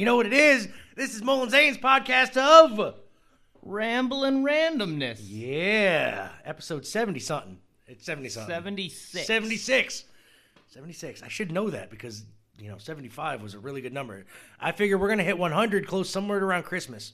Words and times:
You 0.00 0.06
know 0.06 0.16
what 0.16 0.24
it 0.24 0.32
is? 0.32 0.66
This 0.96 1.14
is 1.14 1.22
Mullen 1.22 1.50
Zane's 1.50 1.76
podcast 1.76 2.34
of 2.38 2.94
Rambling 3.60 4.42
randomness. 4.42 5.20
Yeah, 5.22 6.30
episode 6.42 6.86
70 6.86 7.20
something. 7.20 7.58
It's 7.86 8.06
70 8.06 8.30
something. 8.30 8.54
76. 8.54 9.26
76. 9.26 10.04
76. 10.68 11.22
I 11.22 11.28
should 11.28 11.52
know 11.52 11.68
that 11.68 11.90
because, 11.90 12.24
you 12.58 12.70
know, 12.70 12.78
75 12.78 13.42
was 13.42 13.52
a 13.52 13.58
really 13.58 13.82
good 13.82 13.92
number. 13.92 14.24
I 14.58 14.72
figure 14.72 14.96
we're 14.96 15.08
going 15.08 15.18
to 15.18 15.24
hit 15.24 15.36
100 15.36 15.86
close 15.86 16.08
somewhere 16.08 16.42
around 16.42 16.62
Christmas. 16.62 17.12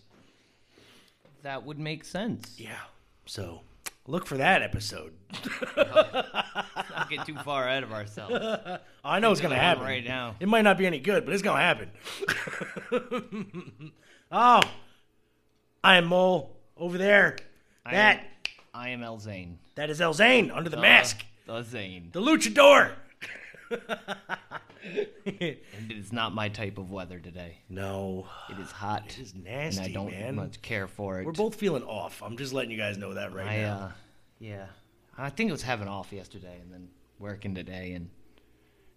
That 1.43 1.65
would 1.65 1.81
make 1.81 2.05
sense. 2.05 2.55
Yeah. 2.57 2.79
So 3.25 3.63
look 4.07 4.27
for 4.27 4.37
that 4.37 4.63
episode. 4.63 5.13
Not 6.97 7.11
get 7.11 7.27
too 7.27 7.35
far 7.37 7.67
ahead 7.69 7.83
of 7.83 7.93
ourselves. 7.93 8.35
I 9.05 9.21
know 9.21 9.33
it's 9.33 9.41
going 9.41 9.55
to 9.55 9.61
happen. 9.61 9.85
right 9.85 10.05
now. 10.05 10.37
It 10.41 10.49
might 10.49 10.63
not 10.63 10.79
be 10.79 10.87
any 10.87 10.99
good, 10.99 11.25
but 11.25 11.35
it's 11.35 11.43
going 11.43 11.59
to 11.59 11.63
happen. 11.63 11.91
oh, 14.33 14.61
I 15.85 15.97
am 15.97 16.07
Mole 16.07 16.57
over 16.77 16.99
there. 16.99 17.37
I 17.85 17.93
That, 17.93 18.19
am- 18.19 18.25
I 18.75 18.89
am 18.91 19.03
El 19.03 19.19
Zane. 19.19 19.59
that 19.77 19.91
is 19.91 20.01
El 20.01 20.15
Zane 20.15 20.51
under 20.51 20.71
the 20.71 20.77
mask. 20.79 21.25
The 21.47 21.63
Zane. 21.63 22.09
The 22.13 22.21
luchador. 22.21 22.93
And 24.87 25.91
it 25.91 25.97
is 25.99 26.13
not 26.13 26.33
my 26.33 26.49
type 26.49 26.79
of 26.79 26.93
weather 26.93 27.19
today. 27.19 27.59
no. 27.69 28.29
It 28.49 28.57
is 28.61 28.71
hot. 28.71 29.03
It 29.09 29.19
is 29.19 29.35
nasty, 29.35 29.81
and 29.81 29.91
I 29.91 29.93
don't 29.93 30.13
man. 30.13 30.37
much 30.37 30.63
care 30.63 30.87
for 30.87 31.19
it. 31.19 31.27
We're 31.27 31.33
both 31.33 31.57
feeling 31.57 31.83
off. 31.83 32.23
I'm 32.23 32.37
just 32.37 32.53
letting 32.53 32.71
you 32.71 32.77
guys 32.77 32.97
know 32.97 33.15
that 33.15 33.35
right 33.35 33.49
I, 33.49 33.57
now. 33.63 33.77
uh, 33.77 33.91
yeah. 34.39 34.67
I 35.19 35.31
think 35.31 35.49
it 35.49 35.53
was 35.53 35.63
having 35.63 35.89
off 35.89 36.13
yesterday 36.13 36.59
and 36.61 36.73
then 36.73 36.89
working 37.19 37.55
today, 37.55 37.93
and 37.93 38.11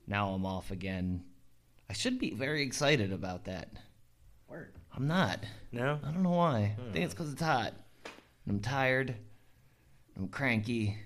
now 0.07 0.29
I'm 0.29 0.45
off 0.45 0.71
again. 0.71 1.23
I 1.89 1.93
should 1.93 2.19
be 2.19 2.31
very 2.31 2.61
excited 2.61 3.13
about 3.13 3.45
that. 3.45 3.69
Word. 4.47 4.73
I'm 4.95 5.07
not. 5.07 5.39
No? 5.71 5.99
I 6.03 6.11
don't 6.11 6.23
know 6.23 6.31
why. 6.31 6.75
I 6.77 6.91
think 6.91 7.05
it's 7.05 7.13
hmm. 7.13 7.17
because 7.17 7.33
it's 7.33 7.41
hot. 7.41 7.73
And 8.45 8.55
I'm 8.55 8.59
tired. 8.59 9.15
I'm 10.17 10.27
cranky. 10.27 10.97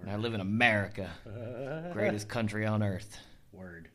And 0.00 0.10
I 0.10 0.16
live 0.16 0.34
in 0.34 0.40
America, 0.40 1.10
greatest 1.92 2.28
country 2.28 2.66
on 2.66 2.82
earth. 2.82 3.18
Word. 3.52 3.88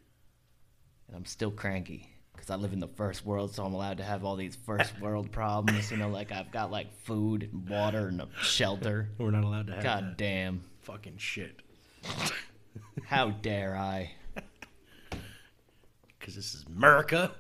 And 1.08 1.16
I'm 1.16 1.26
still 1.26 1.52
cranky 1.52 2.10
because 2.50 2.60
I 2.60 2.64
live 2.64 2.74
in 2.74 2.80
the 2.80 2.88
first 2.88 3.26
world, 3.26 3.54
so 3.54 3.64
I'm 3.64 3.74
allowed 3.76 3.98
to 3.98 4.04
have 4.04 4.26
all 4.26 4.36
these 4.36 4.56
first 4.56 5.00
world 5.02 5.32
problems. 5.32 5.92
You 5.92 5.98
know, 5.98 6.10
like 6.10 6.32
I've 6.32 6.52
got 6.52 6.72
like 6.72 6.92
food 7.04 7.44
and 7.52 7.70
water 7.70 8.08
and 8.08 8.22
a 8.22 8.28
shelter. 8.42 9.10
We're 9.20 9.30
not 9.32 9.44
allowed 9.44 9.68
to 9.68 9.74
have 9.76 9.84
God 9.84 10.18
damn. 10.18 10.64
Fucking 10.82 11.18
shit. 11.18 11.62
How 13.06 13.30
dare 13.30 13.76
I? 13.78 14.12
Because 16.20 16.36
this 16.36 16.54
is 16.54 16.66
America. 16.68 17.32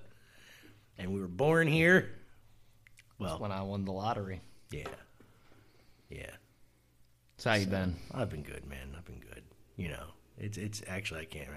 And 0.97 1.13
we 1.13 1.19
were 1.19 1.27
born 1.27 1.67
here. 1.67 2.11
Well, 3.19 3.37
When 3.37 3.51
I 3.51 3.61
won 3.61 3.83
the 3.83 3.91
lottery. 3.91 4.39
yeah. 4.71 4.87
Yeah. 6.09 6.31
So 7.37 7.49
how 7.49 7.57
you 7.57 7.65
been? 7.67 7.97
I've 8.13 8.29
been 8.29 8.41
good, 8.41 8.65
man. 8.65 8.95
I've 8.97 9.03
been 9.05 9.19
good. 9.19 9.43
You 9.75 9.89
know, 9.89 10.05
it's 10.37 10.57
it's 10.57 10.81
actually 10.87 11.21
I 11.21 11.25
can't. 11.25 11.49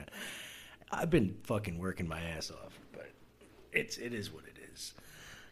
I've 0.90 1.10
been 1.10 1.36
fucking 1.44 1.78
working 1.78 2.08
my 2.08 2.20
ass 2.20 2.50
off, 2.50 2.78
it's 3.72 3.98
it 3.98 4.12
is 4.12 4.32
what 4.32 4.44
it 4.44 4.58
is. 4.72 4.92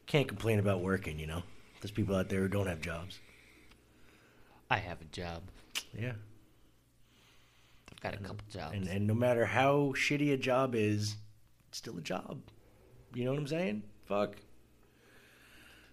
Can't 0.07 0.29
complain 0.29 0.59
about 0.59 0.81
working. 0.81 1.19
You 1.19 1.27
know, 1.27 1.43
there's 1.81 1.91
people 1.91 2.17
out 2.17 2.29
there 2.29 2.41
who 2.41 2.49
don't 2.49 2.67
have 2.67 2.81
jobs. 2.81 3.19
I 4.71 4.77
have 4.79 5.01
a 5.01 5.05
job. 5.07 5.43
Yeah, 5.99 6.13
I've 7.91 8.01
got 8.01 8.15
a 8.15 8.19
couple 8.19 8.45
jobs. 8.53 8.75
and 8.75 8.89
and 8.89 9.07
no 9.07 9.15
matter 9.15 9.45
how 9.45 9.95
shitty 9.97 10.33
a 10.33 10.37
job 10.37 10.75
is, 10.75 11.17
it's 11.69 11.79
still 11.79 11.97
a 11.99 12.03
job. 12.03 12.41
You 13.15 13.25
know 13.25 13.33
what 13.33 13.41
I'm 13.41 13.49
saying? 13.49 13.83
Fuck, 14.07 14.37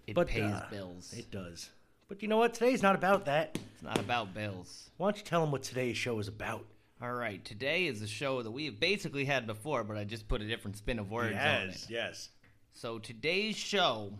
it 0.06 0.16
but, 0.16 0.28
pays 0.28 0.44
uh, 0.44 0.66
bills. 0.70 1.14
it 1.16 1.32
does. 1.32 1.70
But 2.08 2.22
you 2.22 2.28
know 2.28 2.38
what? 2.38 2.54
Today's 2.54 2.82
not 2.82 2.96
about 2.96 3.26
that. 3.26 3.58
it's 3.74 3.84
not 3.84 4.00
about 4.00 4.34
bills. 4.34 4.90
Why 4.98 5.08
don't 5.08 5.18
you 5.18 5.24
tell 5.24 5.42
them 5.42 5.52
what 5.52 5.64
today's 5.64 5.98
show 5.98 6.18
is 6.20 6.28
about? 6.28 6.66
All 7.02 7.14
right, 7.14 7.44
today 7.46 7.86
is 7.86 8.02
a 8.02 8.08
show 8.08 8.42
that 8.42 8.50
we've 8.50 8.80
basically 8.80 9.26
had 9.26 9.46
before, 9.46 9.84
but 9.84 9.98
I 9.98 10.04
just 10.04 10.28
put 10.28 10.42
a 10.42 10.48
different 10.48 10.78
spin 10.78 10.98
of 10.98 11.12
words 11.12 11.36
on 11.36 11.42
it. 11.42 11.68
yes. 11.68 11.88
Yes. 11.90 12.30
So 12.74 12.98
today's 12.98 13.56
show 13.56 14.14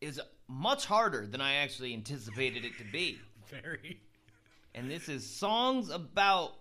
is 0.00 0.20
much 0.48 0.84
harder 0.84 1.26
than 1.26 1.40
I 1.40 1.54
actually 1.54 1.94
anticipated 1.94 2.64
it 2.64 2.76
to 2.78 2.84
be. 2.90 3.18
Very. 3.48 4.00
And 4.74 4.90
this 4.90 5.08
is 5.08 5.28
songs 5.28 5.90
about 5.90 6.54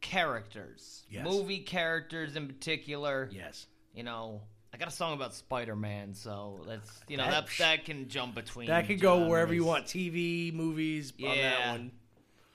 characters. 0.00 1.04
Yes. 1.10 1.24
Movie 1.26 1.58
characters 1.60 2.34
in 2.36 2.46
particular. 2.46 3.28
Yes. 3.30 3.66
You 3.94 4.04
know, 4.04 4.40
I 4.72 4.78
got 4.78 4.88
a 4.88 4.92
song 4.92 5.12
about 5.14 5.34
Spider-Man, 5.34 6.14
so 6.14 6.60
that's, 6.66 7.00
you 7.08 7.18
know, 7.18 7.24
That- 7.24 7.46
that 7.48 7.58
that 7.58 7.84
can 7.84 8.08
jump 8.08 8.34
between 8.34 8.68
That 8.68 8.86
could 8.86 9.00
go 9.00 9.28
wherever 9.28 9.52
you 9.52 9.64
genres. 9.64 9.68
want. 9.80 9.86
TV, 9.86 10.50
movies, 10.54 11.12
on 11.22 11.28
that 11.28 11.36
Yeah. 11.36 11.70
one. 11.72 11.92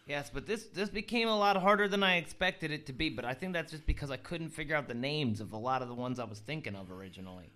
Yes, 0.08 0.30
but 0.34 0.46
this 0.46 0.66
this 0.66 0.90
became 0.90 1.28
a 1.28 1.38
lot 1.38 1.58
harder 1.58 1.88
than 1.88 2.04
I 2.04 2.18
expected 2.18 2.70
it 2.72 2.86
to 2.88 2.94
be. 2.94 3.10
But 3.10 3.26
I 3.26 3.34
think 3.34 3.54
that's 3.54 3.72
just 3.72 3.86
because 3.88 4.12
I 4.12 4.18
couldn't 4.18 4.50
figure 4.50 4.76
out 4.76 4.88
the 4.88 4.94
names 4.94 5.42
of 5.42 5.52
a 5.54 5.58
lot 5.58 5.82
of 5.82 5.88
the 5.88 5.96
ones 5.96 6.20
I 6.20 6.26
was 6.26 6.40
thinking 6.40 6.76
of 6.76 6.92
originally. 6.92 7.50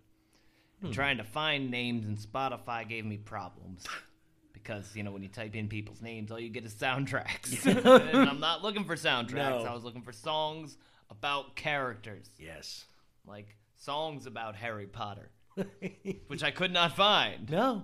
Hmm. 0.80 0.88
And 0.88 0.94
trying 0.96 1.18
to 1.18 1.24
find 1.24 1.70
names 1.70 2.06
in 2.08 2.18
Spotify 2.18 2.88
gave 2.88 3.06
me 3.06 3.18
problems 3.18 3.86
because 4.54 4.96
you 4.96 5.04
know 5.04 5.12
when 5.12 5.22
you 5.22 5.30
type 5.30 5.56
in 5.56 5.68
people's 5.68 6.02
names, 6.02 6.32
all 6.32 6.40
you 6.40 6.50
get 6.50 6.66
is 6.66 6.74
soundtracks, 6.74 7.66
and 8.14 8.30
I'm 8.30 8.40
not 8.40 8.64
looking 8.64 8.84
for 8.86 8.96
soundtracks. 8.96 9.64
No. 9.64 9.66
I 9.70 9.74
was 9.74 9.84
looking 9.84 10.02
for 10.02 10.14
songs 10.14 10.76
about 11.12 11.56
characters, 11.56 12.30
Yes. 12.40 12.86
like 13.28 13.56
songs 13.78 14.26
about 14.26 14.56
Harry 14.56 14.88
Potter, 14.88 15.30
which 16.28 16.42
I 16.44 16.50
could 16.52 16.72
not 16.74 16.96
find. 16.96 17.50
no. 17.50 17.84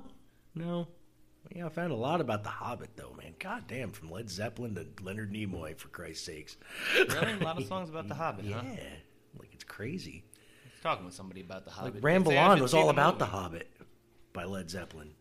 No. 0.55 0.87
Yeah, 1.53 1.65
I 1.67 1.69
found 1.69 1.91
a 1.91 1.95
lot 1.95 2.21
about 2.21 2.43
The 2.43 2.49
Hobbit, 2.49 2.91
though, 2.95 3.13
man. 3.17 3.33
God 3.39 3.65
damn, 3.67 3.91
from 3.91 4.09
Led 4.11 4.29
Zeppelin 4.29 4.75
to 4.75 4.85
Leonard 5.03 5.31
Nimoy, 5.31 5.77
for 5.77 5.87
Christ's 5.89 6.25
sakes. 6.25 6.57
Really, 6.95 7.33
a 7.33 7.37
lot 7.43 7.57
of 7.59 7.65
songs 7.67 7.89
about 7.89 8.07
the 8.07 8.15
Hobbit, 8.15 8.45
Yeah. 8.45 8.55
huh? 8.61 8.67
Yeah. 8.73 8.79
Like, 9.39 9.53
it's 9.53 9.63
crazy. 9.63 10.23
I 10.65 10.69
was 10.73 10.81
talking 10.81 11.05
with 11.05 11.13
somebody 11.13 11.41
about 11.41 11.65
the 11.65 11.71
Hobbit. 11.71 11.95
Like, 11.95 12.03
Ramble 12.03 12.37
On 12.37 12.61
was 12.61 12.73
all 12.73 12.85
the 12.85 12.89
about 12.91 13.19
The. 13.19 13.25
Hobbit 13.25 13.69
by 14.33 14.43
Led 14.45 14.69
Zeppelin. 14.69 15.11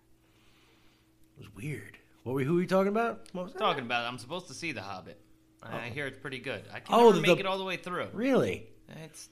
It 1.36 1.40
was 1.40 1.54
weird. 1.54 1.98
What 2.22 2.34
were, 2.34 2.42
who 2.42 2.54
were 2.54 2.60
you 2.62 2.66
talking 2.66 2.88
about? 2.88 3.28
What 3.32 3.44
was 3.44 3.52
talking 3.54 3.84
about. 3.84 4.06
I'm 4.06 4.18
supposed 4.18 4.48
to 4.48 4.54
see 4.54 4.72
The 4.72 4.82
Hobbit. 4.82 5.20
I 5.62 5.76
oh. 5.88 5.92
hear 5.92 6.06
it's 6.06 6.18
pretty 6.18 6.38
good. 6.40 6.62
I 6.72 6.80
can 6.80 6.94
Oh, 6.94 7.10
never 7.10 7.20
make 7.20 7.34
the- 7.36 7.40
it 7.40 7.46
all 7.46 7.58
the 7.58 7.64
way 7.64 7.76
through. 7.76 8.08
Really? 8.12 8.66
It's 8.88 9.28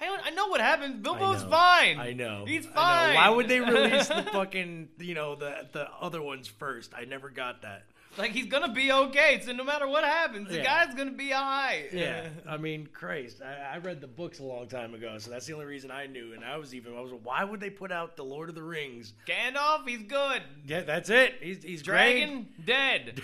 I 0.00 0.06
don't, 0.06 0.20
I 0.26 0.30
know 0.30 0.48
what 0.48 0.60
happens. 0.60 0.96
I 0.96 0.98
Bilbo's 0.98 1.42
know. 1.44 1.50
fine. 1.50 1.98
I 1.98 2.12
know. 2.12 2.44
He's 2.46 2.66
I 2.66 2.68
know. 2.68 2.74
fine. 2.74 3.14
Why 3.14 3.28
would 3.30 3.48
they 3.48 3.60
release 3.60 4.08
the 4.08 4.22
fucking, 4.32 4.88
you 4.98 5.14
know, 5.14 5.34
the 5.34 5.66
the 5.72 5.88
other 6.00 6.20
ones 6.22 6.46
first? 6.48 6.92
I 6.96 7.04
never 7.04 7.30
got 7.30 7.62
that. 7.62 7.84
Like 8.18 8.32
he's 8.32 8.46
gonna 8.46 8.72
be 8.72 8.92
okay. 8.92 9.40
So 9.42 9.52
no 9.52 9.64
matter 9.64 9.88
what 9.88 10.04
happens, 10.04 10.48
the 10.50 10.56
Yeah. 10.58 10.64
guy's 10.84 10.94
gonna 10.94 11.12
be 11.12 11.32
alright. 11.32 11.90
Yeah, 11.94 12.28
I 12.48 12.58
mean, 12.58 12.86
Christ, 12.92 13.40
I, 13.42 13.76
I 13.76 13.78
read 13.78 14.02
the 14.02 14.06
books 14.06 14.38
a 14.40 14.44
long 14.44 14.68
time 14.68 14.92
ago, 14.92 15.16
so 15.18 15.30
that's 15.30 15.46
the 15.46 15.54
only 15.54 15.64
reason 15.64 15.90
I 15.90 16.06
knew. 16.06 16.34
And 16.34 16.44
I 16.44 16.58
was 16.58 16.74
even, 16.74 16.94
I 16.94 17.00
was, 17.00 17.12
why 17.22 17.42
would 17.42 17.60
they 17.60 17.70
put 17.70 17.90
out 17.90 18.16
the 18.18 18.24
Lord 18.24 18.50
of 18.50 18.54
the 18.54 18.62
Rings? 18.62 19.14
Gandalf, 19.26 19.88
he's 19.88 20.02
good. 20.02 20.42
Yeah, 20.66 20.82
that's 20.82 21.08
it. 21.08 21.36
He's 21.40 21.62
he's 21.62 21.80
Dragon, 21.82 22.48
dead. 22.62 23.22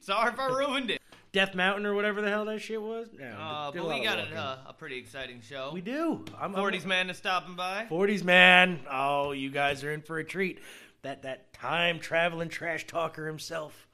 Sorry 0.00 0.32
if 0.32 0.38
I 0.38 0.46
ruined 0.46 0.90
it. 0.90 1.00
Death 1.32 1.54
Mountain 1.54 1.86
or 1.86 1.94
whatever 1.94 2.20
the 2.20 2.28
hell 2.28 2.44
that 2.44 2.60
shit 2.60 2.80
was. 2.80 3.08
No, 3.18 3.24
Uh, 3.26 3.70
but 3.72 3.88
we 3.88 4.02
got 4.02 4.18
a, 4.18 4.34
uh, 4.34 4.56
a 4.68 4.72
pretty 4.72 4.98
exciting 4.98 5.40
show. 5.40 5.70
we 5.72 5.80
do. 5.80 6.24
I'm, 6.38 6.54
40s 6.54 6.84
man 6.84 7.08
is 7.08 7.16
stopping 7.16 7.54
by. 7.56 7.86
40s 7.90 8.22
man. 8.22 8.80
Oh, 8.90 9.32
you 9.32 9.50
guys 9.50 9.82
are 9.82 9.92
in 9.92 10.02
for 10.02 10.18
a 10.18 10.24
treat. 10.24 10.60
That 11.02 11.22
that 11.22 11.52
time 11.52 11.98
traveling 11.98 12.48
trash 12.48 12.86
talker 12.86 13.26
himself. 13.26 13.88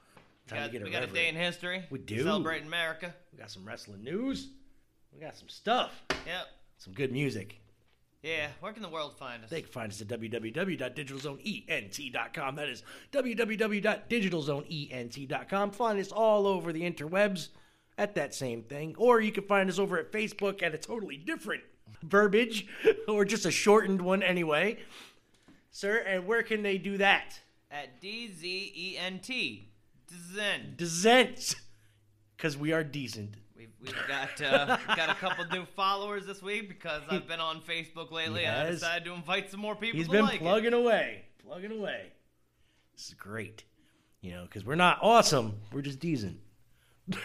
Got, 0.49 0.65
to 0.65 0.71
get 0.71 0.83
we 0.83 0.89
got 0.89 1.03
a 1.03 1.07
day 1.07 1.27
in 1.27 1.35
history. 1.35 1.85
We 1.89 1.99
do. 1.99 2.23
Celebrating 2.23 2.67
America. 2.67 3.13
We 3.31 3.39
got 3.39 3.51
some 3.51 3.65
wrestling 3.65 4.03
news. 4.03 4.49
We 5.13 5.19
got 5.19 5.35
some 5.37 5.49
stuff. 5.49 6.03
Yep. 6.09 6.47
Some 6.77 6.93
good 6.93 7.11
music. 7.11 7.59
Yeah. 8.21 8.49
Where 8.59 8.73
can 8.73 8.81
the 8.81 8.89
world 8.89 9.17
find 9.17 9.41
us? 9.43 9.49
They 9.49 9.61
can 9.61 9.71
find 9.71 9.89
us 9.91 10.01
at 10.01 10.07
www.digitalzoneent.com. 10.07 12.55
That 12.55 12.69
is 12.69 12.83
www.digitalzoneent.com. 13.11 15.71
Find 15.71 15.99
us 15.99 16.11
all 16.11 16.47
over 16.47 16.73
the 16.73 16.81
interwebs 16.81 17.49
at 17.97 18.15
that 18.15 18.35
same 18.35 18.63
thing. 18.63 18.95
Or 18.97 19.21
you 19.21 19.31
can 19.31 19.45
find 19.45 19.69
us 19.69 19.79
over 19.79 19.97
at 19.97 20.11
Facebook 20.11 20.61
at 20.61 20.73
a 20.73 20.77
totally 20.77 21.15
different 21.17 21.63
verbiage, 22.03 22.67
or 23.07 23.23
just 23.25 23.45
a 23.45 23.51
shortened 23.51 24.01
one 24.01 24.21
anyway. 24.21 24.79
Sir, 25.71 25.97
and 25.97 26.27
where 26.27 26.43
can 26.43 26.61
they 26.63 26.77
do 26.77 26.97
that? 26.97 27.39
At 27.71 28.01
D 28.01 28.29
Z 28.33 28.73
E 28.75 28.97
N 28.97 29.19
T. 29.19 29.69
Zen. 30.33 30.73
Dissent. 30.75 31.55
Because 32.35 32.57
we 32.57 32.73
are 32.73 32.83
decent. 32.83 33.35
We've, 33.59 33.67
we've 33.81 34.07
got 34.07 34.41
uh, 34.41 34.77
got 34.95 35.09
a 35.09 35.15
couple 35.15 35.43
new 35.47 35.65
followers 35.65 36.25
this 36.25 36.41
week 36.41 36.69
because 36.69 37.01
I've 37.09 37.27
been 37.27 37.41
on 37.41 37.59
Facebook 37.59 38.09
lately. 38.09 38.47
I 38.47 38.69
decided 38.71 39.03
to 39.03 39.13
invite 39.13 39.51
some 39.51 39.59
more 39.59 39.75
people 39.75 39.97
He's 39.97 40.05
to 40.07 40.13
been 40.13 40.23
like 40.23 40.35
it. 40.35 40.41
plugging 40.41 40.71
away. 40.71 41.25
Plugging 41.45 41.73
away. 41.73 42.05
This 42.95 43.09
is 43.09 43.15
great. 43.15 43.65
You 44.21 44.31
know, 44.31 44.43
because 44.43 44.63
we're 44.63 44.75
not 44.75 44.99
awesome. 45.01 45.57
We're 45.73 45.81
just 45.81 45.99
decent. 45.99 46.39
You 47.09 47.15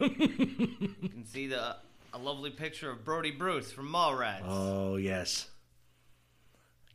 can 0.00 1.24
see 1.24 1.46
the 1.46 1.76
a 2.12 2.18
lovely 2.18 2.50
picture 2.50 2.90
of 2.90 3.04
Brody 3.04 3.30
Bruce 3.30 3.70
from 3.70 3.92
Mallrats. 3.92 4.42
Oh 4.44 4.96
yes. 4.96 5.48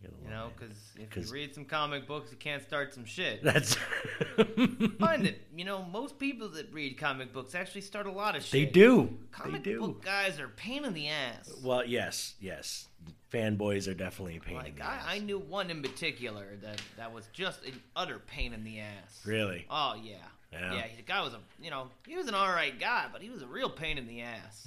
You 0.01 0.29
know, 0.29 0.49
because 0.57 0.75
if 0.97 1.09
'Cause- 1.09 1.27
you 1.27 1.33
read 1.33 1.53
some 1.53 1.65
comic 1.65 2.07
books, 2.07 2.31
you 2.31 2.37
can't 2.37 2.63
start 2.63 2.93
some 2.93 3.05
shit. 3.05 3.43
That's 3.43 3.75
Find 4.99 5.25
it. 5.27 5.41
You 5.59 5.65
know, 5.65 5.83
most 5.83 6.17
people 6.17 6.47
that 6.51 6.71
read 6.71 6.97
comic 6.97 7.33
books 7.33 7.53
actually 7.53 7.81
start 7.81 8.05
a 8.05 8.11
lot 8.11 8.37
of 8.37 8.43
shit. 8.43 8.51
they 8.51 8.65
do. 8.65 9.17
Comic 9.31 9.63
they 9.65 9.71
do. 9.73 9.81
book 9.81 10.05
guys 10.05 10.39
are 10.39 10.47
pain 10.47 10.85
in 10.85 10.93
the 10.93 11.09
ass. 11.09 11.51
Well, 11.61 11.83
yes, 11.83 12.35
yes. 12.39 12.87
Fanboys 13.33 13.89
are 13.89 13.93
definitely 13.93 14.37
a 14.37 14.39
pain. 14.39 14.55
in 14.55 14.63
Like 14.63 14.77
the 14.77 14.85
I, 14.85 14.95
ass. 14.95 15.03
I 15.05 15.19
knew 15.19 15.37
one 15.37 15.69
in 15.69 15.81
particular 15.81 16.55
that 16.61 16.81
that 16.95 17.13
was 17.13 17.27
just 17.33 17.65
an 17.65 17.73
utter 17.93 18.19
pain 18.19 18.53
in 18.53 18.63
the 18.63 18.79
ass. 18.79 19.21
Really? 19.25 19.65
Oh 19.69 19.95
yeah. 20.01 20.13
Yeah. 20.53 20.75
Yeah, 20.75 20.85
the 20.95 21.01
guy 21.03 21.21
was 21.21 21.33
a 21.33 21.39
you 21.61 21.71
know 21.71 21.89
he 22.07 22.15
was 22.15 22.27
an 22.29 22.33
all 22.35 22.47
right 22.47 22.79
guy, 22.79 23.07
but 23.11 23.21
he 23.21 23.29
was 23.29 23.41
a 23.41 23.47
real 23.47 23.69
pain 23.69 23.97
in 23.97 24.07
the 24.07 24.21
ass. 24.21 24.65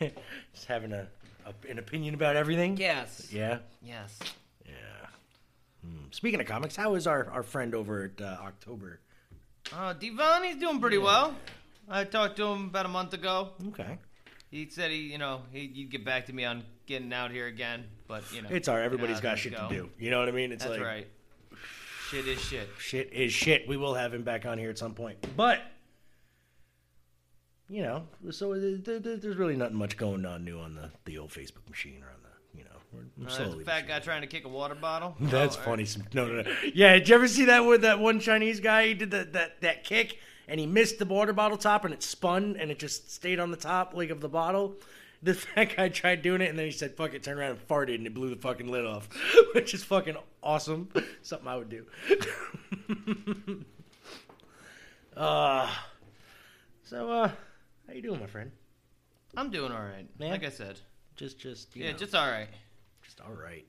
Just 0.54 0.66
having 0.66 0.92
a, 0.92 1.06
a 1.46 1.70
an 1.70 1.78
opinion 1.78 2.14
about 2.14 2.36
everything. 2.36 2.76
yes. 2.76 3.28
Yeah. 3.32 3.58
Yes. 3.82 4.18
Yeah. 4.66 4.72
Hmm. 5.84 6.04
Speaking 6.10 6.40
of 6.40 6.46
comics, 6.46 6.76
how 6.76 6.94
is 6.94 7.06
our, 7.06 7.28
our 7.30 7.42
friend 7.42 7.74
over 7.74 8.04
at 8.16 8.22
uh, 8.24 8.36
October? 8.42 9.00
Uh, 9.74 9.92
Devon, 9.94 10.44
he's 10.44 10.56
doing 10.56 10.80
pretty 10.80 10.98
well. 10.98 11.34
I 11.88 12.04
talked 12.04 12.36
to 12.36 12.46
him 12.46 12.66
about 12.66 12.86
a 12.86 12.88
month 12.88 13.12
ago. 13.14 13.50
Okay. 13.68 13.98
He 14.50 14.68
said 14.68 14.90
he, 14.90 14.98
you 14.98 15.18
know, 15.18 15.42
he, 15.50 15.66
he'd 15.74 15.90
get 15.90 16.04
back 16.04 16.26
to 16.26 16.32
me 16.32 16.44
on 16.44 16.62
getting 16.86 17.12
out 17.12 17.30
here 17.30 17.46
again, 17.46 17.84
but 18.06 18.22
you 18.32 18.42
know, 18.42 18.48
It's 18.50 18.68
our 18.68 18.82
everybody's 18.82 19.20
got 19.20 19.38
shit 19.38 19.54
go. 19.56 19.68
to 19.68 19.74
do. 19.74 19.90
You 19.98 20.10
know 20.10 20.18
what 20.18 20.28
I 20.28 20.32
mean? 20.32 20.52
It's 20.52 20.62
That's 20.64 20.78
like 20.78 20.86
right. 20.86 21.06
Shit 22.10 22.28
is 22.28 22.40
shit. 22.40 22.68
shit 22.78 23.12
is 23.12 23.32
shit. 23.32 23.66
We 23.66 23.78
will 23.78 23.94
have 23.94 24.12
him 24.12 24.22
back 24.22 24.44
on 24.44 24.58
here 24.58 24.68
at 24.68 24.76
some 24.78 24.92
point. 24.94 25.16
But 25.36 25.60
you 27.72 27.82
know, 27.82 28.06
so 28.30 28.52
th- 28.54 28.84
th- 28.84 29.02
th- 29.02 29.20
there's 29.22 29.36
really 29.36 29.56
nothing 29.56 29.76
much 29.76 29.96
going 29.96 30.26
on 30.26 30.44
new 30.44 30.58
on 30.58 30.74
the, 30.74 30.90
the 31.06 31.16
old 31.18 31.30
Facebook 31.30 31.68
machine 31.70 32.02
or 32.02 32.08
on 32.08 32.20
the 32.22 32.58
you 32.58 32.64
know. 32.64 32.70
We're, 32.92 33.00
we're 33.16 33.28
Uh, 33.28 33.30
slowly. 33.30 33.64
fat 33.64 33.88
guy 33.88 33.98
trying 34.00 34.20
to 34.20 34.26
kick 34.26 34.44
a 34.44 34.48
water 34.48 34.74
bottle. 34.74 35.16
That's 35.20 35.56
Oh, 35.56 35.60
funny. 35.60 35.84
Some- 35.86 36.04
No, 36.14 36.26
no, 36.26 36.42
no. 36.42 36.52
Yeah, 36.74 36.92
did 36.94 37.08
you 37.08 37.14
ever 37.14 37.26
see 37.28 37.46
that 37.46 37.60
with 37.60 37.80
that 37.82 37.98
one 37.98 38.20
Chinese 38.20 38.60
guy? 38.60 38.88
He 38.88 38.94
did 38.94 39.10
that 39.12 39.32
that 39.32 39.60
that 39.62 39.84
kick 39.84 40.18
and 40.48 40.60
he 40.60 40.66
missed 40.66 40.98
the 40.98 41.06
water 41.06 41.32
bottle 41.32 41.56
top 41.56 41.84
and 41.86 41.94
it 41.94 42.02
spun 42.02 42.56
and 42.58 42.70
it 42.70 42.78
just 42.78 43.10
stayed 43.10 43.40
on 43.40 43.50
the 43.50 43.56
top 43.56 43.94
like 43.94 44.10
of 44.10 44.20
the 44.20 44.28
bottle. 44.28 44.74
The 45.22 45.34
fat 45.54 45.76
guy 45.76 45.88
tried 45.88 46.20
doing 46.20 46.42
it 46.42 46.50
and 46.50 46.58
then 46.58 46.66
he 46.66 46.72
said, 46.72 46.94
"Fuck 46.96 47.14
it," 47.14 47.22
turned 47.22 47.38
around 47.38 47.52
and 47.52 47.68
farted 47.68 47.94
and 47.94 48.06
it 48.06 48.12
blew 48.12 48.28
the 48.28 48.36
fucking 48.36 48.68
lid 48.68 48.84
off, 48.84 49.08
which 49.54 49.72
is 49.72 49.82
fucking 49.84 50.16
awesome. 50.42 50.88
Something 51.22 51.48
I 51.48 51.56
would 51.56 51.70
do. 51.70 51.86
uh, 55.16 55.70
so 56.82 57.10
uh, 57.10 57.30
how 57.92 57.96
you 57.96 58.02
doing, 58.02 58.20
my 58.20 58.26
friend? 58.26 58.50
I'm 59.36 59.50
doing 59.50 59.70
all 59.70 59.82
right. 59.82 60.06
Man. 60.18 60.30
Like 60.30 60.44
I 60.44 60.48
said, 60.48 60.80
Just, 61.14 61.38
just, 61.38 61.76
you 61.76 61.84
yeah, 61.84 61.92
know, 61.92 61.98
just 61.98 62.14
all 62.14 62.26
right. 62.26 62.48
just 63.04 63.20
all 63.20 63.32
right. 63.34 63.66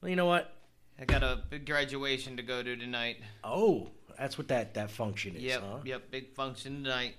Well, 0.00 0.08
you 0.10 0.16
know 0.16 0.26
what? 0.26 0.52
I 1.00 1.04
got 1.04 1.22
a 1.22 1.42
big 1.48 1.64
graduation 1.64 2.36
to 2.38 2.42
go 2.42 2.62
to 2.62 2.76
tonight. 2.76 3.18
Oh, 3.44 3.90
that's 4.18 4.36
what 4.36 4.48
that 4.48 4.74
that 4.74 4.90
function 4.90 5.36
is, 5.36 5.42
Yep, 5.42 5.60
huh? 5.60 5.76
Hmm. 5.76 5.86
yep, 5.86 6.10
big 6.10 6.34
function 6.34 6.82
tonight. 6.82 7.14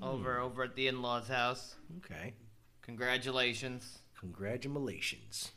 Over, 0.00 0.38
over 0.38 0.62
at 0.62 0.76
the 0.76 0.86
in-laws' 0.86 1.26
house. 1.26 1.74
Okay. 1.98 2.32
Congratulations. 2.82 3.98
Congratulations 4.20 5.50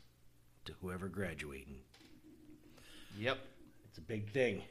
to 0.64 0.72
whoever 0.80 1.06
graduating. 1.08 1.76
Yep, 3.16 3.38
It's 3.88 3.98
a 3.98 4.00
big 4.00 4.28
thing. 4.30 4.62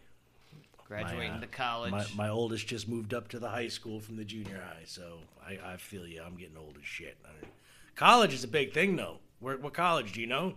Graduating 0.87 1.31
uh, 1.31 1.39
to 1.41 1.47
college. 1.47 1.91
My, 1.91 2.05
my 2.15 2.29
oldest 2.29 2.67
just 2.67 2.87
moved 2.87 3.13
up 3.13 3.27
to 3.29 3.39
the 3.39 3.49
high 3.49 3.67
school 3.69 3.99
from 3.99 4.15
the 4.17 4.25
junior 4.25 4.61
high, 4.63 4.83
so 4.85 5.19
I, 5.45 5.57
I 5.73 5.77
feel 5.77 6.05
you. 6.05 6.21
I'm 6.25 6.35
getting 6.35 6.57
old 6.57 6.77
as 6.79 6.85
shit. 6.85 7.17
I- 7.25 7.45
college 7.95 8.33
is 8.33 8.43
a 8.43 8.47
big 8.47 8.73
thing, 8.73 8.95
though. 8.95 9.19
Where, 9.39 9.57
what 9.57 9.73
college 9.73 10.13
do 10.13 10.21
you 10.21 10.27
know? 10.27 10.53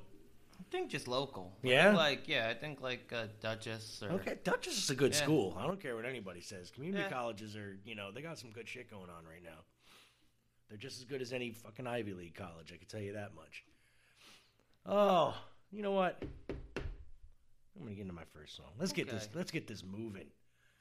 I 0.59 0.63
think 0.71 0.91
just 0.91 1.07
local. 1.07 1.53
Yeah? 1.63 1.95
Like 1.95 2.27
yeah, 2.29 2.49
I 2.51 2.55
think 2.55 2.81
like 2.81 3.13
uh, 3.15 3.27
Dutchess 3.41 4.03
or 4.03 4.11
Okay, 4.13 4.39
Dutchess 4.43 4.79
is 4.79 4.91
a 4.91 4.95
good 4.95 5.13
Yeah. 5.13 5.23
school. 5.23 5.57
I 5.59 5.67
don't 5.67 5.79
care 5.81 5.95
what 5.97 6.07
anybody 6.07 6.41
says. 6.41 6.71
Community 6.71 7.03
Yeah. 7.05 7.11
colleges 7.11 7.57
are, 7.57 7.77
you 7.85 7.95
know, 7.95 8.11
they 8.11 8.23
got 8.23 8.39
some 8.39 8.51
good 8.51 8.67
shit 8.67 8.91
going 8.91 9.11
on 9.11 9.25
right 9.31 9.43
now. 9.45 9.61
They're 10.69 10.79
just 10.79 10.99
as 10.99 11.05
good 11.05 11.21
as 11.21 11.33
any 11.33 11.51
fucking 11.53 11.87
Ivy 11.87 12.15
League 12.15 12.35
college. 12.35 12.73
I 12.73 12.79
can 12.79 12.87
tell 12.89 13.01
you 13.01 13.13
that 13.13 13.35
much. 13.35 13.65
Oh, 14.87 15.35
you 15.71 15.83
know 15.83 15.93
what? 15.93 16.23
I'm 17.77 17.85
gonna 17.85 17.95
get 17.95 18.03
into 18.03 18.15
my 18.15 18.25
first 18.33 18.57
song. 18.57 18.67
Let's 18.79 18.93
get 18.93 19.11
this. 19.11 19.25
Okay. 19.25 19.33
Let's 19.35 19.51
get 19.51 19.67
this 19.67 19.85
moving. 19.85 20.27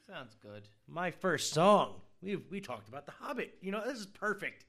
sounds 0.07 0.35
good. 0.41 0.67
My 0.87 1.11
first 1.11 1.53
song. 1.53 1.95
We 2.21 2.37
we 2.37 2.61
talked 2.61 2.87
about 2.87 3.05
the 3.05 3.11
Hobbit. 3.11 3.55
You 3.61 3.71
know, 3.71 3.81
this 3.85 3.99
is 3.99 4.05
perfect. 4.05 4.65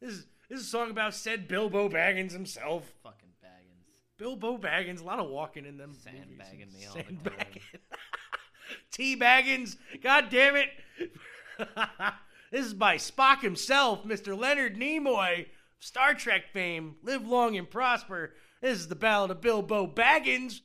This 0.00 0.12
is 0.12 0.26
this 0.48 0.60
is 0.60 0.66
a 0.66 0.70
song 0.70 0.90
about 0.90 1.14
said 1.14 1.48
Bilbo 1.48 1.88
Baggins 1.88 2.32
himself. 2.32 2.84
Fucking 3.02 3.30
Baggins. 3.44 4.16
Bilbo 4.18 4.58
Baggins, 4.58 5.00
a 5.00 5.04
lot 5.04 5.18
of 5.18 5.28
walking 5.28 5.66
in 5.66 5.76
them. 5.76 5.94
Sandbagging 5.94 6.72
me 6.72 6.86
all 6.86 6.94
the 6.94 7.30
time. 7.30 7.46
T 8.92 9.16
Baggins, 9.16 9.76
god 10.02 10.28
damn 10.30 10.56
it. 10.56 10.68
this 12.52 12.66
is 12.66 12.74
by 12.74 12.96
Spock 12.96 13.42
himself, 13.42 14.04
Mr. 14.04 14.38
Leonard 14.38 14.76
Nimoy, 14.76 15.46
Star 15.80 16.14
Trek 16.14 16.52
fame. 16.52 16.96
Live 17.02 17.26
long 17.26 17.56
and 17.56 17.68
prosper. 17.68 18.34
This 18.60 18.78
is 18.78 18.88
the 18.88 18.94
Ballad 18.94 19.30
of 19.30 19.40
Bilbo 19.40 19.86
Baggins. 19.86 20.60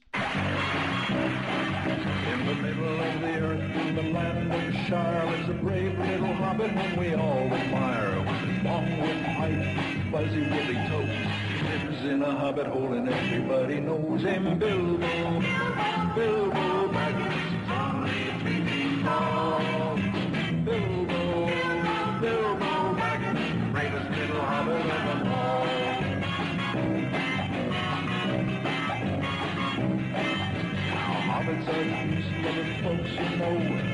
We 6.98 7.13
all 7.15 7.53
admire. 7.53 8.19
With 8.19 8.63
long 8.63 9.00
wooden 9.00 9.24
pipe, 9.36 10.12
fuzzy 10.12 10.41
woolly 10.41 10.75
toes, 10.89 11.10
lives 11.63 12.05
in 12.05 12.21
a 12.21 12.31
hobbit 12.31 12.67
hole 12.67 12.93
and 12.93 13.10
everybody 13.10 13.79
knows 13.79 14.21
him. 14.21 14.60
Bilbo, 14.60 15.41
Bilbo 16.15 16.88
Baggins, 16.91 17.67
the. 17.67 19.12
Bilbo, 20.65 21.50
Bilbo 22.21 22.71
greatest 23.71 24.10
little 24.12 24.41
hobbit 24.41 24.81
of 24.81 24.86
them 24.86 25.31
all. 25.31 25.65
Now, 30.88 31.12
hobbits 31.29 31.67
are 31.67 31.83
peace-loving 32.07 32.71
folks, 32.83 33.12
you 33.12 33.27
know. 33.38 33.90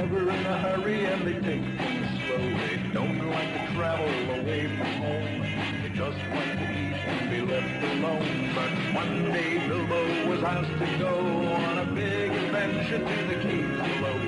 Never 0.00 0.30
in 0.30 0.46
a 0.46 0.56
hurry 0.56 1.04
and 1.04 1.26
they 1.26 1.34
take 1.34 1.60
things 1.76 2.08
slow. 2.24 2.38
They 2.38 2.80
don't 2.94 3.18
like 3.28 3.52
to 3.52 3.74
travel 3.74 4.08
away 4.40 4.66
from 4.78 4.92
home. 4.96 5.42
They 5.82 5.90
just 5.90 6.16
want 6.32 6.56
to 6.56 6.64
eat 6.72 6.96
and 7.04 7.30
be 7.30 7.40
left 7.42 7.84
alone. 7.84 8.50
But 8.54 8.72
one 8.94 9.30
day 9.30 9.58
Bilbo 9.68 10.30
was 10.30 10.42
asked 10.42 10.72
to 10.78 10.98
go 10.98 11.18
on 11.52 11.78
a 11.80 11.84
big 11.92 12.32
adventure 12.32 12.96
to 12.96 13.26
the 13.28 13.42
caves 13.42 13.76
below 13.76 14.18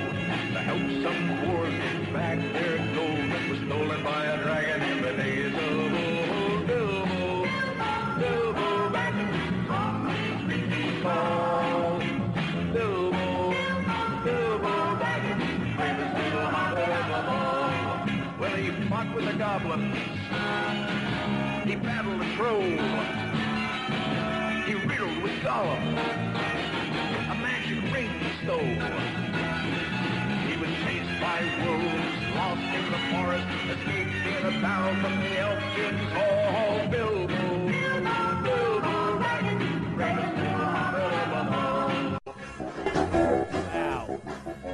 to 0.53 0.59
help 0.61 0.85
some 1.01 1.21
dwarves 1.41 1.81
get 1.81 2.13
back 2.13 2.37
their 2.53 2.77
gold 2.93 3.31
that 3.31 3.49
was 3.49 3.57
stolen 3.65 4.03
by 4.03 4.25
a 4.25 4.43
dragon 4.43 4.92
fought 19.43 19.65
with 19.65 19.81
the 19.81 19.89
goblins. 19.89 19.95
He 21.67 21.75
battled 21.75 22.21
the 22.21 22.25
troll. 22.35 22.61
He 24.63 24.73
riddled 24.73 25.23
with 25.23 25.33
Gollum. 25.43 25.83
A 27.29 27.35
magic 27.41 27.79
ring 27.93 28.09
he 28.09 28.29
stole. 28.43 28.75
He 30.47 30.55
was 30.57 30.69
chased 30.83 31.15
by 31.21 31.39
wolves, 31.65 32.15
lost 32.35 32.67
in 32.77 32.85
the 32.91 32.99
forest, 33.11 33.47
escaped 33.69 34.15
in 34.27 34.45
a 34.45 34.61
barrel 34.61 34.95
from 35.01 35.13
the 35.19 35.31
Elfkin's 35.37 36.11
hall. 36.13 36.87
Bilbo, 36.89 37.43
Bilbo 38.43 38.95
Baggins, 39.19 39.95
greatest 39.95 40.33
little 40.37 40.71
hobbit 40.71 41.03
of. 41.03 41.47
Wow. 43.73 44.21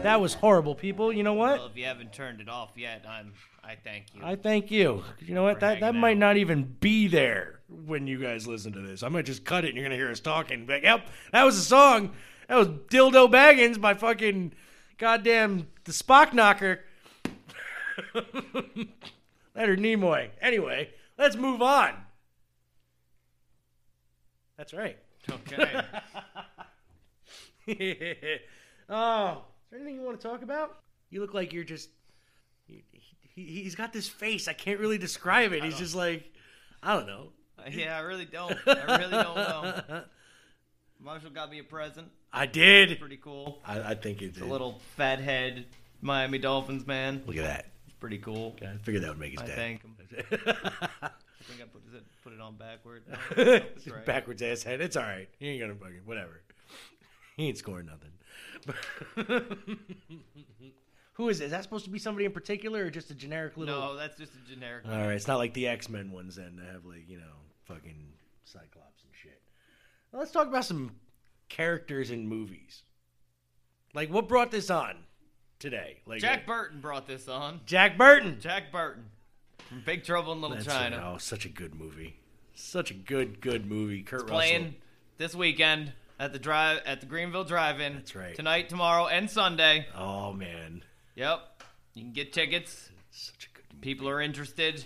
That 0.03 0.21
was 0.21 0.33
horrible, 0.35 0.75
people. 0.75 1.11
You 1.11 1.23
know 1.23 1.33
what? 1.33 1.57
Well, 1.59 1.67
if 1.67 1.75
you 1.77 1.85
haven't 1.85 2.13
turned 2.13 2.41
it 2.41 2.49
off 2.49 2.71
yet, 2.75 3.05
I'm. 3.07 3.33
I 3.69 3.75
thank 3.75 4.05
you. 4.15 4.21
I 4.23 4.35
thank 4.35 4.71
you. 4.71 5.03
You 5.19 5.35
know 5.35 5.43
what? 5.43 5.59
That 5.59 5.81
that 5.81 5.93
might 5.93 6.13
out. 6.13 6.17
not 6.17 6.38
even 6.38 6.63
be 6.79 7.07
there 7.07 7.59
when 7.67 8.07
you 8.07 8.19
guys 8.19 8.47
listen 8.47 8.73
to 8.73 8.79
this. 8.79 9.03
I 9.03 9.09
might 9.09 9.27
just 9.27 9.45
cut 9.45 9.63
it 9.63 9.67
and 9.67 9.77
you're 9.77 9.85
gonna 9.85 9.95
hear 9.95 10.09
us 10.09 10.19
talking. 10.19 10.65
Like, 10.65 10.81
yep, 10.81 11.07
that 11.31 11.43
was 11.43 11.55
a 11.55 11.61
song. 11.61 12.13
That 12.47 12.55
was 12.55 12.67
Dildo 12.67 13.31
Baggins 13.31 13.79
by 13.79 13.93
fucking 13.93 14.53
goddamn 14.97 15.67
the 15.83 15.91
Spock 15.91 16.33
Knocker. 16.33 16.79
Leonard 19.55 19.79
Nimoy. 19.79 20.29
Anyway, 20.41 20.89
let's 21.19 21.35
move 21.35 21.61
on. 21.61 21.93
That's 24.57 24.73
right. 24.73 24.97
okay. 25.29 25.81
Oh, 28.91 29.43
is 29.65 29.69
there 29.69 29.79
anything 29.79 29.97
you 29.97 30.01
want 30.01 30.19
to 30.19 30.27
talk 30.27 30.41
about? 30.41 30.79
You 31.11 31.21
look 31.21 31.35
like 31.35 31.53
you're 31.53 31.63
just. 31.63 31.89
He, 33.39 33.46
he, 33.46 33.63
he's 33.63 33.75
got 33.75 33.93
this 33.93 34.10
face. 34.10 34.48
I 34.48 34.53
can't 34.53 34.79
really 34.79 34.98
describe 34.98 35.53
it. 35.53 35.63
He's 35.63 35.77
just 35.77 35.96
like, 35.96 36.29
I 36.84 36.93
don't 36.96 37.08
know. 37.08 37.29
Uh, 37.58 37.69
yeah, 37.72 37.98
I 37.98 38.01
really 38.01 38.25
don't. 38.25 38.55
I 38.67 38.98
really 38.98 39.12
don't 39.12 39.36
know. 39.36 40.03
Marshall 41.01 41.29
got 41.29 41.50
me 41.50 41.60
a 41.60 41.63
present. 41.63 42.10
I 42.34 42.46
did. 42.46 43.00
Pretty 43.00 43.17
cool. 43.17 43.60
I, 43.65 43.91
I 43.91 43.96
think 43.96 44.22
it's 44.22 44.41
A 44.41 44.46
little 44.46 44.81
fat 44.98 45.19
head 45.19 45.65
Miami 46.01 46.38
Dolphins 46.38 46.86
man. 46.86 47.24
Look 47.25 47.38
at 47.38 47.43
that. 47.43 47.67
It's 47.86 47.96
Pretty 47.96 48.17
cool. 48.17 48.58
I 48.62 48.77
figured 48.84 49.03
that 49.03 49.10
would 49.10 49.19
make 49.19 49.31
his 49.31 49.41
I 49.41 49.46
day. 49.46 49.55
thank 49.55 49.81
him. 49.84 49.96
I 51.01 51.10
think 51.43 51.62
I 51.62 51.65
put 51.72 51.81
it, 51.93 52.03
put 52.24 52.34
it 52.34 52.41
on 52.41 52.58
backward. 52.58 53.03
No, 53.08 53.15
that's 53.60 53.88
right. 53.88 54.05
Backwards 54.05 54.41
ass 54.41 54.63
head. 54.63 54.81
It's 54.81 54.98
all 54.98 55.03
right. 55.03 55.29
He 55.39 55.48
ain't 55.50 55.62
gonna 55.62 55.75
fucking 55.75 56.01
whatever. 56.05 56.41
He 57.38 57.48
ain't 57.48 57.58
scoring 57.58 57.88
nothing. 57.88 58.12
Who 61.19 61.27
is 61.27 61.41
it? 61.41 61.45
Is 61.45 61.51
that 61.51 61.63
supposed 61.63 61.83
to 61.83 61.91
be 61.91 61.99
somebody 61.99 62.23
in 62.23 62.31
particular 62.31 62.85
or 62.85 62.89
just 62.89 63.11
a 63.11 63.13
generic 63.13 63.57
little? 63.57 63.77
No, 63.77 63.95
that's 63.97 64.17
just 64.17 64.31
a 64.35 64.49
generic. 64.49 64.85
All 64.88 64.93
right, 64.97 65.11
it's 65.11 65.27
not 65.27 65.38
like 65.38 65.53
the 65.53 65.67
X 65.67 65.89
Men 65.89 66.11
ones 66.11 66.38
then 66.38 66.55
that 66.55 66.71
have 66.71 66.85
like 66.85 67.09
you 67.09 67.17
know 67.17 67.35
fucking 67.65 68.13
Cyclops 68.45 69.03
and 69.03 69.11
shit. 69.21 69.41
Well, 70.13 70.21
let's 70.21 70.31
talk 70.31 70.47
about 70.47 70.63
some 70.63 70.93
characters 71.49 72.09
in 72.09 72.25
movies. 72.25 72.83
Like 73.93 74.09
what 74.09 74.29
brought 74.29 74.49
this 74.49 74.69
on 74.69 74.95
today? 75.59 75.97
Like 76.05 76.21
Jack 76.21 76.47
Burton 76.47 76.79
brought 76.79 77.05
this 77.05 77.27
on. 77.27 77.59
Jack 77.65 77.97
Burton. 77.97 78.38
Jack 78.39 78.71
Burton 78.71 79.03
from 79.67 79.81
Big 79.85 80.05
Trouble 80.05 80.31
in 80.31 80.39
Little 80.39 80.55
That's 80.55 80.69
China. 80.69 80.99
right. 80.99 81.13
Oh, 81.15 81.17
such 81.17 81.45
a 81.45 81.49
good 81.49 81.75
movie. 81.75 82.15
Such 82.55 82.91
a 82.91 82.93
good 82.93 83.41
good 83.41 83.69
movie. 83.69 84.03
Kurt 84.03 84.25
playing 84.25 84.31
Russell. 84.31 84.59
Playing 84.61 84.75
this 85.17 85.35
weekend 85.35 85.91
at 86.17 86.31
the 86.31 86.39
drive 86.39 86.79
at 86.85 87.01
the 87.01 87.05
Greenville 87.05 87.43
Drive-In. 87.43 87.95
That's 87.95 88.15
right. 88.15 88.35
Tonight, 88.35 88.69
tomorrow, 88.69 89.07
and 89.07 89.29
Sunday. 89.29 89.85
Oh 89.93 90.31
man, 90.31 90.83
Yep, 91.19 91.63
you 91.95 92.03
can 92.03 92.13
get 92.13 92.31
tickets. 92.31 92.89
such 93.11 93.49
a 93.51 93.57
good 93.57 93.65
movie. 93.73 93.81
People 93.81 94.07
are 94.07 94.21
interested. 94.21 94.85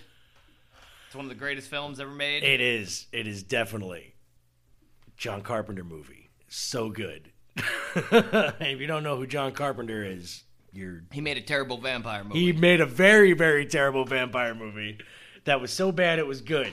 It's 1.06 1.14
one 1.14 1.26
of 1.26 1.28
the 1.28 1.36
greatest 1.36 1.70
films 1.70 2.00
ever 2.00 2.10
made. 2.10 2.42
It 2.42 2.60
is. 2.60 3.06
It 3.12 3.28
is 3.28 3.44
definitely 3.44 4.16
John 5.16 5.42
Carpenter 5.42 5.84
movie. 5.84 6.30
So 6.48 6.88
good. 6.90 7.30
if 7.56 8.80
you 8.80 8.88
don't 8.88 9.04
know 9.04 9.16
who 9.16 9.28
John 9.28 9.52
Carpenter 9.52 10.02
is, 10.02 10.42
you're 10.72 11.04
he 11.12 11.20
made 11.20 11.38
a 11.38 11.40
terrible 11.40 11.78
vampire 11.78 12.24
movie. 12.24 12.40
he 12.40 12.52
made 12.52 12.80
a 12.80 12.86
very 12.86 13.32
very 13.32 13.64
terrible 13.64 14.04
vampire 14.04 14.56
movie 14.56 14.98
that 15.44 15.60
was 15.60 15.72
so 15.72 15.92
bad 15.92 16.18
it 16.18 16.26
was 16.26 16.40
good. 16.40 16.72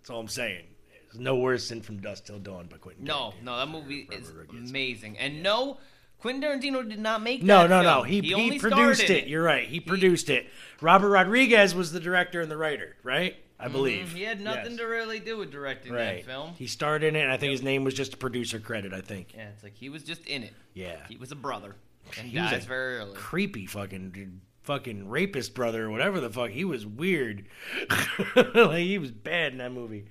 That's 0.00 0.10
all 0.10 0.18
I'm 0.18 0.26
saying. 0.26 0.64
It's 1.06 1.16
no 1.16 1.36
worse 1.36 1.68
than 1.68 1.80
From 1.80 2.00
Dusk 2.00 2.24
Till 2.24 2.40
Dawn 2.40 2.66
by 2.66 2.78
Quentin. 2.78 3.04
no, 3.04 3.34
Tarantino. 3.40 3.42
no, 3.44 3.56
that 3.58 3.68
movie 3.68 4.08
is 4.10 4.32
Rodriguez. 4.32 4.68
amazing. 4.68 5.16
And 5.18 5.44
no, 5.44 5.78
Quentin 6.18 6.42
Tarantino 6.42 6.88
did 6.88 6.98
not 6.98 7.22
make 7.22 7.42
No, 7.42 7.62
that 7.62 7.70
no, 7.70 7.82
no. 7.82 7.94
film. 8.02 8.06
He, 8.06 8.20
he, 8.20 8.34
only 8.34 8.58
produced 8.58 9.10
in 9.10 9.16
it. 9.16 9.26
You're 9.28 9.42
right. 9.42 9.66
He 9.68 9.80
produced 9.80 10.30
it. 10.30 10.46
Robert 10.80 11.10
Rodriguez 11.10 11.74
was 11.74 11.92
the 11.92 12.00
director 12.00 12.40
and 12.40 12.50
the 12.50 12.56
writer, 12.56 12.96
right? 13.02 13.36
I 13.58 13.68
believe. 13.68 14.08
Mm-hmm. 14.08 14.16
He 14.16 14.22
had 14.24 14.40
nothing 14.40 14.72
Yes. 14.72 14.80
to 14.80 14.84
really 14.86 15.18
do 15.18 15.38
with 15.38 15.50
directing 15.50 15.92
right. 15.92 16.16
that 16.16 16.24
film. 16.24 16.52
He 16.58 16.66
starred 16.66 17.02
in 17.02 17.16
it, 17.16 17.22
and 17.22 17.32
I 17.32 17.36
think 17.38 17.52
his 17.52 17.62
name 17.62 17.84
was 17.84 17.94
just 17.94 18.14
a 18.14 18.16
producer 18.16 18.58
credit. 18.58 18.92
I 18.92 19.00
think. 19.00 19.34
Yeah, 19.34 19.48
it's 19.48 19.62
like 19.62 19.74
he 19.74 19.88
was 19.88 20.02
just 20.02 20.26
in 20.26 20.42
it. 20.42 20.52
Yeah. 20.74 20.96
He 21.08 21.16
was 21.16 21.32
a 21.32 21.36
brother 21.36 21.74
and 22.18 22.28
He 22.28 22.38
was 22.38 22.50
dies 22.50 22.64
a 22.64 22.68
very 22.68 22.98
early. 22.98 23.14
creepy 23.14 23.66
fucking 23.66 24.40
fucking 24.62 25.08
rapist 25.08 25.54
brother 25.54 25.84
or 25.86 25.90
whatever 25.90 26.20
the 26.20 26.28
fuck. 26.30 26.50
He 26.50 26.64
was 26.64 26.84
weird. 26.84 27.46
like 28.54 28.78
he 28.78 28.98
was 28.98 29.10
bad 29.10 29.52
in 29.52 29.58
that 29.58 29.72
movie. 29.72 30.06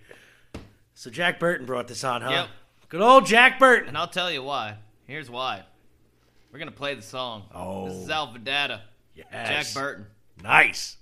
So 0.93 1.09
Jack 1.09 1.39
Burton 1.39 1.65
brought 1.65 1.87
this 1.87 2.03
on, 2.03 2.21
huh? 2.21 2.29
Yep. 2.31 2.47
Good 2.89 3.01
old 3.01 3.25
Jack 3.25 3.59
Burton. 3.59 3.89
And 3.89 3.97
I'll 3.97 4.07
tell 4.07 4.31
you 4.31 4.41
why. 4.41 4.77
Here's 5.07 5.29
why. 5.29 5.63
We're 6.55 6.59
gonna 6.59 6.71
play 6.71 6.93
the 6.95 7.01
song. 7.01 7.43
Oh. 7.53 7.89
This 7.89 7.97
is 7.97 8.09
oh. 8.09 8.13
Alpha 8.13 8.39
Data. 8.39 8.79
Yes. 9.13 9.27
Jack 9.73 9.73
Burton. 9.73 10.05
Nice. 10.41 10.95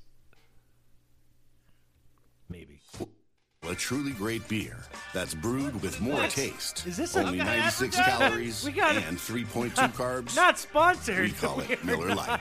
Maybe. 2.50 2.80
A 3.70 3.76
truly 3.76 4.14
great 4.14 4.48
beer 4.48 4.80
that's 5.14 5.36
brewed 5.36 5.80
with 5.84 6.02
more 6.02 6.26
taste. 6.28 6.88
Is 6.88 6.98
this 6.98 7.16
only 7.16 7.40
Okay, 7.40 7.58
96 7.58 7.96
that's- 7.96 8.18
calories 8.18 8.66
we 8.66 8.72
got 8.72 8.96
it. 8.96 9.04
and 9.08 9.16
3.2 9.16 9.70
carbs? 9.94 10.36
Not 10.36 10.58
sponsored. 10.58 11.20
we 11.20 11.30
call 11.34 11.60
it 11.60 11.84
Miller 11.86 12.16
Lite. 12.16 12.40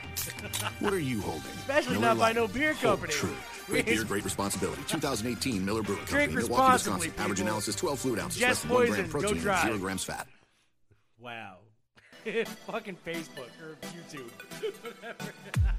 What 0.79 0.91
are 0.91 0.97
you 0.97 1.21
holding? 1.21 1.43
Especially 1.59 1.93
Miller 1.93 2.07
not 2.07 2.17
by 2.17 2.33
no 2.33 2.47
beer 2.47 2.73
Hold 2.73 2.81
company. 3.01 3.13
True. 3.13 3.35
Great 3.67 3.85
beer, 3.85 4.03
great 4.05 4.23
responsibility. 4.23 4.81
2018 4.87 5.63
Miller 5.63 5.83
Brew 5.83 5.97
Company, 5.97 6.33
Milwaukee, 6.33 6.37
responsibly, 6.47 6.93
Wisconsin. 7.09 7.23
Average 7.23 7.39
analysis: 7.41 7.75
12 7.75 7.99
fluid 7.99 8.19
ounces, 8.19 8.39
Jet 8.39 8.47
less 8.47 8.61
than 8.63 8.71
one 8.71 8.87
gram 8.87 9.07
protein, 9.07 9.39
zero 9.39 9.77
grams 9.77 10.03
fat. 10.03 10.27
Wow. 11.19 11.59
Fucking 12.67 12.97
Facebook 13.05 13.49
or 13.61 13.75
YouTube. 13.91 14.31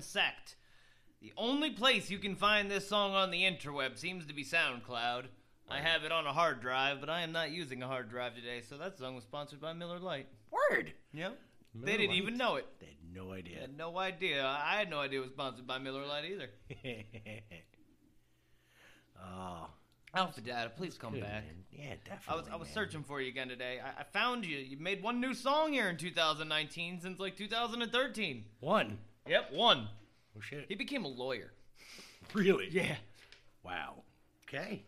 Sovereign 0.00 0.02
Sect. 0.02 0.56
The 1.20 1.32
only 1.36 1.70
place 1.70 2.10
you 2.10 2.18
can 2.18 2.34
find 2.34 2.70
this 2.70 2.88
song 2.88 3.14
on 3.14 3.30
the 3.30 3.42
interweb 3.42 3.98
seems 3.98 4.26
to 4.26 4.34
be 4.34 4.44
SoundCloud. 4.44 5.24
I 5.68 5.78
have 5.80 6.02
it 6.04 6.10
on 6.12 6.26
a 6.26 6.32
hard 6.32 6.60
drive, 6.60 6.98
but 7.00 7.08
I 7.10 7.20
am 7.20 7.30
not 7.32 7.50
using 7.50 7.82
a 7.82 7.86
hard 7.86 8.10
drive 8.10 8.34
today, 8.34 8.62
so 8.68 8.76
that 8.78 8.98
song 8.98 9.14
was 9.14 9.24
sponsored 9.24 9.60
by 9.60 9.72
Miller 9.72 9.98
Lite. 10.00 10.26
Word. 10.50 10.92
Yep. 11.12 11.38
Miller 11.74 11.86
they 11.86 11.96
didn't 11.98 12.10
Lite? 12.10 12.22
even 12.22 12.36
know 12.36 12.56
it. 12.56 12.66
They 12.80 12.86
had 12.86 13.14
no 13.14 13.30
I 13.30 13.36
idea. 13.36 13.60
had 13.60 13.76
no 13.76 13.98
idea. 13.98 14.44
I 14.46 14.78
had 14.78 14.90
no 14.90 14.98
idea 15.00 15.20
it 15.20 15.22
was 15.22 15.30
sponsored 15.30 15.66
by 15.66 15.78
Miller 15.78 16.04
Lite 16.06 16.24
either. 16.24 16.48
oh, 19.24 19.68
Alpha 20.14 20.40
Data, 20.40 20.72
please 20.76 20.96
come 20.98 21.12
good, 21.12 21.22
back. 21.22 21.44
man. 21.44 21.64
Yeah, 21.70 21.94
definitely. 22.04 22.24
I 22.28 22.34
was 22.36 22.48
I 22.52 22.56
was 22.56 22.68
man. 22.68 22.74
searching 22.74 23.04
for 23.04 23.20
you 23.20 23.28
again 23.28 23.48
today. 23.48 23.78
I, 23.84 24.00
I 24.00 24.04
found 24.04 24.44
you. 24.44 24.56
You 24.56 24.76
made 24.78 25.02
one 25.02 25.20
new 25.20 25.34
song 25.34 25.72
here 25.72 25.88
in 25.88 25.96
2019 25.96 27.00
since 27.00 27.20
like 27.20 27.36
2013. 27.36 28.44
one. 28.60 28.98
Yep, 29.30 29.52
one. 29.52 29.88
Oh 30.36 30.40
shit. 30.40 30.66
He 30.68 30.74
became 30.74 31.04
a 31.04 31.08
lawyer. 31.08 31.52
Really? 32.34 32.68
Yeah. 32.68 32.96
Wow. 33.64 34.02
Okay. 34.48 34.82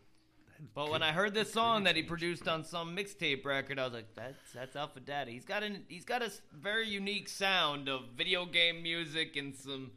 But 0.74 0.90
when 0.90 1.00
I 1.00 1.12
heard 1.12 1.32
this 1.32 1.52
song 1.52 1.84
that 1.84 1.94
he 1.94 2.02
produced 2.02 2.48
on 2.48 2.64
some 2.64 2.96
mixtape 2.96 3.44
record, 3.44 3.78
I 3.78 3.84
was 3.84 3.92
like, 3.92 4.14
"That's 4.16 4.52
that's 4.52 4.74
Alpha 4.74 4.98
Data. 4.98 5.30
He's 5.30 5.44
got 5.44 5.62
an 5.62 5.84
he's 5.88 6.04
got 6.04 6.22
a 6.22 6.32
very 6.52 6.88
unique 6.88 7.28
sound 7.28 7.88
of 7.88 8.02
video 8.16 8.44
game 8.44 8.82
music 8.82 9.36
and 9.36 9.54
some 9.54 9.92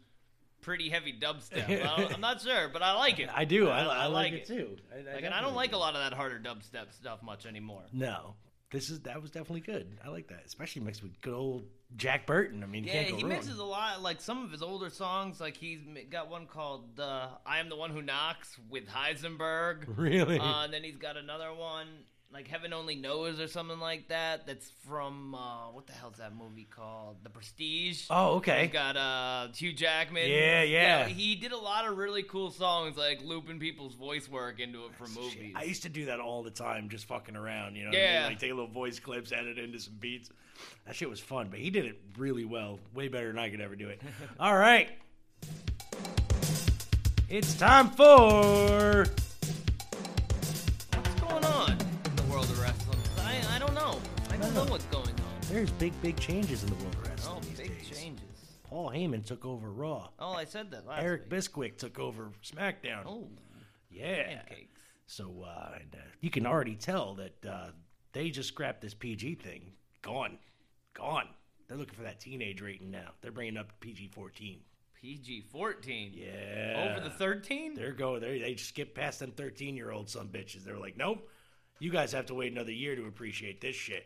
pretty 0.61 0.89
heavy 0.89 1.13
dubstep. 1.19 1.83
I 1.83 2.13
I'm 2.13 2.21
not 2.21 2.41
sure, 2.41 2.69
but 2.71 2.83
I 2.83 2.93
like 2.93 3.19
it. 3.19 3.29
I 3.35 3.45
do. 3.45 3.69
I, 3.69 3.83
I, 3.83 4.05
like, 4.07 4.33
it, 4.33 4.47
too. 4.47 4.77
I, 4.93 4.99
I 5.09 5.13
Like, 5.15 5.23
and 5.23 5.33
I 5.33 5.41
don't 5.41 5.55
like 5.55 5.73
a 5.73 5.77
lot 5.77 5.95
of 5.95 6.01
that 6.01 6.15
harder 6.15 6.39
dubstep 6.39 6.93
stuff 6.93 7.23
much 7.23 7.45
anymore. 7.47 7.83
No, 7.93 8.35
this 8.71 8.89
is 8.89 8.99
that 9.01 9.21
was 9.21 9.31
definitely 9.31 9.61
good. 9.61 9.97
I 10.03 10.09
like 10.09 10.27
that, 10.27 10.43
especially 10.45 10.83
mixed 10.83 11.01
with 11.01 11.19
good 11.21 11.33
old 11.33 11.65
Jack 11.97 12.25
Burton. 12.25 12.63
I 12.63 12.65
mean, 12.67 12.83
you 12.83 12.89
Yeah, 12.91 13.03
can't 13.03 13.09
go 13.11 13.15
he 13.17 13.23
wrong. 13.23 13.29
mixes 13.29 13.57
a 13.57 13.63
lot. 13.63 14.01
Like 14.01 14.19
some 14.21 14.43
of 14.43 14.51
his 14.51 14.61
older 14.61 14.89
songs, 14.89 15.39
like 15.39 15.55
he's 15.57 15.79
got 16.09 16.29
one 16.29 16.45
called 16.47 16.99
uh, 16.99 17.27
"I 17.45 17.59
Am 17.59 17.69
the 17.69 17.75
One 17.77 17.91
Who 17.91 18.01
Knocks" 18.01 18.57
with 18.69 18.87
Heisenberg. 18.87 19.85
Really? 19.97 20.39
Uh, 20.39 20.63
and 20.65 20.73
then 20.73 20.83
he's 20.83 20.97
got 20.97 21.15
another 21.17 21.53
one 21.53 21.87
like 22.33 22.47
"Heaven 22.49 22.73
Only 22.73 22.95
Knows" 22.95 23.39
or 23.39 23.47
something 23.47 23.79
like 23.79 24.09
that. 24.09 24.45
That's 24.45 24.69
from 24.87 25.33
uh, 25.35 25.71
what 25.71 25.87
the 25.87 25.93
hell's 25.93 26.17
that 26.17 26.35
movie 26.35 26.67
called? 26.69 27.17
The 27.23 27.29
Prestige. 27.29 28.07
oh, 28.09 28.35
okay. 28.37 28.63
He's 28.63 28.73
got 28.73 28.97
uh, 28.97 29.47
Hugh 29.55 29.71
Jackman. 29.71 30.29
Yeah, 30.29 30.63
yeah. 30.63 31.07
He 31.07 31.35
did 31.35 31.53
a 31.53 31.57
lot 31.57 31.87
of 31.87 31.97
really 31.97 32.23
cool 32.23 32.51
songs, 32.51 32.97
like 32.97 33.21
looping 33.23 33.59
people's 33.59 33.95
voice 33.95 34.27
work 34.27 34.59
into 34.59 34.85
it 34.85 34.91
for 34.97 35.07
movies. 35.17 35.53
I 35.55 35.63
used 35.63 35.83
to 35.83 35.89
do 35.89 36.05
that 36.07 36.19
all 36.19 36.43
the 36.43 36.51
time, 36.51 36.89
just 36.89 37.05
fucking 37.05 37.37
around. 37.37 37.75
You 37.75 37.85
know, 37.85 37.89
what 37.91 37.97
I 37.99 38.01
Yeah. 38.01 38.19
mean? 38.23 38.31
like 38.31 38.39
take 38.39 38.49
little 38.51 38.67
voice 38.67 38.99
clips, 38.99 39.31
edit 39.31 39.57
into 39.57 39.79
some 39.79 39.95
beats. 39.99 40.29
That 40.85 40.95
shit 40.95 41.09
was 41.09 41.19
fun, 41.19 41.47
but 41.49 41.59
he 41.59 41.69
did 41.69 41.85
it 41.85 41.99
really 42.17 42.45
well, 42.45 42.79
way 42.93 43.07
better 43.07 43.27
than 43.27 43.39
I 43.39 43.49
could 43.49 43.61
ever 43.61 43.75
do 43.75 43.89
it. 43.89 44.01
all 44.39 44.55
right, 44.55 44.89
it's 47.29 47.53
time 47.55 47.89
for 47.89 49.05
What's 50.93 51.21
going 51.21 51.43
on 51.45 51.71
in 51.71 52.15
the 52.15 52.23
world 52.23 52.45
of 52.45 52.59
wrestling? 52.61 52.99
I, 53.19 53.41
I 53.55 53.59
don't 53.59 53.73
know. 53.73 53.99
I 54.29 54.37
don't 54.37 54.53
know 54.53 54.65
what's 54.65 54.85
going 54.85 55.07
on. 55.09 55.15
there's 55.49 55.71
big, 55.71 55.99
big 56.01 56.17
changes 56.19 56.63
in 56.63 56.69
the 56.69 56.75
world 56.75 56.95
of 56.95 57.07
wrestling 57.07 57.37
Oh, 57.37 57.41
these 57.41 57.57
big 57.59 57.77
days. 57.77 57.89
changes. 57.99 58.21
Paul 58.63 58.89
Heyman 58.91 59.25
took 59.25 59.45
over 59.45 59.69
Raw. 59.71 60.09
Oh, 60.19 60.33
I 60.33 60.45
said 60.45 60.71
that 60.71 60.85
last 60.85 61.03
Eric 61.03 61.23
week. 61.23 61.39
Bisquick 61.39 61.77
took 61.77 61.99
over 61.99 62.31
SmackDown. 62.43 63.05
Oh, 63.05 63.27
yeah. 63.89 64.23
pancakes. 64.39 64.79
So 65.07 65.45
uh, 65.47 65.71
and, 65.79 65.93
uh, 65.95 65.97
you 66.21 66.29
can 66.29 66.45
already 66.45 66.75
tell 66.75 67.15
that 67.15 67.45
uh, 67.49 67.67
they 68.13 68.29
just 68.29 68.49
scrapped 68.49 68.81
this 68.81 68.93
PG 68.93 69.35
thing. 69.35 69.71
Gone, 70.05 70.37
gone. 70.93 71.27
They're 71.67 71.77
looking 71.77 71.95
for 71.95 72.03
that 72.03 72.19
teenage 72.19 72.61
rating 72.61 72.91
now. 72.91 73.09
They're 73.21 73.31
bringing 73.31 73.57
up 73.57 73.71
PG 73.79 74.09
fourteen. 74.13 74.59
PG 75.01 75.41
14. 75.51 76.13
Yeah, 76.15 76.89
Over 76.97 77.03
the 77.03 77.11
13? 77.11 77.75
They're 77.75 77.91
going. 77.91 78.21
They 78.21 78.39
they 78.39 78.55
skip 78.55 78.95
past 78.95 79.19
them 79.19 79.31
thirteen 79.31 79.75
year 79.75 79.91
old 79.91 80.09
some 80.09 80.29
bitches. 80.29 80.63
They're 80.63 80.77
like, 80.79 80.95
nope. 80.97 81.27
You 81.79 81.91
guys 81.91 82.11
have 82.13 82.27
to 82.27 82.33
wait 82.35 82.51
another 82.51 82.71
year 82.71 82.95
to 82.95 83.05
appreciate 83.05 83.61
this 83.61 83.75
shit. 83.75 84.05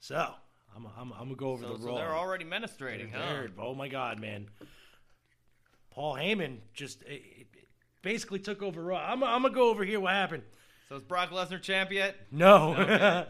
So 0.00 0.34
I'm 0.76 0.86
I'm, 0.98 1.12
I'm 1.12 1.24
gonna 1.26 1.34
go 1.36 1.50
over 1.50 1.62
So, 1.64 1.72
the 1.76 1.82
so 1.82 1.88
raw. 1.90 1.94
they're 1.96 2.14
already 2.16 2.44
ministrating, 2.44 3.10
huh? 3.10 3.18
They're- 3.20 3.50
Oh 3.58 3.74
my 3.74 3.88
god, 3.88 4.18
man! 4.20 4.48
Paul 5.90 6.14
Heyman 6.16 6.58
just 6.74 7.02
eh, 7.08 7.14
eh, 7.40 7.44
basically 8.02 8.38
took 8.40 8.62
over 8.62 8.82
Raw. 8.82 8.98
I'm, 8.98 9.22
I'm 9.22 9.42
gonna 9.42 9.54
go 9.54 9.68
over 9.70 9.84
here. 9.84 10.00
What 10.00 10.12
happened? 10.12 10.42
So 10.88 10.96
is 10.96 11.02
Brock 11.02 11.30
Lesnar 11.30 11.60
champ 11.62 11.90
yet? 11.92 12.16
No. 12.30 13.24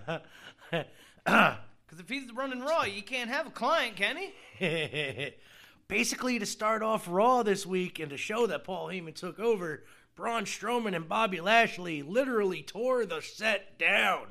Because 1.92 2.00
if 2.04 2.08
he's 2.08 2.32
running 2.32 2.60
Raw, 2.60 2.84
you 2.84 3.02
can't 3.02 3.28
have 3.28 3.46
a 3.46 3.50
client, 3.50 3.96
can 3.96 4.16
he? 4.16 5.34
Basically, 5.88 6.38
to 6.38 6.46
start 6.46 6.82
off 6.82 7.06
Raw 7.06 7.42
this 7.42 7.66
week 7.66 7.98
and 7.98 8.08
to 8.08 8.16
show 8.16 8.46
that 8.46 8.64
Paul 8.64 8.86
Heyman 8.86 9.14
took 9.14 9.38
over, 9.38 9.84
Braun 10.14 10.44
Strowman 10.44 10.96
and 10.96 11.06
Bobby 11.06 11.42
Lashley 11.42 12.00
literally 12.02 12.62
tore 12.62 13.04
the 13.04 13.20
set 13.20 13.78
down 13.78 14.28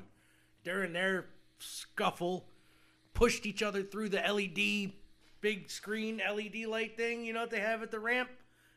during 0.63 0.93
their 0.93 1.27
scuffle, 1.59 2.47
pushed 3.13 3.45
each 3.45 3.61
other 3.61 3.83
through 3.83 4.09
the 4.09 4.21
LED 4.21 4.93
big 5.39 5.69
screen 5.69 6.17
LED 6.17 6.65
light 6.67 6.97
thing, 6.97 7.23
you 7.23 7.33
know 7.33 7.41
what 7.41 7.51
they 7.51 7.59
have 7.59 7.83
at 7.83 7.91
the 7.91 7.99
ramp 7.99 8.29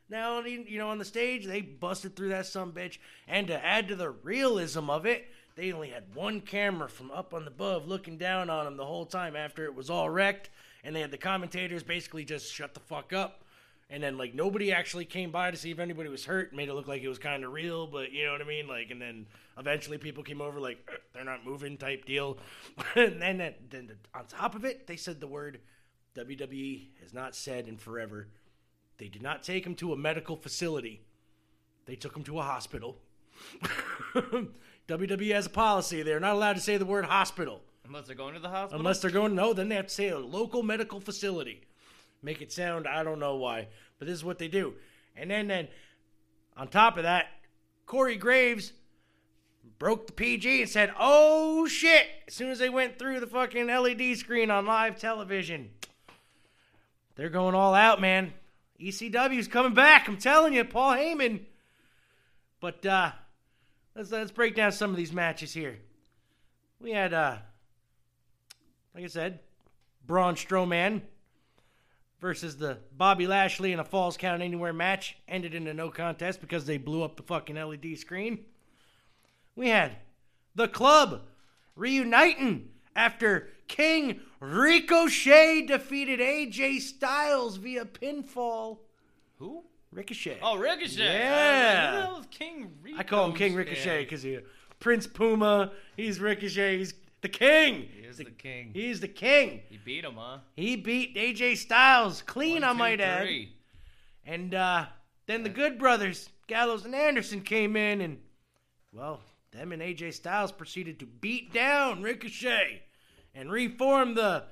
now, 0.09 0.41
you 0.41 0.79
know, 0.79 0.91
on 0.91 0.99
the 0.99 1.05
stage. 1.05 1.47
They 1.47 1.61
busted 1.61 2.17
through 2.17 2.31
that 2.31 2.47
some 2.47 2.73
bitch, 2.73 2.99
and 3.27 3.47
to 3.47 3.65
add 3.65 3.89
to 3.89 3.97
the 3.97 4.11
realism 4.11 4.91
of 4.91 5.07
it, 5.07 5.27
they 5.57 5.73
only 5.73 5.89
had 5.89 6.15
one 6.15 6.41
camera 6.41 6.89
from 6.89 7.11
up 7.11 7.33
on 7.33 7.45
the 7.45 7.51
above 7.51 7.87
looking 7.87 8.19
down 8.19 8.51
on 8.51 8.65
them 8.65 8.77
the 8.77 8.85
whole 8.85 9.07
time 9.07 9.37
after 9.37 9.65
it 9.65 9.75
was 9.75 9.89
all 9.89 10.11
wrecked, 10.11 10.51
and 10.83 10.95
they 10.95 11.01
had 11.01 11.11
the 11.11 11.19
commentators 11.19 11.83
basically 11.83 12.25
just 12.25 12.53
shut 12.53 12.75
the 12.75 12.81
fuck 12.81 13.13
up. 13.13 13.43
And 13.91 14.03
then 14.03 14.17
like 14.17 14.35
nobody 14.35 14.73
actually 14.73 15.05
came 15.05 15.31
by 15.31 15.51
to 15.51 15.57
see 15.57 15.71
if 15.71 15.79
anybody 15.79 16.09
was 16.09 16.25
hurt. 16.25 16.55
Made 16.55 16.69
it 16.69 16.75
look 16.75 16.89
like 16.89 17.03
it 17.03 17.09
was 17.09 17.19
kind 17.19 17.45
of 17.45 17.53
real, 17.53 17.87
but 17.87 18.13
you 18.13 18.25
know 18.25 18.33
what 18.33 18.41
I 18.41 18.45
mean. 18.45 18.67
Like, 18.67 18.91
and 18.91 19.01
then 19.01 19.27
eventually 19.59 19.99
people 19.99 20.25
came 20.25 20.41
over 20.41 20.59
like 20.59 20.79
"Uh, 20.91 20.97
they're 21.13 21.25
not 21.25 21.45
moving 21.45 21.77
type 21.77 22.05
deal. 22.05 22.39
and 22.97 23.21
then, 23.21 23.55
then 23.71 23.93
on 24.15 24.27
top 24.27 24.55
of 24.55 24.65
it, 24.65 24.87
they 24.87 24.97
said 24.97 25.21
the 25.21 25.27
word 25.27 25.61
WWE 26.17 26.89
has 27.03 27.13
not 27.13 27.37
said 27.37 27.69
in 27.69 27.77
forever. 27.77 28.29
They 28.99 29.09
did 29.09 29.23
not 29.23 29.43
take 29.43 29.67
him 29.67 29.75
to 29.77 29.93
a 29.93 29.97
medical 29.97 30.37
facility. 30.37 31.03
They 31.87 31.95
took 31.97 32.17
him 32.17 32.25
to 32.25 32.39
a 32.39 32.43
hospital. 32.43 32.97
WWE 34.89 35.33
has 35.35 35.47
a 35.47 35.51
policy. 35.51 36.03
They're 36.03 36.21
not 36.21 36.35
allowed 36.35 36.55
to 36.55 36.61
say 36.61 36.77
the 36.77 36.85
word 36.85 37.05
hospital. 37.05 37.63
Unless 37.87 38.07
they're 38.07 38.17
going 38.17 38.35
to 38.35 38.41
the 38.41 38.49
hospital? 38.49 38.81
Unless 38.81 39.01
they're 39.01 39.11
going, 39.11 39.35
no, 39.35 39.53
then 39.53 39.69
they 39.69 39.77
have 39.77 39.87
to 39.87 39.95
say 39.95 40.09
a 40.09 40.19
local 40.19 40.63
medical 40.63 41.01
facility. 41.01 41.63
Make 42.23 42.41
it 42.41 42.53
sound, 42.53 42.87
I 42.87 43.03
don't 43.03 43.19
know 43.19 43.37
why, 43.37 43.69
but 43.99 44.09
this 44.09 44.15
is 44.15 44.25
what 44.25 44.39
they 44.39 44.49
do. 44.49 44.75
And 45.17 45.31
then, 45.31 45.49
then 45.49 45.69
on 46.57 46.69
top 46.69 46.97
of 46.97 47.03
that, 47.03 47.27
Corey 47.87 48.17
Graves 48.17 48.73
broke 49.79 50.07
the 50.07 50.13
PG 50.13 50.63
and 50.63 50.71
said, 50.71 50.93
oh 50.99 51.67
shit, 51.67 52.07
as 52.27 52.35
soon 52.35 52.51
as 52.51 52.59
they 52.59 52.71
went 52.71 52.99
through 52.99 53.21
the 53.21 53.27
fucking 53.27 53.67
LED 53.67 54.17
screen 54.17 54.51
on 54.51 54.67
live 54.67 54.99
television. 54.99 55.71
They're 57.17 57.29
going 57.29 57.55
all 57.55 57.75
out, 57.75 58.01
man. 58.01 58.33
ECW's 58.81 59.47
coming 59.47 59.75
back. 59.75 60.09
I'm 60.09 60.17
telling 60.17 60.53
you, 60.55 60.65
Paul 60.65 60.93
Heyman. 60.93 61.41
But 62.61 62.85
uh, 62.85 63.13
let's 63.95 64.11
let's 64.11 64.31
break 64.31 64.55
down 64.55 64.73
some 64.73 64.91
of 64.91 64.97
these 64.97 65.13
matches 65.13 65.53
here. 65.53 65.79
We 66.81 66.91
had, 66.91 67.15
uh, 67.15 67.37
like 68.95 69.05
I 69.05 69.09
said, 69.09 69.41
Braun 70.07 70.35
Strowman 70.35 71.03
versus 72.21 72.57
the 72.57 72.79
Bobby 72.97 73.27
Lashley 73.27 73.73
in 73.73 73.81
a 73.81 73.85
Falls 73.85 74.17
Count 74.17 74.43
Anywhere 74.43 74.73
match. 74.73 75.17
Ended 75.29 75.55
in 75.55 75.67
a 75.67 75.75
no 75.75 75.91
contest 75.91 76.41
because 76.41 76.67
they 76.67 76.79
blew 76.79 77.03
up 77.03 77.17
the 77.17 77.23
fucking 77.23 77.57
LED 77.57 77.99
screen. 77.99 78.45
We 79.57 79.69
had 79.69 79.97
the 80.55 80.69
club 80.69 81.23
reuniting 81.77 82.71
after 82.97 83.51
King 83.69 84.21
Ricochet 84.41 85.67
defeated 85.67 86.21
AJ 86.21 86.81
Styles 86.81 87.57
via 87.57 87.85
pinfall. 87.85 88.79
Who? 89.39 89.65
Ricochet. 89.95 90.39
Oh, 90.43 90.59
Ricochet. 90.59 91.05
Yeah. 91.05 91.21
I 91.23 91.95
was 91.95 91.95
like, 91.95 91.95
who 91.95 91.97
the 91.97 92.03
hell 92.03 92.21
is 92.21 92.27
King 92.31 92.73
Ricochet? 92.83 93.01
I 93.01 93.03
call 93.05 93.27
him 93.27 93.37
King 93.37 93.55
Ricochet 93.55 94.05
because 94.05 94.23
he 94.23 94.39
Prince 94.81 95.07
Puma. 95.07 95.73
He's 95.97 96.21
Ricochet. 96.21 96.79
He's 96.79 96.95
the 97.21 97.29
king. 97.29 97.89
He 97.91 98.07
is 98.07 98.19
the 98.19 98.25
king. 98.25 98.71
He's 98.75 99.01
the 99.01 99.09
king. 99.09 99.63
He 99.71 99.79
beat 99.79 100.05
him, 100.05 100.17
huh? 100.17 100.39
He 100.57 100.77
beat 100.77 101.17
AJ 101.17 101.57
Styles 101.57 102.23
clean, 102.23 102.57
One, 102.57 102.65
I 102.65 102.73
two, 102.73 102.79
might 102.79 103.01
add. 103.01 103.29
And 104.27 104.55
uh, 104.55 104.87
then 105.27 105.43
the 105.43 105.49
Good 105.49 105.79
Brothers, 105.79 106.29
Gallows 106.49 106.85
and 106.85 106.95
Anderson, 106.95 107.41
came 107.41 107.77
in, 107.77 108.03
and 108.03 108.19
well, 108.93 109.21
them 109.53 109.73
and 109.73 109.81
AJ 109.81 110.15
Styles 110.15 110.53
proceeded 110.53 110.99
to 110.99 111.07
beat 111.07 111.53
down 111.53 112.03
Ricochet 112.03 112.83
and 113.35 113.51
reform 113.51 114.15
the 114.15 114.45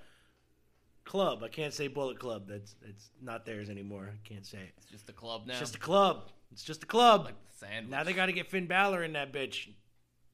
club. 1.04 1.42
I 1.42 1.48
can't 1.48 1.72
say 1.74 1.88
Bullet 1.88 2.18
Club. 2.18 2.48
That's 2.48 2.74
it's 2.88 3.10
not 3.20 3.44
theirs 3.44 3.68
anymore. 3.70 4.10
I 4.12 4.28
can't 4.28 4.46
say 4.46 4.58
it. 4.58 4.72
It's 4.76 4.86
just 4.86 5.08
a 5.08 5.12
club 5.12 5.46
now. 5.46 5.52
It's 5.52 5.60
just 5.60 5.76
a 5.76 5.80
club. 5.80 6.30
It's 6.52 6.62
just 6.64 6.82
a 6.82 6.86
club. 6.86 7.24
like 7.26 7.34
the 7.50 7.66
sandwich. 7.66 7.90
Now 7.90 8.04
they 8.04 8.12
got 8.12 8.26
to 8.26 8.32
get 8.32 8.50
Finn 8.50 8.66
Balor 8.66 9.02
in 9.04 9.12
that 9.14 9.32
bitch. 9.32 9.68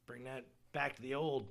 Bring 0.06 0.24
that 0.24 0.44
back 0.72 0.96
to 0.96 1.02
the 1.02 1.14
old. 1.14 1.48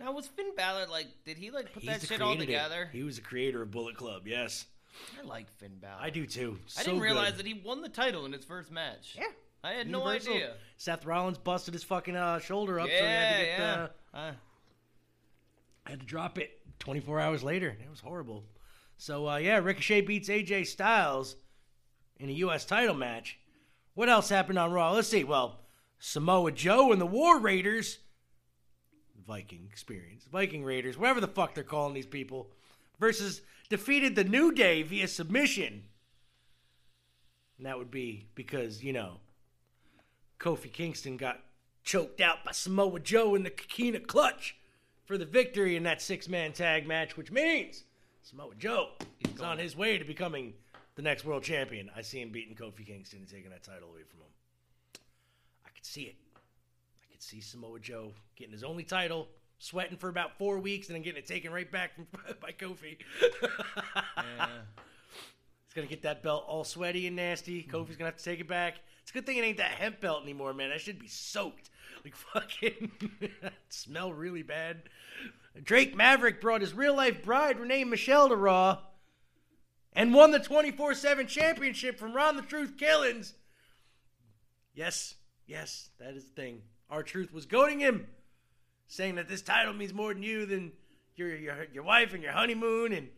Now 0.00 0.12
was 0.12 0.26
Finn 0.26 0.54
Balor 0.56 0.86
like? 0.90 1.06
Did 1.24 1.38
he 1.38 1.50
like 1.50 1.72
put 1.72 1.82
He's 1.82 1.90
that 1.90 2.00
the 2.00 2.06
shit 2.06 2.20
all 2.22 2.32
it. 2.34 2.38
together? 2.38 2.88
He 2.92 3.02
was 3.02 3.16
the 3.16 3.22
creator 3.22 3.62
of 3.62 3.70
Bullet 3.70 3.96
Club. 3.96 4.26
Yes, 4.26 4.66
I 5.18 5.24
like 5.24 5.50
Finn 5.58 5.78
Balor. 5.80 5.98
I 6.00 6.10
do 6.10 6.26
too. 6.26 6.58
I 6.78 6.82
didn't 6.82 7.00
realize 7.00 7.30
good. 7.32 7.38
that 7.40 7.46
he 7.46 7.54
won 7.64 7.80
the 7.82 7.88
title 7.88 8.24
in 8.26 8.32
his 8.32 8.44
first 8.44 8.70
match. 8.72 9.14
Yeah. 9.16 9.24
I 9.62 9.72
had 9.72 9.88
no 9.88 10.06
idea. 10.06 10.56
Seth 10.76 11.06
Rollins 11.06 11.38
busted 11.38 11.72
his 11.72 11.82
fucking 11.84 12.14
uh, 12.14 12.38
shoulder 12.38 12.78
up, 12.80 12.88
Yeah, 12.90 12.98
so 12.98 13.04
he 13.04 13.10
had 13.10 13.38
to 13.38 13.44
get 13.46 13.58
yeah. 13.58 13.86
uh, 14.12 14.16
Uh, 14.18 14.32
had 15.86 16.00
to 16.00 16.06
drop 16.06 16.36
it 16.38 16.60
24 16.80 17.18
hours 17.20 17.42
later. 17.42 17.68
It 17.68 17.88
was 17.88 18.00
horrible. 18.00 18.44
So 18.96 19.28
uh, 19.28 19.36
yeah, 19.36 19.58
Ricochet 19.58 20.02
beats 20.02 20.28
AJ 20.28 20.66
Styles 20.66 21.36
in 22.18 22.28
a 22.28 22.32
U.S. 22.32 22.64
title 22.64 22.94
match. 22.94 23.38
What 23.94 24.08
else 24.08 24.28
happened 24.28 24.58
on 24.58 24.72
Raw? 24.72 24.92
Let's 24.92 25.08
see. 25.08 25.24
Well, 25.24 25.60
Samoa 25.98 26.52
Joe 26.52 26.92
and 26.92 27.00
the 27.00 27.06
War 27.06 27.38
Raiders, 27.38 27.98
Viking 29.26 29.66
experience, 29.70 30.24
Viking 30.30 30.64
Raiders, 30.64 30.98
whatever 30.98 31.20
the 31.20 31.28
fuck 31.28 31.54
they're 31.54 31.64
calling 31.64 31.94
these 31.94 32.06
people, 32.06 32.50
versus 32.98 33.42
defeated 33.68 34.14
the 34.14 34.24
New 34.24 34.52
Day 34.52 34.82
via 34.82 35.08
submission. 35.08 35.84
And 37.56 37.66
that 37.66 37.78
would 37.78 37.90
be 37.90 38.26
because 38.34 38.82
you 38.82 38.92
know 38.92 39.20
Kofi 40.38 40.72
Kingston 40.72 41.16
got 41.16 41.40
choked 41.82 42.20
out 42.20 42.44
by 42.44 42.52
Samoa 42.52 43.00
Joe 43.00 43.34
in 43.34 43.44
the 43.44 43.50
Coquina 43.50 44.00
clutch 44.00 44.56
for 45.04 45.16
the 45.16 45.24
victory 45.24 45.76
in 45.76 45.82
that 45.84 46.02
six 46.02 46.28
man 46.28 46.52
tag 46.52 46.86
match, 46.86 47.16
which 47.16 47.30
means 47.30 47.84
Samoa 48.24 48.54
Joe 48.58 48.88
is 49.34 49.42
on 49.42 49.58
his 49.58 49.76
way 49.76 49.98
to 49.98 50.04
becoming 50.04 50.54
the 50.94 51.02
next 51.02 51.26
world 51.26 51.42
champion. 51.42 51.90
I 51.94 52.00
see 52.00 52.22
him 52.22 52.30
beating 52.30 52.54
Kofi 52.54 52.86
Kingston 52.86 53.18
and 53.18 53.28
taking 53.28 53.50
that 53.50 53.62
title 53.62 53.90
away 53.90 54.00
from 54.08 54.20
him. 54.20 54.26
I 55.66 55.68
could 55.68 55.84
see 55.84 56.04
it. 56.04 56.16
I 56.34 57.12
could 57.12 57.22
see 57.22 57.42
Samoa 57.42 57.78
Joe 57.80 58.12
getting 58.34 58.52
his 58.52 58.64
only 58.64 58.82
title, 58.82 59.28
sweating 59.58 59.98
for 59.98 60.08
about 60.08 60.38
four 60.38 60.58
weeks, 60.58 60.88
and 60.88 60.96
then 60.96 61.02
getting 61.02 61.18
it 61.18 61.26
taken 61.26 61.52
right 61.52 61.70
back 61.70 61.94
from, 61.94 62.06
by 62.40 62.52
Kofi. 62.52 62.96
yeah. 64.16 64.46
He's 65.66 65.74
gonna 65.74 65.86
get 65.86 66.02
that 66.02 66.22
belt 66.22 66.44
all 66.48 66.64
sweaty 66.64 67.06
and 67.06 67.16
nasty. 67.16 67.62
Mm-hmm. 67.62 67.76
Kofi's 67.76 67.96
gonna 67.96 68.08
have 68.10 68.16
to 68.16 68.24
take 68.24 68.40
it 68.40 68.48
back. 68.48 68.76
It's 69.04 69.10
a 69.10 69.14
good 69.14 69.26
thing 69.26 69.36
it 69.36 69.44
ain't 69.44 69.58
that 69.58 69.72
hemp 69.72 70.00
belt 70.00 70.22
anymore, 70.22 70.54
man. 70.54 70.72
I 70.72 70.78
should 70.78 70.98
be 70.98 71.08
soaked. 71.08 71.68
Like 72.04 72.16
fucking 72.32 72.90
smell 73.68 74.12
really 74.12 74.42
bad. 74.42 74.82
Drake 75.62 75.94
Maverick 75.94 76.40
brought 76.40 76.62
his 76.62 76.74
real 76.74 76.96
life 76.96 77.22
bride, 77.22 77.60
Renee 77.60 77.84
Michelle, 77.84 78.28
to 78.30 78.36
Raw 78.36 78.78
and 79.94 80.12
won 80.12 80.30
the 80.30 80.38
24 80.38 80.94
7 80.94 81.26
championship 81.26 81.98
from 81.98 82.14
Ron 82.14 82.36
the 82.36 82.42
Truth 82.42 82.76
Killings. 82.78 83.34
Yes, 84.74 85.14
yes, 85.46 85.90
that 86.00 86.14
is 86.14 86.24
the 86.24 86.32
thing. 86.32 86.62
R-Truth 86.90 87.32
was 87.32 87.46
goading 87.46 87.80
him, 87.80 88.06
saying 88.88 89.16
that 89.16 89.28
this 89.28 89.42
title 89.42 89.72
means 89.72 89.94
more 89.94 90.12
than 90.12 90.22
you 90.22 90.46
than 90.46 90.72
your, 91.16 91.34
your, 91.36 91.66
your 91.72 91.84
wife 91.84 92.12
and 92.12 92.22
your 92.22 92.32
honeymoon 92.32 92.92
and 92.92 93.08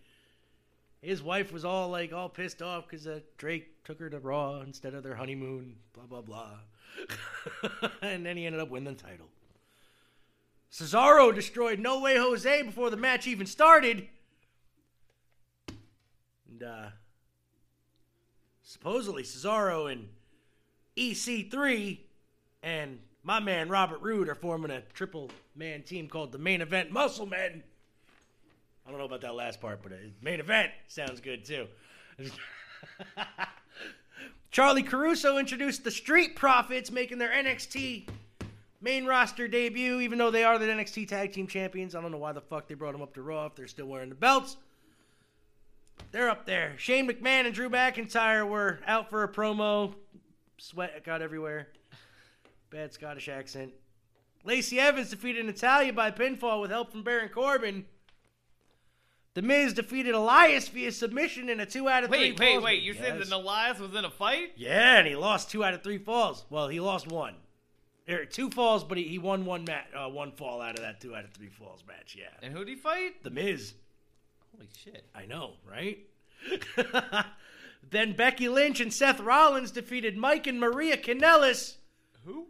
his 1.02 1.22
wife 1.22 1.52
was 1.52 1.64
all 1.64 1.88
like 1.88 2.12
all 2.12 2.28
pissed 2.28 2.62
off 2.62 2.88
because 2.88 3.06
uh, 3.06 3.20
Drake 3.38 3.84
took 3.84 4.00
her 4.00 4.10
to 4.10 4.18
Raw 4.18 4.60
instead 4.60 4.94
of 4.94 5.02
their 5.02 5.14
honeymoon. 5.14 5.76
Blah 5.92 6.04
blah 6.04 6.22
blah. 6.22 6.50
and 8.02 8.24
then 8.24 8.36
he 8.36 8.46
ended 8.46 8.60
up 8.60 8.70
winning 8.70 8.94
the 8.94 9.02
title. 9.02 9.26
Cesaro 10.72 11.34
destroyed 11.34 11.78
No 11.78 12.00
Way 12.00 12.16
Jose 12.16 12.62
before 12.62 12.90
the 12.90 12.96
match 12.96 13.26
even 13.26 13.46
started. 13.46 14.08
And 16.50 16.62
uh, 16.62 16.86
supposedly 18.62 19.22
Cesaro 19.22 19.90
and 19.90 20.08
EC3 20.96 21.98
and 22.62 22.98
my 23.22 23.40
man 23.40 23.68
Robert 23.68 24.00
Roode 24.02 24.28
are 24.28 24.34
forming 24.34 24.70
a 24.70 24.80
triple 24.92 25.30
man 25.54 25.82
team 25.82 26.08
called 26.08 26.32
the 26.32 26.38
Main 26.38 26.60
Event 26.60 26.90
Muscle 26.90 27.26
Men. 27.26 27.62
I 28.86 28.90
don't 28.90 28.98
know 28.98 29.06
about 29.06 29.22
that 29.22 29.34
last 29.34 29.60
part, 29.60 29.82
but 29.82 29.92
main 30.22 30.38
event 30.38 30.70
sounds 30.86 31.20
good 31.20 31.44
too. 31.44 31.66
Charlie 34.50 34.84
Caruso 34.84 35.38
introduced 35.38 35.82
the 35.82 35.90
Street 35.90 36.36
Profits, 36.36 36.92
making 36.92 37.18
their 37.18 37.30
NXT 37.30 38.08
main 38.80 39.04
roster 39.04 39.48
debut, 39.48 40.00
even 40.00 40.18
though 40.18 40.30
they 40.30 40.44
are 40.44 40.58
the 40.58 40.66
NXT 40.66 41.08
Tag 41.08 41.32
Team 41.32 41.48
Champions. 41.48 41.94
I 41.94 42.00
don't 42.00 42.12
know 42.12 42.18
why 42.18 42.32
the 42.32 42.40
fuck 42.40 42.68
they 42.68 42.74
brought 42.74 42.92
them 42.92 43.02
up 43.02 43.14
to 43.14 43.22
Raw 43.22 43.46
if 43.46 43.56
they're 43.56 43.66
still 43.66 43.86
wearing 43.86 44.08
the 44.08 44.14
belts. 44.14 44.56
They're 46.12 46.30
up 46.30 46.46
there. 46.46 46.74
Shane 46.78 47.08
McMahon 47.08 47.46
and 47.46 47.54
Drew 47.54 47.68
McIntyre 47.68 48.48
were 48.48 48.78
out 48.86 49.10
for 49.10 49.24
a 49.24 49.28
promo. 49.28 49.94
Sweat 50.58 51.04
got 51.04 51.22
everywhere. 51.22 51.68
Bad 52.70 52.92
Scottish 52.92 53.28
accent. 53.28 53.72
Lacey 54.44 54.78
Evans 54.78 55.10
defeated 55.10 55.44
Natalya 55.44 55.92
by 55.92 56.12
pinfall 56.12 56.60
with 56.60 56.70
help 56.70 56.92
from 56.92 57.02
Baron 57.02 57.30
Corbin. 57.30 57.84
The 59.36 59.42
Miz 59.42 59.74
defeated 59.74 60.14
Elias 60.14 60.66
via 60.68 60.90
submission 60.90 61.50
in 61.50 61.60
a 61.60 61.66
two 61.66 61.90
out 61.90 62.04
of 62.04 62.08
three. 62.08 62.32
Wait, 62.32 62.40
wait, 62.40 62.62
wait! 62.62 62.82
You 62.82 62.94
said 62.94 63.20
that 63.20 63.30
Elias 63.30 63.78
was 63.78 63.94
in 63.94 64.06
a 64.06 64.10
fight? 64.10 64.52
Yeah, 64.56 64.96
and 64.96 65.06
he 65.06 65.14
lost 65.14 65.50
two 65.50 65.62
out 65.62 65.74
of 65.74 65.82
three 65.82 65.98
falls. 65.98 66.46
Well, 66.48 66.68
he 66.68 66.80
lost 66.80 67.06
one. 67.06 67.34
There 68.06 68.24
two 68.24 68.48
falls, 68.48 68.82
but 68.82 68.96
he, 68.96 69.04
he 69.04 69.18
won 69.18 69.44
one 69.44 69.64
mat, 69.64 69.88
uh, 69.94 70.08
one 70.08 70.32
fall 70.32 70.62
out 70.62 70.76
of 70.76 70.80
that 70.80 71.02
two 71.02 71.14
out 71.14 71.24
of 71.24 71.32
three 71.32 71.50
falls 71.50 71.84
match. 71.86 72.16
Yeah, 72.18 72.28
And 72.42 72.54
who 72.54 72.60
did 72.60 72.68
he 72.68 72.76
fight? 72.76 73.22
the 73.24 73.28
Miz. 73.28 73.74
Holy 74.56 74.68
shit! 74.74 75.04
I 75.14 75.26
know, 75.26 75.56
right? 75.70 75.98
then 77.90 78.16
Becky 78.16 78.48
Lynch 78.48 78.80
and 78.80 78.90
Seth 78.90 79.20
Rollins 79.20 79.70
defeated 79.70 80.16
Mike 80.16 80.46
and 80.46 80.58
Maria 80.58 80.96
Kanellis. 80.96 81.74
Who? 82.24 82.46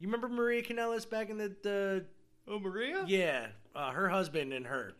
You 0.00 0.08
remember 0.08 0.28
Maria 0.28 0.64
Kanellis 0.64 1.08
back 1.08 1.30
in 1.30 1.38
the, 1.38 1.54
the 1.62 2.04
Oh, 2.48 2.58
Maria? 2.58 3.04
Yeah, 3.06 3.46
uh, 3.76 3.92
her 3.92 4.08
husband 4.08 4.52
and 4.52 4.66
her. 4.66 4.94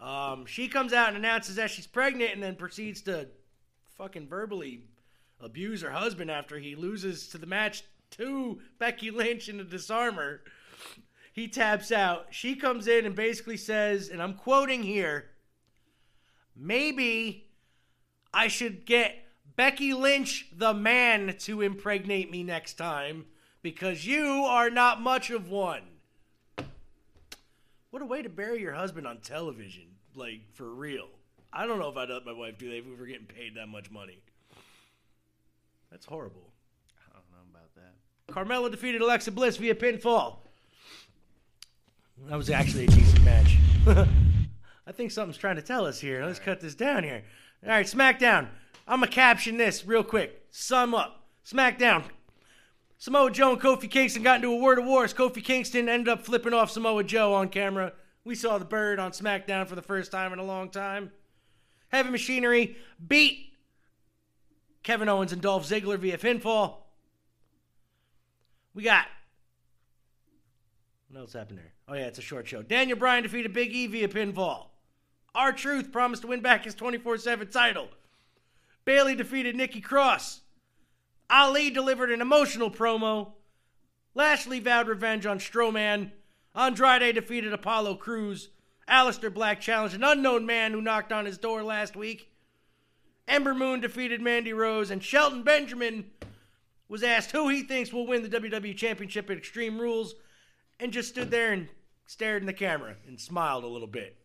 Um, 0.00 0.46
she 0.46 0.68
comes 0.68 0.92
out 0.92 1.08
and 1.08 1.16
announces 1.16 1.56
that 1.56 1.70
she's 1.70 1.86
pregnant, 1.86 2.32
and 2.32 2.42
then 2.42 2.56
proceeds 2.56 3.02
to 3.02 3.28
fucking 3.98 4.28
verbally 4.28 4.84
abuse 5.40 5.82
her 5.82 5.90
husband 5.90 6.30
after 6.30 6.58
he 6.58 6.74
loses 6.74 7.28
to 7.28 7.38
the 7.38 7.46
match 7.46 7.84
to 8.12 8.60
Becky 8.78 9.10
Lynch 9.10 9.48
in 9.48 9.58
the 9.58 9.64
Dis-arm-her. 9.64 10.42
He 11.32 11.48
taps 11.48 11.92
out. 11.92 12.26
She 12.30 12.56
comes 12.56 12.88
in 12.88 13.06
and 13.06 13.14
basically 13.14 13.56
says, 13.56 14.08
and 14.08 14.22
I'm 14.22 14.34
quoting 14.34 14.82
here, 14.82 15.30
maybe 16.56 17.48
I 18.32 18.48
should 18.48 18.84
get 18.86 19.16
Becky 19.54 19.92
Lynch, 19.92 20.48
the 20.56 20.74
man, 20.74 21.36
to 21.40 21.60
impregnate 21.60 22.30
me 22.30 22.42
next 22.42 22.74
time 22.74 23.26
because 23.62 24.06
you 24.06 24.44
are 24.44 24.70
not 24.70 25.00
much 25.00 25.30
of 25.30 25.50
one. 25.50 25.82
What 27.90 28.02
a 28.02 28.06
way 28.06 28.22
to 28.22 28.28
bury 28.28 28.60
your 28.60 28.72
husband 28.72 29.06
on 29.06 29.18
television, 29.18 29.89
like 30.14 30.40
for 30.54 30.68
real. 30.68 31.08
I 31.52 31.66
don't 31.66 31.78
know 31.78 31.88
if 31.88 31.96
I'd 31.96 32.10
let 32.10 32.24
my 32.24 32.32
wife 32.32 32.58
do 32.58 32.70
that 32.70 32.76
if 32.76 32.86
we 32.86 32.94
were 32.94 33.06
getting 33.06 33.26
paid 33.26 33.56
that 33.56 33.66
much 33.66 33.90
money. 33.90 34.18
That's 35.90 36.06
horrible. 36.06 36.52
I 37.08 37.18
don't 37.18 37.24
know 37.32 37.58
about 37.58 37.74
that. 37.74 38.32
Carmella 38.32 38.70
defeated 38.70 39.00
Alexa 39.00 39.32
Bliss 39.32 39.56
via 39.56 39.74
pinfall. 39.74 40.36
That 42.28 42.36
was 42.36 42.50
actually 42.50 42.84
a 42.84 42.88
decent 42.88 43.24
match. 43.24 43.56
I 44.86 44.92
think 44.92 45.10
something's 45.10 45.38
trying 45.38 45.56
to 45.56 45.62
tell 45.62 45.86
us 45.86 45.98
here. 45.98 46.24
Let's 46.24 46.38
cut 46.38 46.60
this 46.60 46.74
down 46.74 47.02
here. 47.02 47.22
All 47.64 47.70
right, 47.70 47.86
SmackDown. 47.86 48.48
I'm 48.86 49.00
going 49.00 49.08
to 49.08 49.14
caption 49.14 49.56
this 49.56 49.84
real 49.84 50.04
quick. 50.04 50.44
Sum 50.50 50.94
up. 50.94 51.24
SmackDown. 51.44 52.04
Samoa 52.98 53.30
Joe 53.30 53.52
and 53.52 53.60
Kofi 53.60 53.90
Kingston 53.90 54.22
got 54.22 54.36
into 54.36 54.52
a 54.52 54.56
word 54.56 54.78
of 54.78 54.84
war 54.84 55.04
as 55.04 55.14
Kofi 55.14 55.42
Kingston 55.42 55.88
ended 55.88 56.08
up 56.08 56.24
flipping 56.24 56.52
off 56.52 56.70
Samoa 56.70 57.02
Joe 57.02 57.32
on 57.32 57.48
camera. 57.48 57.92
We 58.24 58.34
saw 58.34 58.58
the 58.58 58.64
bird 58.64 58.98
on 58.98 59.12
SmackDown 59.12 59.66
for 59.66 59.74
the 59.74 59.82
first 59.82 60.12
time 60.12 60.32
in 60.32 60.38
a 60.38 60.44
long 60.44 60.70
time. 60.70 61.10
Heavy 61.88 62.10
Machinery 62.10 62.76
beat 63.06 63.54
Kevin 64.82 65.08
Owens 65.08 65.32
and 65.32 65.42
Dolph 65.42 65.68
Ziggler 65.68 65.98
via 65.98 66.18
pinfall. 66.18 66.76
We 68.74 68.82
got. 68.82 69.06
What 71.08 71.20
else 71.20 71.32
happened 71.32 71.58
there? 71.58 71.72
Oh, 71.88 71.94
yeah, 71.94 72.06
it's 72.06 72.18
a 72.18 72.22
short 72.22 72.46
show. 72.46 72.62
Daniel 72.62 72.96
Bryan 72.96 73.24
defeated 73.24 73.52
Big 73.52 73.72
E 73.72 73.86
via 73.86 74.08
pinfall. 74.08 74.66
R-Truth 75.34 75.92
promised 75.92 76.22
to 76.22 76.28
win 76.28 76.40
back 76.40 76.64
his 76.64 76.74
24 76.74 77.18
7 77.18 77.48
title. 77.48 77.88
Bayley 78.84 79.14
defeated 79.14 79.56
Nikki 79.56 79.80
Cross. 79.80 80.40
Ali 81.28 81.70
delivered 81.70 82.10
an 82.10 82.20
emotional 82.20 82.70
promo. 82.70 83.32
Lashley 84.14 84.60
vowed 84.60 84.88
revenge 84.88 85.26
on 85.26 85.38
Strowman. 85.38 86.10
Andrade 86.54 87.14
defeated 87.14 87.52
Apollo 87.52 87.96
Crews. 87.96 88.48
Aleister 88.88 89.32
Black 89.32 89.60
challenged 89.60 89.94
an 89.94 90.04
unknown 90.04 90.46
man 90.46 90.72
who 90.72 90.80
knocked 90.80 91.12
on 91.12 91.24
his 91.24 91.38
door 91.38 91.62
last 91.62 91.94
week. 91.94 92.32
Ember 93.28 93.54
Moon 93.54 93.80
defeated 93.80 94.20
Mandy 94.20 94.52
Rose. 94.52 94.90
And 94.90 95.02
Shelton 95.02 95.42
Benjamin 95.42 96.10
was 96.88 97.02
asked 97.02 97.30
who 97.30 97.48
he 97.48 97.62
thinks 97.62 97.92
will 97.92 98.06
win 98.06 98.22
the 98.22 98.40
WWE 98.40 98.76
Championship 98.76 99.30
at 99.30 99.38
Extreme 99.38 99.80
Rules 99.80 100.16
and 100.80 100.92
just 100.92 101.10
stood 101.10 101.30
there 101.30 101.52
and 101.52 101.68
stared 102.06 102.42
in 102.42 102.46
the 102.46 102.52
camera 102.52 102.96
and 103.06 103.20
smiled 103.20 103.62
a 103.62 103.68
little 103.68 103.86
bit. 103.86 104.16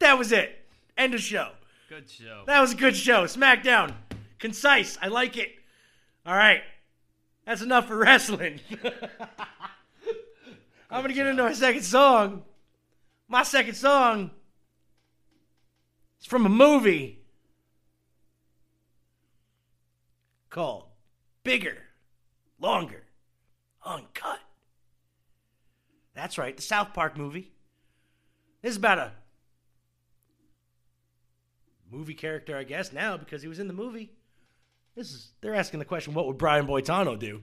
That 0.00 0.18
was 0.18 0.32
it. 0.32 0.66
End 0.98 1.14
of 1.14 1.20
show. 1.20 1.52
Good 1.88 2.10
show. 2.10 2.42
That 2.46 2.60
was 2.60 2.72
a 2.72 2.76
good 2.76 2.96
show. 2.96 3.24
SmackDown. 3.24 3.94
Concise. 4.40 4.98
I 5.00 5.06
like 5.06 5.36
it. 5.36 5.52
All 6.26 6.34
right. 6.34 6.62
That's 7.46 7.62
enough 7.62 7.86
for 7.86 7.96
wrestling. 7.96 8.60
I'm 10.92 11.00
gonna 11.00 11.14
get 11.14 11.26
into 11.26 11.42
my 11.42 11.54
second 11.54 11.82
song. 11.82 12.42
My 13.26 13.44
second 13.44 13.74
song 13.74 14.30
is 16.20 16.26
from 16.26 16.44
a 16.44 16.50
movie 16.50 17.22
called 20.50 20.84
Bigger, 21.44 21.78
Longer, 22.60 23.04
Uncut. 23.86 24.40
That's 26.14 26.36
right, 26.36 26.54
the 26.54 26.62
South 26.62 26.92
Park 26.92 27.16
movie. 27.16 27.52
This 28.60 28.72
is 28.72 28.76
about 28.76 28.98
a 28.98 29.12
movie 31.90 32.12
character, 32.12 32.54
I 32.54 32.64
guess, 32.64 32.92
now 32.92 33.16
because 33.16 33.40
he 33.40 33.48
was 33.48 33.58
in 33.58 33.66
the 33.66 33.72
movie. 33.72 34.12
This 34.94 35.10
is 35.10 35.30
they're 35.40 35.54
asking 35.54 35.78
the 35.78 35.86
question, 35.86 36.12
what 36.12 36.26
would 36.26 36.36
Brian 36.36 36.66
Boitano 36.66 37.18
do? 37.18 37.40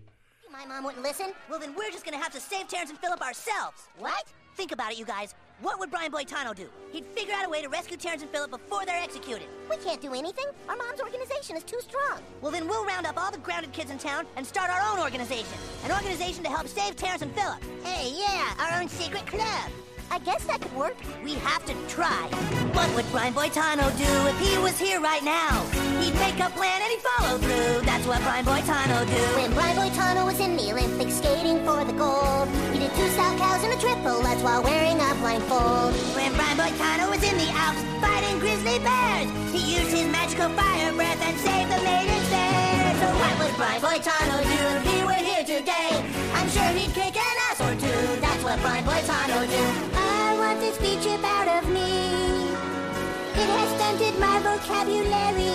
My 0.60 0.65
mom 0.65 0.84
wouldn't 0.84 1.04
listen? 1.04 1.28
Well, 1.50 1.58
then 1.58 1.74
we're 1.74 1.89
just 1.89 2.04
gonna 2.04 2.17
have 2.17 2.34
to 2.34 2.39
save 2.41 2.67
Terrence 2.67 2.89
and 2.89 3.00
Philip 3.00 3.22
ourselves. 3.22 3.88
What? 3.98 4.26
Think 4.58 4.74
about 4.74 4.91
it, 4.91 5.00
you 5.00 5.06
guys. 5.06 5.34
What 5.62 5.80
would 5.80 5.89
Brian 5.89 6.12
Boitano 6.12 6.54
do? 6.54 6.67
He'd 6.91 7.06
figure 7.06 7.34
out 7.34 7.45
a 7.45 7.50
way 7.50 7.62
to 7.62 7.69
rescue 7.69 7.95
Terrence 7.95 8.24
and 8.24 8.32
Philip 8.32 8.52
before 8.52 8.86
they're 8.86 9.02
executed. 9.02 9.48
We 9.69 9.78
can't 9.78 10.02
do 10.02 10.13
anything. 10.13 10.48
Our 10.67 10.76
mom's 10.76 11.00
organization 11.00 11.56
is 11.56 11.63
too 11.63 11.80
strong. 11.80 12.19
Well, 12.41 12.52
then 12.52 12.67
we'll 12.67 12.86
round 12.86 13.06
up 13.06 13.15
all 13.15 13.32
the 13.32 13.38
grounded 13.38 13.72
kids 13.72 13.89
in 13.89 14.00
town 14.00 14.26
and 14.36 14.45
start 14.45 14.69
our 14.69 14.82
own 14.91 15.00
organization. 15.00 15.58
An 15.86 15.93
organization 15.93 16.43
to 16.43 16.50
help 16.50 16.67
save 16.67 16.98
Terrence 16.98 17.22
and 17.22 17.34
Philip. 17.34 17.63
Hey, 17.86 18.12
yeah, 18.19 18.54
our 18.60 18.82
own 18.82 18.89
secret 18.89 19.26
club. 19.28 19.72
I 20.12 20.17
guess 20.19 20.43
that 20.45 20.60
could 20.62 20.76
work. 20.76 20.98
We 21.24 21.36
have 21.45 21.63
to 21.65 21.74
try. 21.88 22.26
What 22.74 22.89
would 22.95 23.06
Brian 23.12 23.34
Boitano 23.34 23.86
do 23.93 24.12
if 24.28 24.38
he 24.41 24.58
was 24.58 24.78
here 24.80 25.00
right 25.00 25.24
now? 25.24 25.62
He'd 26.02 26.15
make 26.15 26.39
a 26.41 26.50
plan 26.50 26.82
and 26.82 26.89
he'd 26.89 27.06
follow 27.13 27.38
through. 27.38 27.86
That's 27.86 28.08
what 28.08 28.22
Brian 28.24 28.43
Boitano 28.45 29.06
do. 29.06 29.22
When 29.38 29.54
Brian 29.54 29.78
Boitano 29.78 30.26
was 30.26 30.39
in 30.39 30.58
the 30.58 30.72
Olympics 30.72 31.22
skating 31.22 31.63
for 31.63 31.86
the 31.86 31.93
gold, 31.93 32.50
he 32.74 32.80
did 32.80 32.93
two 32.98 33.10
Salchows 33.13 33.63
and 33.63 33.74
a 33.74 33.80
triple 33.80 34.22
That's 34.22 34.41
while 34.41 34.63
wearing 34.63 34.98
a 34.98 35.13
blindfold. 35.22 35.93
When 36.17 36.34
Brian 36.34 36.58
Boitano 36.58 37.10
was 37.10 37.22
in 37.22 37.38
the 37.38 37.50
Alps 37.54 37.82
fighting 38.02 38.39
grizzly 38.39 38.80
bears, 38.80 39.30
he 39.54 39.78
used 39.78 39.93
his 39.93 40.10
magical 40.10 40.50
fire 40.58 40.91
breath 40.93 41.22
and 41.22 41.38
saved 41.38 41.69
the 41.69 41.82
maidens 41.86 42.30
there. 42.34 42.93
So 42.98 43.08
what 43.13 43.34
would 43.45 43.56
Brian 43.62 43.82
Boitano 43.82 44.41
do 44.41 44.88
Stunted 53.89 54.19
my 54.19 54.38
vocabulary. 54.41 55.49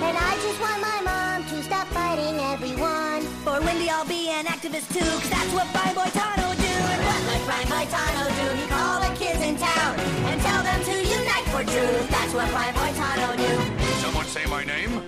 And 0.00 0.16
I 0.16 0.38
just 0.40 0.58
want 0.58 0.80
my 0.80 1.00
mom 1.04 1.44
to 1.50 1.62
stop 1.62 1.86
fighting 1.88 2.40
everyone. 2.40 3.20
For 3.44 3.60
Wendy, 3.60 3.90
I'll 3.90 4.08
be 4.08 4.30
an 4.30 4.46
activist 4.46 4.88
too, 4.88 5.04
cause 5.04 5.28
that's 5.28 5.52
what 5.52 5.68
Brian 5.70 5.94
Boitano 5.94 6.56
do. 6.56 6.72
And 6.72 7.02
what 7.04 7.20
would 7.28 7.44
Brian 7.44 7.68
Boitano 7.68 8.24
do? 8.40 8.56
He'd 8.56 8.70
call 8.70 9.00
the 9.00 9.14
kids 9.20 9.42
in 9.42 9.54
town 9.56 10.00
and 10.00 10.40
tell 10.40 10.62
them 10.62 10.80
to 10.82 10.92
unite 10.96 11.44
for 11.52 11.62
truth. 11.64 12.08
That's 12.08 12.32
what 12.32 12.48
Brian 12.52 12.74
Boitano 12.74 13.36
do. 13.36 14.00
Someone 14.00 14.24
say 14.24 14.46
my 14.46 14.64
name? 14.64 15.02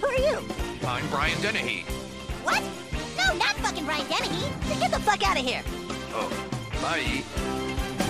Who 0.00 0.06
are 0.08 0.18
you? 0.18 0.42
I'm 0.88 1.06
Brian 1.08 1.40
Dennehy. 1.40 1.84
What? 2.42 2.64
No, 3.16 3.32
not 3.36 3.54
fucking 3.62 3.84
Brian 3.84 4.08
Dennehy. 4.08 4.50
Get 4.80 4.90
the 4.90 4.98
fuck 4.98 5.22
out 5.24 5.38
of 5.38 5.46
here. 5.46 5.62
Oh, 6.14 6.28
bye. 6.82 7.22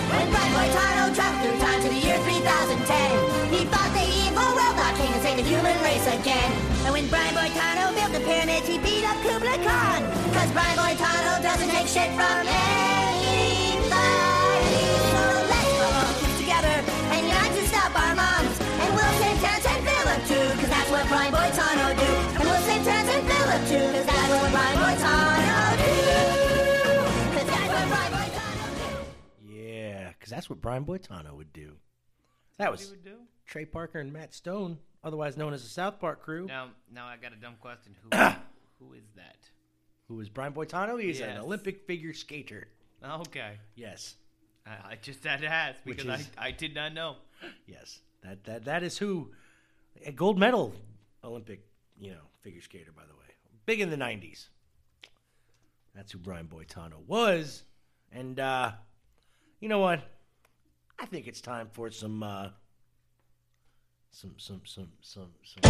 When 0.08 0.30
Brian 0.30 0.52
Boitano 0.56 1.14
traveled 1.14 1.40
through 1.44 1.58
time 1.60 1.80
to 1.82 1.88
the 1.88 2.00
year 2.00 2.18
3010, 2.18 3.52
he 3.52 3.64
fought 3.66 3.92
the 3.92 4.06
evil 4.24 4.48
robot 4.56 4.92
King 4.96 5.12
and 5.12 5.22
saved 5.22 5.38
the 5.38 5.46
human 5.46 5.76
race 5.82 6.06
again. 6.08 6.50
And 6.84 6.92
when 6.92 7.08
Brian 7.08 7.34
Boitano 7.34 7.94
built 7.94 8.12
the 8.12 8.24
pyramids, 8.24 8.66
he 8.66 8.78
beat 8.78 9.04
up 9.04 9.16
Kublai 9.22 9.58
Khan. 9.60 10.00
Cause 10.32 10.50
Brian 10.52 10.78
Boitano 10.78 11.42
doesn't 11.42 11.70
take 11.70 11.88
shit 11.88 12.10
from 12.16 12.46
anybody. 12.46 13.37
That's 30.38 30.48
what 30.48 30.60
Brian 30.60 30.84
Boitano 30.84 31.34
would 31.34 31.52
do. 31.52 31.72
That 32.58 32.70
was 32.70 32.90
would 32.90 33.02
do? 33.02 33.16
Trey 33.44 33.64
Parker 33.64 33.98
and 33.98 34.12
Matt 34.12 34.32
Stone, 34.32 34.78
otherwise 35.02 35.36
known 35.36 35.52
as 35.52 35.64
the 35.64 35.68
South 35.68 35.98
Park 35.98 36.22
crew. 36.22 36.46
Now, 36.46 36.68
now 36.94 37.06
I 37.06 37.16
got 37.16 37.32
a 37.32 37.36
dumb 37.36 37.56
question. 37.60 37.96
Who, 38.04 38.16
who 38.78 38.92
is 38.92 39.02
that? 39.16 39.36
Who 40.06 40.20
is 40.20 40.28
Brian 40.28 40.52
Boitano? 40.52 41.02
He's 41.02 41.18
Yes. 41.18 41.30
an 41.36 41.38
Olympic 41.42 41.84
figure 41.88 42.14
skater. 42.14 42.68
Okay, 43.04 43.54
Yes, 43.74 44.14
I, 44.64 44.92
I 44.92 44.98
just 45.02 45.24
had 45.24 45.40
to 45.40 45.48
ask 45.48 45.80
Which 45.82 45.96
because 45.98 46.20
is- 46.20 46.30
I, 46.38 46.46
I 46.46 46.50
did 46.52 46.72
not 46.72 46.92
know. 46.94 47.16
yes. 47.66 47.98
That 48.22 48.44
that 48.44 48.64
that 48.66 48.84
is 48.84 48.96
who 48.96 49.32
a 50.06 50.12
gold 50.12 50.38
medal 50.38 50.72
Olympic, 51.24 51.66
you 51.98 52.12
know, 52.12 52.22
figure 52.42 52.62
skater 52.62 52.92
by 52.92 53.02
the 53.08 53.14
way. 53.14 53.26
Big 53.66 53.80
in 53.80 53.90
the 53.90 53.96
90s. 53.96 54.46
That's 55.96 56.12
who 56.12 56.18
Brian 56.18 56.46
Boitano 56.46 57.04
was. 57.08 57.64
And 58.12 58.38
uh 58.38 58.70
you 59.60 59.68
know 59.68 59.80
what? 59.80 60.00
I 60.98 61.06
think 61.06 61.26
it's 61.26 61.40
time 61.40 61.68
for 61.72 61.90
some 61.90 62.22
uh 62.22 62.48
some 64.10 64.34
some 64.38 64.60
some 64.64 64.88
some 65.00 65.30
some 65.44 65.62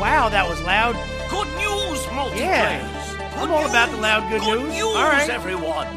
Wow, 0.00 0.28
that 0.28 0.48
was 0.48 0.60
loud. 0.62 0.94
Good 1.28 1.48
news, 1.58 2.00
multiplayers. 2.06 2.38
Yeah. 2.38 3.38
Good 3.40 3.50
I'm 3.50 3.50
all 3.50 3.66
about 3.68 3.90
the 3.90 3.96
loud 3.96 4.30
good 4.30 4.40
Good 4.42 4.60
news. 4.62 4.72
news, 4.74 4.96
All 4.96 5.08
right. 5.08 5.28
everyone. 5.28 5.88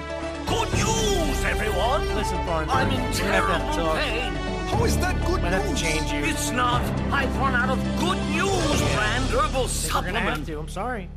Good 0.47 0.73
news, 0.73 1.43
everyone. 1.45 2.01
Listen, 2.15 2.37
Farnsworth. 2.45 2.75
I'm 2.75 2.89
in 2.91 2.99
we're 2.99 3.05
have 3.05 3.13
to 3.15 3.21
terrible 3.21 3.75
talk. 3.75 3.97
pain. 3.99 4.33
How 4.33 4.83
is 4.85 4.97
that 4.97 5.25
good 5.25 5.41
Might 5.41 5.53
have 5.53 5.63
to 5.63 5.69
news? 5.69 5.81
change 5.81 6.11
you. 6.11 6.23
It's 6.31 6.49
not. 6.51 6.81
I've 7.11 7.35
run 7.37 7.53
out 7.53 7.69
of 7.69 7.79
good 7.99 8.17
news 8.31 8.81
brand 8.93 9.25
herbal 9.25 9.67
We're 9.67 10.01
gonna 10.01 10.19
have 10.19 10.37
supplement. 10.37 10.45
to. 10.47 10.59
I'm 10.59 10.67
sorry. 10.69 11.09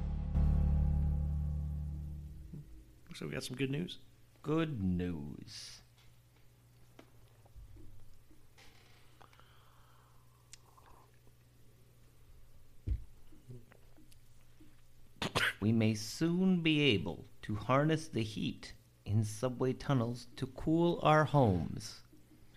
Looks 3.09 3.19
So 3.21 3.27
we 3.27 3.33
got 3.33 3.45
some 3.45 3.57
good 3.57 3.71
news. 3.71 3.99
Good 4.43 4.83
news. 4.83 5.81
We 15.65 15.73
may 15.73 15.95
soon 15.95 16.61
be 16.61 16.83
able 16.93 17.25
to 17.41 17.55
harness 17.55 18.09
the 18.09 18.23
heat 18.23 18.75
in 19.07 19.25
subway 19.25 19.73
tunnels 19.73 20.27
to 20.37 20.47
cool 20.47 21.01
our 21.03 21.25
homes. 21.25 22.03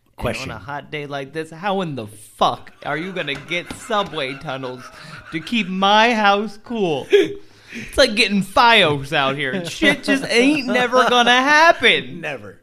And 0.03 0.17
Question. 0.17 0.51
on 0.51 0.57
a 0.57 0.59
hot 0.59 0.91
day 0.91 1.05
like 1.05 1.31
this, 1.31 1.49
how 1.49 1.79
in 1.79 1.95
the 1.95 2.05
fuck 2.05 2.73
are 2.85 2.97
you 2.97 3.13
gonna 3.13 3.35
get 3.35 3.71
subway 3.71 4.33
tunnels 4.33 4.83
to 5.31 5.39
keep 5.39 5.69
my 5.69 6.13
house 6.13 6.59
cool? 6.61 7.07
It's 7.09 7.97
like 7.97 8.15
getting 8.15 8.43
FiOS 8.43 9.13
out 9.13 9.37
here. 9.37 9.63
Shit 9.63 10.03
just 10.03 10.25
ain't 10.25 10.67
never 10.67 11.07
gonna 11.09 11.31
happen. 11.31 12.19
Never. 12.19 12.59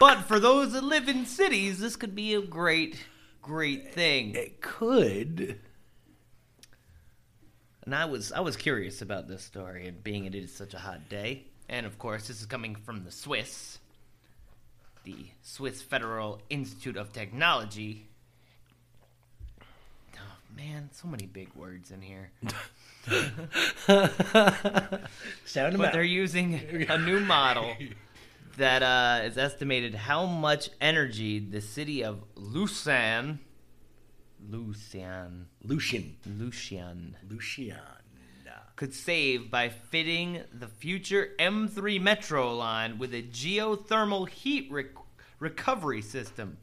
But 0.00 0.22
for 0.22 0.40
those 0.40 0.72
that 0.72 0.82
live 0.82 1.08
in 1.08 1.26
cities, 1.26 1.78
this 1.78 1.94
could 1.94 2.16
be 2.16 2.34
a 2.34 2.42
great, 2.42 3.06
great 3.40 3.94
thing. 3.94 4.34
It 4.34 4.60
could. 4.60 5.60
And 7.86 7.94
I 7.94 8.04
was 8.04 8.32
I 8.32 8.40
was 8.40 8.56
curious 8.56 9.00
about 9.00 9.28
this 9.28 9.42
story 9.44 9.86
and 9.86 10.02
being 10.02 10.24
it 10.26 10.34
is 10.34 10.52
such 10.52 10.74
a 10.74 10.78
hot 10.78 11.08
day. 11.08 11.44
And 11.68 11.86
of 11.86 11.98
course, 11.98 12.26
this 12.28 12.40
is 12.40 12.46
coming 12.46 12.74
from 12.74 13.04
the 13.04 13.10
Swiss, 13.12 13.78
the 15.04 15.26
Swiss 15.42 15.82
Federal 15.82 16.40
Institute 16.50 16.96
of 16.96 17.12
Technology. 17.12 18.06
Oh 20.16 20.36
man, 20.56 20.90
so 20.92 21.06
many 21.08 21.26
big 21.26 21.48
words 21.54 21.90
in 21.92 22.02
here. 22.02 22.30
Sound 25.44 25.72
them 25.74 25.78
But 25.78 25.86
out. 25.88 25.92
they're 25.92 26.02
using 26.02 26.86
a 26.88 26.98
new 27.04 27.20
model 27.20 27.74
that 28.56 28.82
uh, 28.82 29.24
is 29.24 29.38
estimated 29.38 29.94
how 29.94 30.26
much 30.26 30.70
energy 30.80 31.38
the 31.38 31.60
city 31.60 32.02
of 32.02 32.22
Lucerne, 32.34 33.38
Lucerne, 34.48 35.46
Lucian. 35.64 36.16
Lucian. 36.38 37.16
Lucian. 37.28 37.76
could 38.76 38.94
save 38.94 39.50
by 39.50 39.68
fitting 39.68 40.42
the 40.52 40.68
future 40.68 41.30
M3 41.38 42.00
Metro 42.00 42.54
line 42.54 42.98
with 42.98 43.14
a 43.14 43.22
geothermal 43.22 44.28
heat 44.28 44.68
rec- 44.70 44.86
recovery 45.40 46.02
system 46.02 46.58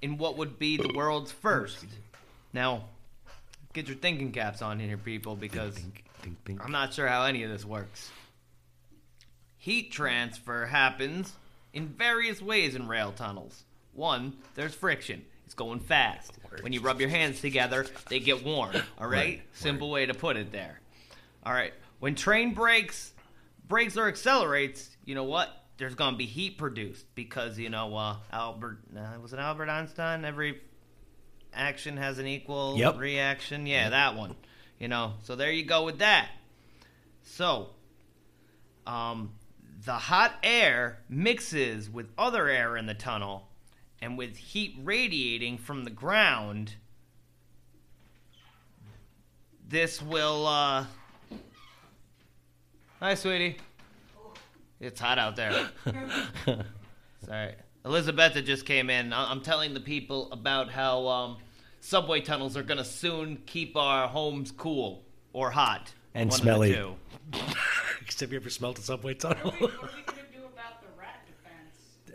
in 0.00 0.16
what 0.16 0.36
would 0.36 0.58
be 0.58 0.76
the 0.76 0.92
world's 0.94 1.32
first. 1.32 1.86
Now, 2.52 2.84
get 3.72 3.88
your 3.88 3.96
thinking 3.96 4.32
caps 4.32 4.62
on 4.62 4.78
here, 4.78 4.96
people, 4.96 5.36
because 5.36 5.74
Think, 5.74 6.04
think, 6.22 6.44
think. 6.44 6.64
I'm 6.64 6.72
not 6.72 6.94
sure 6.94 7.08
how 7.08 7.24
any 7.24 7.42
of 7.42 7.50
this 7.50 7.64
works. 7.64 8.10
Heat 9.58 9.90
transfer 9.90 10.66
happens 10.66 11.32
in 11.72 11.88
various 11.88 12.40
ways 12.40 12.74
in 12.74 12.86
rail 12.88 13.12
tunnels. 13.12 13.64
One, 13.92 14.34
there's 14.54 14.74
friction. 14.74 15.24
It's 15.48 15.54
going 15.54 15.80
fast. 15.80 16.30
When 16.60 16.74
you 16.74 16.82
rub 16.82 17.00
your 17.00 17.08
hands 17.08 17.40
together, 17.40 17.86
they 18.10 18.20
get 18.20 18.44
warm. 18.44 18.74
All 18.98 19.06
right? 19.06 19.10
Right, 19.16 19.42
Simple 19.54 19.90
way 19.90 20.04
to 20.04 20.12
put 20.12 20.36
it 20.36 20.52
there. 20.52 20.78
All 21.42 21.54
right. 21.54 21.72
When 22.00 22.14
train 22.14 22.52
brakes 22.52 23.14
brakes 23.66 23.96
or 23.96 24.08
accelerates, 24.08 24.94
you 25.06 25.14
know 25.14 25.24
what? 25.24 25.48
There's 25.78 25.94
gonna 25.94 26.18
be 26.18 26.26
heat 26.26 26.58
produced 26.58 27.06
because 27.14 27.58
you 27.58 27.70
know 27.70 27.96
uh, 27.96 28.16
Albert 28.30 28.80
uh, 28.94 29.18
was 29.22 29.32
it 29.32 29.38
Albert 29.38 29.70
Einstein? 29.70 30.26
Every 30.26 30.60
action 31.54 31.96
has 31.96 32.18
an 32.18 32.26
equal 32.26 32.76
Yep. 32.76 32.98
reaction. 32.98 33.66
Yeah, 33.66 33.88
that 33.88 34.16
one. 34.16 34.36
You 34.78 34.88
know, 34.88 35.14
so 35.22 35.34
there 35.34 35.50
you 35.50 35.64
go 35.64 35.86
with 35.86 36.00
that. 36.00 36.28
So, 37.22 37.70
um, 38.86 39.32
the 39.86 39.94
hot 39.94 40.34
air 40.42 40.98
mixes 41.08 41.88
with 41.88 42.10
other 42.18 42.48
air 42.48 42.76
in 42.76 42.84
the 42.84 42.92
tunnel, 42.94 43.47
and 44.00 44.16
with 44.16 44.36
heat 44.36 44.76
radiating 44.82 45.58
from 45.58 45.84
the 45.84 45.90
ground, 45.90 46.74
this 49.68 50.00
will. 50.00 50.46
Uh... 50.46 50.86
Hi, 53.00 53.14
sweetie. 53.14 53.58
It's 54.80 55.00
hot 55.00 55.18
out 55.18 55.36
there. 55.36 55.70
Sorry. 57.26 57.54
Elizabeth 57.84 58.34
just 58.44 58.64
came 58.66 58.90
in. 58.90 59.12
I- 59.12 59.30
I'm 59.30 59.40
telling 59.40 59.74
the 59.74 59.80
people 59.80 60.30
about 60.32 60.70
how 60.70 61.06
um, 61.08 61.36
subway 61.80 62.20
tunnels 62.20 62.56
are 62.56 62.62
going 62.62 62.78
to 62.78 62.84
soon 62.84 63.38
keep 63.46 63.76
our 63.76 64.06
homes 64.08 64.52
cool 64.52 65.04
or 65.32 65.50
hot. 65.50 65.92
And 66.14 66.30
One 66.30 66.38
of 66.38 66.44
the 66.44 66.50
smelly. 66.50 66.72
two. 66.74 66.94
Except 68.00 68.32
you 68.32 68.38
ever 68.38 68.50
smelled 68.50 68.78
a 68.78 68.82
subway 68.82 69.14
tunnel? 69.14 69.52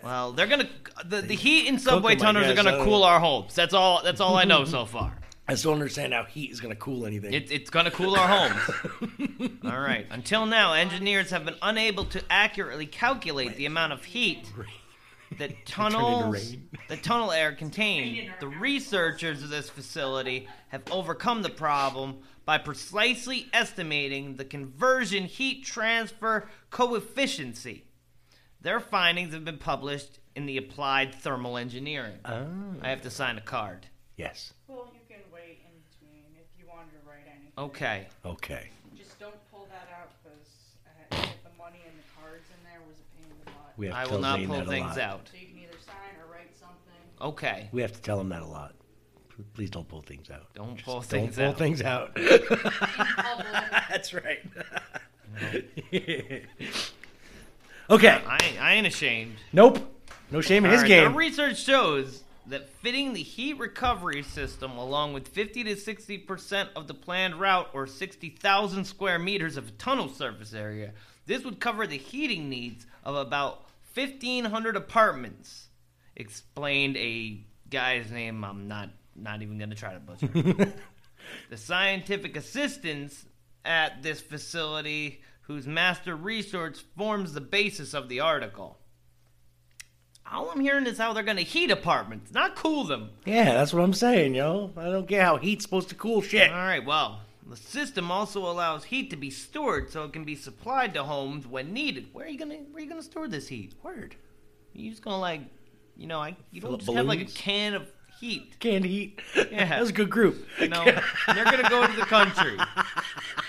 Well, 0.03 0.33
they're 0.33 0.47
gonna 0.47 0.69
the, 1.05 1.21
the 1.21 1.35
heat 1.35 1.67
in 1.67 1.79
subway 1.79 2.13
'em, 2.13 2.19
I 2.19 2.21
tunnels 2.21 2.45
are 2.45 2.49
guess. 2.53 2.59
I 2.59 2.63
gonna 2.63 2.77
don't 2.77 2.85
cool 2.85 2.99
know. 2.99 3.05
our 3.05 3.19
homes. 3.19 3.55
That's 3.55 3.73
all. 3.73 4.03
That's 4.03 4.19
all 4.21 4.35
I 4.35 4.43
know 4.43 4.65
so 4.77 4.85
far. 4.85 5.17
I 5.47 5.55
still 5.55 5.71
don't 5.71 5.81
understand 5.81 6.13
how 6.13 6.23
heat 6.23 6.51
is 6.51 6.61
going 6.61 6.73
to 6.73 6.79
cool 6.79 7.05
anything. 7.05 7.33
It, 7.33 7.51
it's 7.51 7.69
gonna 7.69 7.91
cool 7.91 8.15
our 8.15 8.27
homes. 8.27 9.59
all 9.65 9.79
right. 9.79 10.05
Until 10.09 10.45
now, 10.45 10.71
engineers 10.73 11.31
have 11.31 11.43
been 11.43 11.57
unable 11.61 12.05
to 12.05 12.21
accurately 12.29 12.85
calculate 12.85 13.57
the 13.57 13.65
amount 13.65 13.91
of 13.91 14.05
heat 14.05 14.49
that 15.37 15.65
tunnels 15.65 16.49
rain. 16.49 16.69
the 16.87 16.95
tunnel 16.97 17.31
air 17.31 17.51
contain. 17.53 18.31
The 18.39 18.47
researchers 18.47 19.43
of 19.43 19.49
this 19.49 19.69
facility 19.69 20.47
have 20.69 20.83
overcome 20.91 21.41
the 21.41 21.49
problem 21.49 22.19
by 22.45 22.57
precisely 22.57 23.47
estimating 23.53 24.35
the 24.37 24.45
conversion 24.45 25.25
heat 25.25 25.65
transfer 25.65 26.47
coefficient. 26.69 27.57
Their 28.63 28.80
findings 28.80 29.34
have 29.34 29.43
been 29.45 29.58
published 29.58 30.19
in 30.36 30.45
the 30.45 30.58
Applied 30.58 31.13
Thermal 31.15 31.58
Engineering. 31.58 32.17
Oh. 32.26 32.47
I 32.82 32.89
have 32.89 33.02
to 33.02 33.10
sign 33.10 33.38
a 33.38 33.41
card. 33.41 33.86
Yes. 34.17 34.54
Well, 34.67 34.89
you 34.93 34.99
can 35.08 35.19
wait 35.34 35.60
in 35.65 35.71
between 35.91 36.23
if 36.36 36.47
you 36.58 36.65
wanted 36.67 36.91
to 36.91 36.97
write 37.08 37.28
anything. 37.30 37.52
Okay. 37.58 38.08
Okay. 38.26 38.69
Just 38.97 39.19
don't 39.19 39.36
pull 39.52 39.67
that 39.69 39.89
out 39.99 40.12
because 40.23 40.47
the 41.43 41.49
money 41.58 41.80
and 41.86 41.97
the 41.97 42.04
cards 42.21 42.47
in 42.49 42.63
there 42.63 42.80
was 42.88 42.97
a 42.99 43.04
pain 43.17 43.30
in 43.32 43.38
the 43.39 43.45
butt. 43.52 43.73
We 43.78 43.88
have 43.88 43.95
to 43.95 43.99
I 43.99 44.04
will 44.04 44.10
tell 44.12 44.19
not 44.21 44.39
Zane 44.39 44.47
pull 44.47 44.56
that 44.58 44.65
a 44.67 44.69
things 44.69 44.88
lot. 44.89 44.99
out. 44.99 45.30
So 45.30 45.38
you 45.38 45.47
can 45.47 45.58
either 45.60 45.78
sign 45.86 46.15
or 46.26 46.32
write 46.34 46.56
something. 46.58 47.02
Okay. 47.21 47.69
We 47.73 47.82
have 47.82 47.91
to 47.93 48.02
tell 48.02 48.19
him 48.19 48.30
that 48.30 48.41
a 48.43 48.47
lot. 48.47 48.76
P- 49.30 49.43
Please 49.54 49.69
don't 49.71 49.88
pull 49.89 50.02
things 50.04 50.30
out. 50.32 50.47
Don't 50.54 50.76
Just 50.76 50.86
pull 50.86 51.02
don't 51.02 51.34
pull 51.36 51.45
out. 51.45 51.58
things 51.58 51.82
out. 51.82 52.15
That's 53.89 54.13
right. 54.13 54.39
okay. 57.95 58.21
I, 58.27 58.38
ain't- 58.43 58.62
I 58.62 58.73
ain't 58.73 58.88
ashamed. 58.88 59.36
Nope. 59.51 59.79
No 60.32 60.41
shame 60.41 60.65
in 60.65 60.71
his 60.71 60.84
game. 60.84 61.12
The 61.12 61.17
research 61.17 61.58
shows 61.62 62.23
that 62.47 62.67
fitting 62.69 63.13
the 63.13 63.21
heat 63.23 63.58
recovery 63.60 64.23
system 64.23 64.71
along 64.77 65.13
with 65.13 65.27
50 65.29 65.63
to 65.65 65.75
60 65.77 66.17
percent 66.19 66.69
of 66.75 66.88
the 66.88 66.93
planned 66.93 67.39
route 67.39 67.69
or 67.73 67.88
60,000 67.88 68.86
square 68.86 69.19
meters 69.19 69.56
of 69.58 69.77
tunnel 69.77 70.10
surface 70.10 70.53
area, 70.53 70.91
this 71.25 71.43
would 71.43 71.60
cover 71.60 71.88
the 71.88 71.97
heating 71.97 72.49
needs 72.49 72.86
of 73.03 73.15
about 73.15 73.65
1,500 73.93 74.75
apartments. 74.75 75.67
Explained 76.15 76.97
a 76.97 77.39
guy's 77.69 78.12
name. 78.12 78.43
I'm 78.43 78.67
not 78.67 78.89
not 79.15 79.41
even 79.41 79.58
gonna 79.58 79.75
try 79.75 79.93
to 79.93 79.99
butcher. 79.99 80.27
the 81.49 81.58
scientific 81.58 82.36
assistants 82.36 83.25
at 83.65 84.01
this 84.03 84.19
facility, 84.21 85.21
whose 85.43 85.67
master 85.67 86.15
resource 86.15 86.84
forms 86.97 87.34
the 87.34 87.41
basis 87.41 87.93
of 87.93 88.10
the 88.10 88.19
article. 88.19 88.77
All 90.32 90.49
I'm 90.49 90.62
hearing 90.62 90.88
is 90.88 90.97
how 90.97 91.13
they're 91.13 91.23
going 91.23 91.38
to 91.38 91.43
heat 91.43 91.69
apartments, 91.69 92.32
not 92.32 92.56
cool 92.56 92.86
them. 92.86 93.10
Yeah, 93.25 93.53
that's 93.53 93.73
what 93.73 93.84
I'm 93.84 93.93
saying, 93.93 94.36
yo. 94.36 94.71
I 94.77 94.86
don't 94.86 95.06
get 95.06 95.21
how 95.21 95.38
heat's 95.38 95.63
supposed 95.63 95.89
to 95.89 95.95
cool 95.95 96.21
shit. 96.21 96.49
All 96.49 96.58
right, 96.58 96.84
well, 96.84 97.20
the 97.45 97.57
system 97.57 98.09
also 98.09 98.49
allows 98.49 98.86
heat 98.86 99.09
to 99.09 99.17
be 99.17 99.30
stored 99.30 99.91
so 99.91 100.05
it 100.05 100.13
can 100.13 100.24
be 100.24 100.36
supplied 100.36 100.93
to 100.93 101.03
homes 101.03 101.45
when 101.45 101.74
needed. 101.74 102.07
Where 102.13 102.26
are 102.26 102.30
you 102.30 102.39
gonna 102.39 102.55
Where 102.55 102.78
are 102.78 102.80
you 102.80 102.89
gonna 102.89 103.03
store 103.03 103.28
this 103.28 103.47
heat? 103.47 103.76
Word. 103.84 104.15
You 104.72 104.89
just 104.89 105.03
gonna 105.03 105.20
like, 105.20 105.41
you 105.97 106.07
know, 106.07 106.20
I 106.20 106.38
you 106.51 106.61
Fill 106.61 106.72
don't 106.72 106.80
just 106.80 106.93
have 106.93 107.05
like 107.05 107.22
a 107.22 107.26
can 107.26 107.74
of 107.74 107.91
heat. 108.20 108.57
Canned 108.59 108.86
heat. 108.86 109.20
Yeah. 109.36 109.65
that 109.70 109.82
was 109.82 109.89
a 109.89 109.93
good 109.93 110.09
group. 110.09 110.47
You 110.59 110.70
know, 110.70 110.84
they're 110.84 111.45
gonna 111.45 111.70
go 111.70 111.86
to 111.86 111.93
the 111.93 112.05
country. 112.05 112.57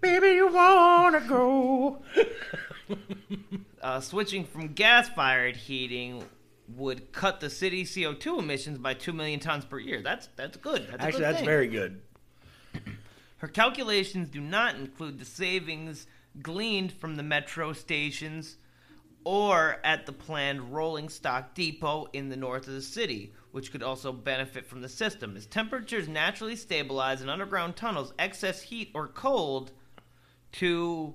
Baby, 0.00 0.28
you 0.28 0.52
wanna 0.52 1.20
go? 1.20 1.98
uh, 3.82 4.00
switching 4.00 4.44
from 4.44 4.68
gas-fired 4.68 5.56
heating 5.56 6.24
would 6.76 7.12
cut 7.12 7.40
the 7.40 7.50
city's 7.50 7.94
CO2 7.94 8.38
emissions 8.38 8.78
by 8.78 8.94
two 8.94 9.12
million 9.12 9.40
tons 9.40 9.64
per 9.64 9.78
year. 9.78 10.00
That's 10.02 10.28
that's 10.36 10.56
good. 10.56 10.86
That's 10.90 11.02
Actually, 11.04 11.12
good 11.12 11.22
that's 11.22 11.36
thing. 11.38 11.46
very 11.46 11.68
good. 11.68 12.00
Her 13.38 13.48
calculations 13.48 14.28
do 14.28 14.40
not 14.40 14.76
include 14.76 15.18
the 15.18 15.24
savings 15.24 16.06
gleaned 16.42 16.92
from 16.92 17.16
the 17.16 17.22
metro 17.22 17.72
stations 17.72 18.56
or 19.24 19.78
at 19.84 20.06
the 20.06 20.12
planned 20.12 20.72
rolling 20.72 21.08
stock 21.08 21.54
depot 21.54 22.06
in 22.12 22.28
the 22.28 22.36
north 22.36 22.66
of 22.68 22.74
the 22.74 22.82
city, 22.82 23.32
which 23.50 23.72
could 23.72 23.82
also 23.82 24.12
benefit 24.12 24.66
from 24.66 24.80
the 24.80 24.88
system. 24.88 25.36
As 25.36 25.46
temperatures 25.46 26.08
naturally 26.08 26.56
stabilize 26.56 27.20
in 27.20 27.28
underground 27.28 27.76
tunnels, 27.76 28.14
excess 28.18 28.62
heat 28.62 28.90
or 28.94 29.08
cold 29.08 29.72
to 30.52 31.14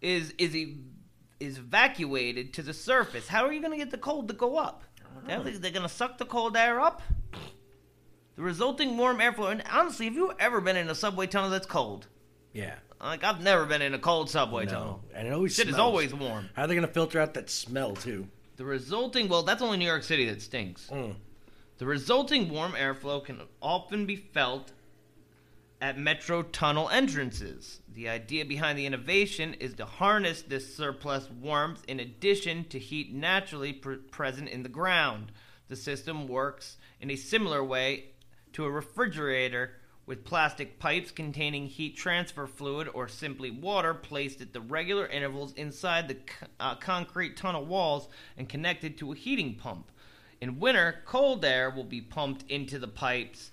is 0.00 0.34
is 0.38 0.54
e- 0.56 0.78
is 1.40 1.58
evacuated 1.58 2.52
to 2.54 2.62
the 2.62 2.72
surface. 2.74 3.28
How 3.28 3.44
are 3.44 3.52
you 3.52 3.60
going 3.60 3.72
to 3.72 3.78
get 3.78 3.90
the 3.90 3.98
cold 3.98 4.28
to 4.28 4.34
go 4.34 4.56
up? 4.56 4.84
They're, 5.26 5.40
going 5.40 5.82
to 5.82 5.88
suck 5.88 6.18
the 6.18 6.24
cold 6.24 6.56
air 6.56 6.80
up. 6.80 7.02
The 8.36 8.42
resulting 8.42 8.96
warm 8.96 9.18
airflow. 9.18 9.50
And 9.50 9.62
honestly, 9.70 10.06
have 10.06 10.14
you 10.14 10.32
ever 10.38 10.60
been 10.60 10.76
in 10.76 10.88
a 10.88 10.94
subway 10.94 11.26
tunnel 11.26 11.50
that's 11.50 11.66
cold? 11.66 12.06
Yeah. 12.52 12.74
Like 13.00 13.24
I've 13.24 13.42
never 13.42 13.66
been 13.66 13.82
in 13.82 13.94
a 13.94 13.98
cold 13.98 14.30
subway 14.30 14.64
No. 14.66 14.70
tunnel. 14.70 15.04
And 15.14 15.26
it 15.26 15.32
always 15.32 15.54
shit 15.54 15.68
is 15.68 15.74
always 15.78 16.14
warm. 16.14 16.48
How 16.54 16.62
are 16.62 16.66
they 16.66 16.74
gonna 16.74 16.86
filter 16.86 17.20
out 17.20 17.34
that 17.34 17.50
smell 17.50 17.94
too? 17.94 18.28
The 18.56 18.64
resulting 18.64 19.28
well, 19.28 19.42
that's 19.42 19.60
only 19.60 19.76
New 19.76 19.86
York 19.86 20.04
City 20.04 20.26
that 20.28 20.40
stinks. 20.40 20.88
Mm. 20.90 21.16
The 21.78 21.86
resulting 21.86 22.48
warm 22.48 22.72
airflow 22.72 23.24
can 23.24 23.40
often 23.60 24.06
be 24.06 24.14
felt 24.16 24.70
at 25.82 25.98
metro 25.98 26.44
tunnel 26.44 26.88
entrances. 26.90 27.80
The 27.92 28.08
idea 28.08 28.44
behind 28.44 28.78
the 28.78 28.86
innovation 28.86 29.54
is 29.54 29.74
to 29.74 29.84
harness 29.84 30.40
this 30.42 30.76
surplus 30.76 31.28
warmth 31.28 31.84
in 31.88 31.98
addition 31.98 32.66
to 32.66 32.78
heat 32.78 33.12
naturally 33.12 33.72
pr- 33.72 33.94
present 34.12 34.48
in 34.48 34.62
the 34.62 34.68
ground. 34.68 35.32
The 35.66 35.74
system 35.74 36.28
works 36.28 36.76
in 37.00 37.10
a 37.10 37.16
similar 37.16 37.64
way 37.64 38.12
to 38.52 38.64
a 38.64 38.70
refrigerator 38.70 39.72
with 40.06 40.24
plastic 40.24 40.78
pipes 40.78 41.10
containing 41.10 41.66
heat 41.66 41.96
transfer 41.96 42.46
fluid 42.46 42.88
or 42.94 43.08
simply 43.08 43.50
water 43.50 43.92
placed 43.92 44.40
at 44.40 44.52
the 44.52 44.60
regular 44.60 45.08
intervals 45.08 45.52
inside 45.54 46.06
the 46.06 46.16
uh, 46.60 46.76
concrete 46.76 47.36
tunnel 47.36 47.64
walls 47.64 48.08
and 48.36 48.48
connected 48.48 48.96
to 48.98 49.10
a 49.10 49.16
heating 49.16 49.56
pump. 49.56 49.90
In 50.40 50.60
winter, 50.60 51.00
cold 51.06 51.44
air 51.44 51.70
will 51.70 51.84
be 51.84 52.00
pumped 52.00 52.48
into 52.48 52.78
the 52.78 52.88
pipes, 52.88 53.50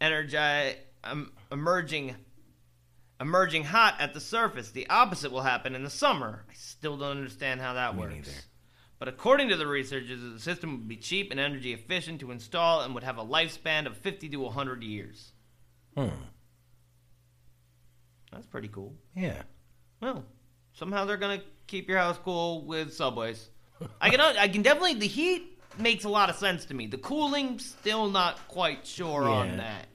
energi- 0.00 0.76
um, 1.04 1.32
emerging 1.50 2.16
emerging 3.20 3.64
hot 3.64 3.96
at 3.98 4.14
the 4.14 4.20
surface. 4.20 4.70
The 4.70 4.88
opposite 4.88 5.32
will 5.32 5.42
happen 5.42 5.74
in 5.74 5.82
the 5.82 5.90
summer. 5.90 6.44
I 6.48 6.54
still 6.54 6.96
don't 6.96 7.16
understand 7.16 7.60
how 7.60 7.74
that 7.74 7.96
works. 7.96 8.30
But 9.00 9.08
according 9.08 9.48
to 9.50 9.56
the 9.56 9.66
researchers, 9.66 10.20
the 10.20 10.38
system 10.40 10.72
would 10.72 10.88
be 10.88 10.96
cheap 10.96 11.30
and 11.30 11.38
energy 11.40 11.72
efficient 11.72 12.20
to 12.20 12.30
install 12.30 12.82
and 12.82 12.94
would 12.94 13.04
have 13.04 13.18
a 13.18 13.24
lifespan 13.24 13.86
of 13.86 13.96
50 13.96 14.28
to 14.30 14.36
100 14.40 14.82
years. 14.82 15.32
Hmm. 15.96 16.08
That's 18.32 18.46
pretty 18.46 18.68
cool. 18.68 18.94
Yeah. 19.16 19.42
Well, 20.00 20.24
somehow 20.72 21.04
they're 21.04 21.16
gonna 21.16 21.42
keep 21.66 21.88
your 21.88 21.98
house 21.98 22.18
cool 22.24 22.64
with 22.64 22.92
subways. 22.92 23.48
I 24.00 24.10
can 24.10 24.20
I 24.20 24.48
can 24.48 24.62
definitely 24.62 24.94
the 24.94 25.06
heat 25.08 25.58
makes 25.78 26.04
a 26.04 26.08
lot 26.08 26.28
of 26.30 26.36
sense 26.36 26.64
to 26.66 26.74
me. 26.74 26.86
The 26.86 26.98
cooling 26.98 27.58
still 27.58 28.08
not 28.10 28.36
quite 28.48 28.86
sure 28.86 29.22
Yeah. 29.22 29.28
on 29.30 29.56
that. 29.58 29.86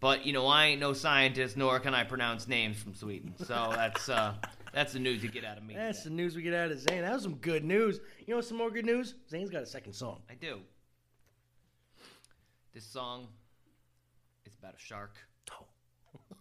But 0.00 0.24
you 0.24 0.32
know 0.32 0.46
I 0.46 0.66
ain't 0.66 0.80
no 0.80 0.92
scientist 0.92 1.56
nor 1.56 1.80
can 1.80 1.92
I 1.94 2.04
pronounce 2.04 2.46
names 2.46 2.80
from 2.80 2.94
Sweden. 2.94 3.34
So 3.38 3.72
that's 3.74 4.08
uh 4.08 4.34
that's 4.72 4.92
the 4.92 5.00
news 5.00 5.22
you 5.22 5.30
get 5.30 5.44
out 5.44 5.56
of 5.56 5.64
me. 5.64 5.74
That's 5.74 6.04
the 6.04 6.10
news 6.10 6.36
we 6.36 6.42
get 6.42 6.54
out 6.54 6.70
of 6.70 6.78
Zane. 6.78 7.02
That 7.02 7.12
was 7.12 7.22
some 7.22 7.34
good 7.36 7.64
news. 7.64 8.00
You 8.26 8.34
know 8.34 8.40
some 8.40 8.58
more 8.58 8.70
good 8.70 8.84
news? 8.84 9.14
Zane's 9.28 9.50
got 9.50 9.62
a 9.62 9.66
second 9.66 9.94
song. 9.94 10.20
I 10.30 10.34
do. 10.34 10.60
This 12.72 12.84
song 12.84 13.26
is 14.46 14.54
about 14.54 14.74
a 14.74 14.78
shark. 14.78 15.16
Oh. 15.52 15.64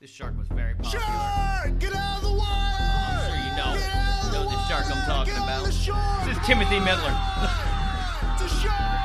This 0.00 0.10
shark 0.10 0.38
was 0.38 0.46
very 0.46 0.76
popular. 0.76 1.04
Shark! 1.04 1.76
Get 1.80 1.92
out 1.92 2.18
of 2.18 2.22
the 2.22 2.30
water! 2.32 2.46
I'm 2.46 3.26
sure 3.26 3.36
you 3.36 3.50
know, 3.56 3.74
know 4.32 4.44
the 4.48 4.56
shark 4.68 4.86
I'm 4.94 5.02
talking 5.06 5.34
about. 5.34 5.64
This 5.64 5.88
is 6.36 6.46
Timothy 6.46 6.78
Midler. 6.78 7.14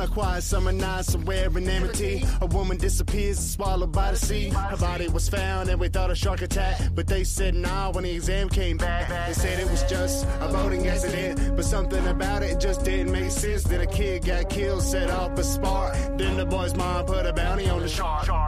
On 0.00 0.06
a 0.06 0.08
quiet 0.08 0.42
summer 0.42 0.72
night 0.72 1.04
somewhere 1.04 1.50
in 1.54 1.68
Amity, 1.68 2.24
a 2.40 2.46
woman 2.46 2.78
disappears 2.78 3.38
swallowed 3.38 3.92
by 3.92 4.12
the 4.12 4.16
sea. 4.16 4.48
Her 4.48 4.78
body 4.78 5.08
was 5.08 5.28
found 5.28 5.68
and 5.68 5.78
we 5.78 5.88
thought 5.88 6.10
a 6.10 6.14
shark 6.14 6.40
attack, 6.40 6.80
but 6.94 7.06
they 7.06 7.22
said 7.22 7.54
nah 7.54 7.90
when 7.90 8.04
the 8.04 8.10
exam 8.10 8.48
came 8.48 8.78
back. 8.78 9.10
They 9.26 9.34
said 9.34 9.60
it 9.60 9.70
was 9.70 9.82
just 9.82 10.24
a 10.40 10.48
boating 10.48 10.88
accident, 10.88 11.54
but 11.54 11.66
something 11.66 12.06
about 12.06 12.42
it 12.42 12.58
just 12.58 12.82
didn't 12.82 13.12
make 13.12 13.30
sense. 13.30 13.64
That 13.64 13.82
a 13.82 13.86
kid 13.86 14.24
got 14.24 14.48
killed, 14.48 14.82
set 14.82 15.10
off 15.10 15.38
a 15.38 15.44
spark. 15.44 15.92
Then 16.16 16.38
the 16.38 16.46
boy's 16.46 16.74
mom 16.74 17.04
put 17.04 17.26
a 17.26 17.34
bounty 17.34 17.68
on 17.68 17.82
the 17.82 17.88
shark. 17.88 18.24
kill, 18.24 18.38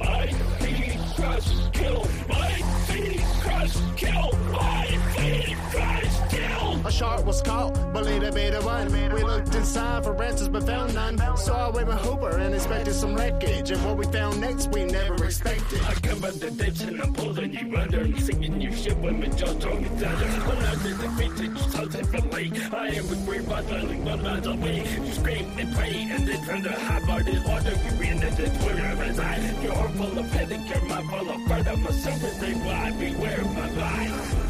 my 0.00 0.26
feet 0.60 0.98
crush, 1.16 1.48
kill, 1.72 2.06
my 2.28 2.50
feet 2.88 3.22
crush, 3.40 3.74
kill, 3.96 4.32
my 4.52 4.98
feet 5.16 5.56
crush, 5.70 6.30
kill. 6.30 6.63
A 6.86 6.92
shark 6.92 7.24
was 7.24 7.40
caught, 7.40 7.72
but 7.94 8.04
later 8.04 8.30
made 8.32 8.52
a 8.52 8.60
run. 8.60 8.92
We 8.92 9.22
looked 9.24 9.54
inside 9.54 10.04
for 10.04 10.22
answers, 10.22 10.50
but 10.50 10.64
found 10.64 10.94
none. 10.94 11.18
I 11.18 11.70
went 11.70 11.88
with 11.88 11.98
Hooper 12.00 12.36
and 12.36 12.54
inspected 12.54 12.94
some 12.94 13.16
wreckage. 13.16 13.70
And 13.70 13.82
what 13.86 13.96
we 13.96 14.04
found 14.06 14.40
next, 14.40 14.70
we 14.70 14.84
never 14.84 15.24
expected. 15.24 15.80
I 15.80 15.94
out 16.24 16.34
the 16.40 16.50
ditch 16.50 16.80
and 16.82 17.00
I'm 17.00 17.12
pulling 17.14 17.52
you 17.54 17.76
under 17.76 18.00
and 18.00 18.20
singing 18.20 18.60
you 18.60 18.72
shit 18.72 18.96
when 18.98 19.20
my 19.20 19.26
jaw 19.28 19.52
thrown 19.54 19.82
me 19.82 19.88
thunder. 19.88 20.26
When 20.48 20.58
I 20.58 20.74
did 20.82 20.98
the 20.98 21.08
vintage 21.08 21.58
sunset 21.72 22.06
from 22.06 22.30
lake, 22.30 22.74
I 22.74 22.88
am 22.88 23.12
a 23.12 23.16
great 23.24 23.48
by 23.48 23.62
dwelling 23.62 24.04
one 24.04 24.22
miles 24.22 24.46
away. 24.46 24.86
You 25.06 25.12
scream 25.12 25.46
and 25.58 25.74
pray 25.74 26.08
and 26.10 26.28
then 26.28 26.44
turn 26.44 26.62
to 26.64 26.72
hot 26.72 27.02
hearted 27.02 27.44
water. 27.44 27.70
You 27.70 28.00
ran 28.00 28.22
into 28.22 28.44
Twitter 28.58 28.86
of 28.86 28.98
his 29.00 29.18
eye. 29.18 29.60
Your 29.62 29.74
heart 29.74 29.90
full 29.92 30.18
of 30.18 30.30
panic, 30.32 30.68
your 30.68 30.84
mind 30.84 31.08
full 31.10 31.30
of 31.30 31.42
fur. 31.48 31.70
I'm 31.70 31.86
a 31.86 31.92
they 32.40 32.52
fly, 32.52 32.90
beware 32.98 33.40
of 33.40 33.54
my 33.56 33.70
life. 33.70 34.43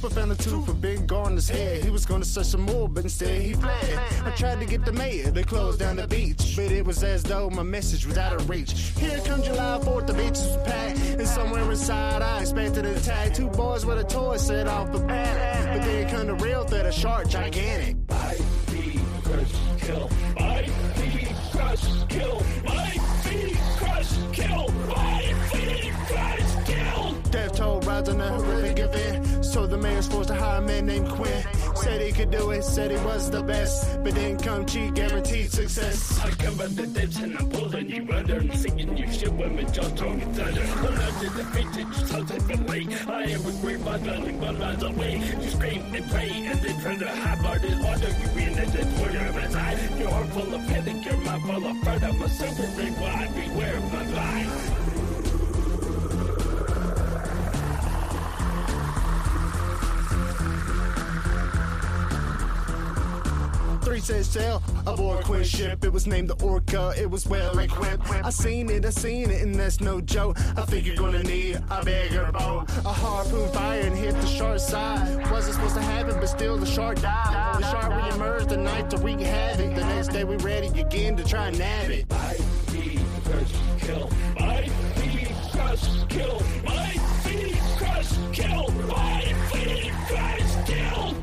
Hooper 0.00 0.14
found 0.14 0.32
a 0.32 0.34
tooth 0.34 0.64
for 0.64 0.72
Ben 0.72 1.04
Gardner's 1.04 1.48
head. 1.48 1.84
He 1.84 1.90
was 1.90 2.06
gonna 2.06 2.24
search 2.24 2.46
some 2.46 2.62
more, 2.62 2.88
but 2.88 3.04
instead 3.04 3.42
he 3.42 3.52
fled. 3.52 4.00
I 4.24 4.30
tried 4.30 4.58
to 4.60 4.64
get 4.64 4.86
the 4.86 4.92
mayor 4.92 5.30
to 5.30 5.42
close 5.42 5.76
down 5.76 5.96
the 5.96 6.06
beach, 6.06 6.54
but 6.56 6.72
it 6.72 6.86
was 6.86 7.02
as 7.04 7.22
though 7.22 7.50
my 7.50 7.62
message 7.62 8.06
was 8.06 8.16
out 8.16 8.32
of 8.32 8.48
reach. 8.48 8.72
Here 8.98 9.20
comes 9.20 9.44
July 9.44 9.78
4th, 9.82 10.06
the 10.06 10.14
beach 10.14 10.30
was 10.30 10.56
packed, 10.64 10.98
and 11.00 11.28
somewhere 11.28 11.70
inside 11.70 12.22
I 12.22 12.40
expected 12.40 12.86
an 12.86 12.96
attack. 12.96 13.34
Two 13.34 13.48
boys 13.48 13.84
with 13.84 13.98
a 13.98 14.04
toy 14.04 14.38
set 14.38 14.68
off 14.68 14.90
the 14.90 15.00
panic, 15.00 15.78
but 15.78 15.84
then 15.84 16.08
come 16.08 16.26
the 16.28 16.34
real 16.34 16.64
threat, 16.64 16.86
a 16.86 16.92
shark 16.92 17.28
gigantic. 17.28 17.96
My 18.08 18.32
feet 18.68 19.00
crush, 19.22 19.52
kill, 19.82 20.10
my 20.38 20.62
feet 20.94 21.34
crush, 21.52 21.84
kill, 22.08 22.42
my 22.64 22.90
feet 23.22 23.58
crush, 23.76 24.16
kill, 24.32 24.68
my 24.88 25.34
feet 25.52 25.79
rides 27.84 28.08
on 28.08 28.20
a 28.20 28.28
horrific 28.30 28.78
event. 28.78 29.44
So 29.44 29.66
the 29.66 29.76
mayor's 29.76 30.06
forced 30.06 30.28
to 30.28 30.34
hire 30.34 30.58
a 30.58 30.62
man 30.62 30.86
named 30.86 31.08
Quint. 31.08 31.46
Said 31.74 32.00
he 32.02 32.12
could 32.12 32.30
do 32.30 32.50
it, 32.50 32.62
said 32.62 32.90
he 32.90 32.98
was 33.04 33.30
the 33.30 33.42
best. 33.42 34.02
But 34.02 34.14
didn't 34.14 34.42
come 34.42 34.66
cheap, 34.66 34.94
guaranteed 34.94 35.50
success. 35.50 36.20
I 36.20 36.30
out 36.62 36.76
the 36.76 36.86
ditch 36.86 37.16
and 37.20 37.38
I'm 37.38 37.48
pulling 37.48 37.90
you 37.90 38.06
under 38.12 38.36
and 38.36 38.54
singing 38.54 38.96
you 38.96 39.10
shit 39.12 39.32
when 39.32 39.56
my 39.56 39.62
jaw 39.62 39.88
me 40.12 40.24
thunder. 40.36 40.60
When 40.82 40.94
I 40.94 41.20
did 41.20 41.32
the 41.32 41.44
vintage 41.44 41.94
sunset 42.08 42.42
from 42.42 42.66
lake, 42.66 43.08
I 43.08 43.22
am 43.22 43.46
a 43.46 43.52
great 43.60 43.84
by 43.84 43.98
dwelling 43.98 44.40
one 44.40 44.58
miles 44.58 44.82
away. 44.82 45.16
You 45.42 45.50
scream 45.50 45.82
and 45.94 46.10
pray 46.10 46.30
and 46.30 46.60
then 46.60 46.80
turn 46.82 46.98
to 46.98 47.08
hot 47.08 47.38
hearted 47.38 47.78
water. 47.80 48.08
You 48.08 48.28
ran 48.36 48.58
into 48.58 48.82
Twitter 48.96 49.26
of 49.26 49.56
eye. 49.56 49.98
Your 49.98 50.10
heart 50.10 50.28
full 50.28 50.54
of 50.54 50.66
panic, 50.66 51.04
your 51.04 51.16
mind 51.18 51.42
full 51.42 51.66
of 51.66 51.76
fur. 51.78 51.98
I'm 52.06 52.22
a 52.22 52.28
serpent, 52.28 52.76
they 52.76 52.90
fly, 52.90 53.28
beware 53.34 53.76
of 53.76 53.92
my 53.92 54.04
life. 54.12 54.79
Three 63.90 63.98
set 63.98 64.24
sail 64.24 64.62
aboard 64.86 65.24
Quint's 65.24 65.48
ship. 65.48 65.84
It 65.84 65.92
was 65.92 66.06
named 66.06 66.30
the 66.30 66.40
Orca. 66.44 66.94
It 66.96 67.10
was 67.10 67.26
well 67.26 67.58
equipped. 67.58 68.08
I 68.08 68.30
seen 68.30 68.70
it, 68.70 68.86
I 68.86 68.90
seen 68.90 69.30
it, 69.30 69.42
and 69.42 69.52
that's 69.52 69.80
no 69.80 70.00
joke. 70.00 70.38
I 70.56 70.62
think 70.62 70.86
you're 70.86 70.94
gonna 70.94 71.24
need 71.24 71.60
a 71.68 71.84
bigger 71.84 72.30
boat. 72.30 72.66
A 72.84 72.92
harpoon 72.92 73.50
fire 73.50 73.80
and 73.80 73.98
hit 73.98 74.14
the 74.14 74.26
shark 74.28 74.60
side. 74.60 75.28
Wasn't 75.32 75.56
supposed 75.56 75.74
to 75.74 75.82
happen, 75.82 76.14
but 76.20 76.28
still 76.28 76.56
the 76.56 76.66
shark 76.66 77.00
died. 77.00 77.56
The 77.60 77.68
shark 77.68 77.92
reemerged 77.92 78.50
the 78.50 78.58
night 78.58 78.90
to 78.90 78.98
wreak 78.98 79.18
havoc. 79.18 79.74
The 79.74 79.84
next 79.84 80.12
day 80.12 80.22
we 80.22 80.36
ready 80.36 80.68
again 80.80 81.16
to 81.16 81.24
try 81.24 81.48
and 81.48 81.58
nab 81.58 81.90
it. 81.90 82.08
My 82.10 82.34
feet 82.68 83.00
crush, 83.24 83.52
kill. 83.80 84.08
My 84.38 84.68
feet 85.00 85.32
crush, 85.50 86.06
kill. 86.08 86.40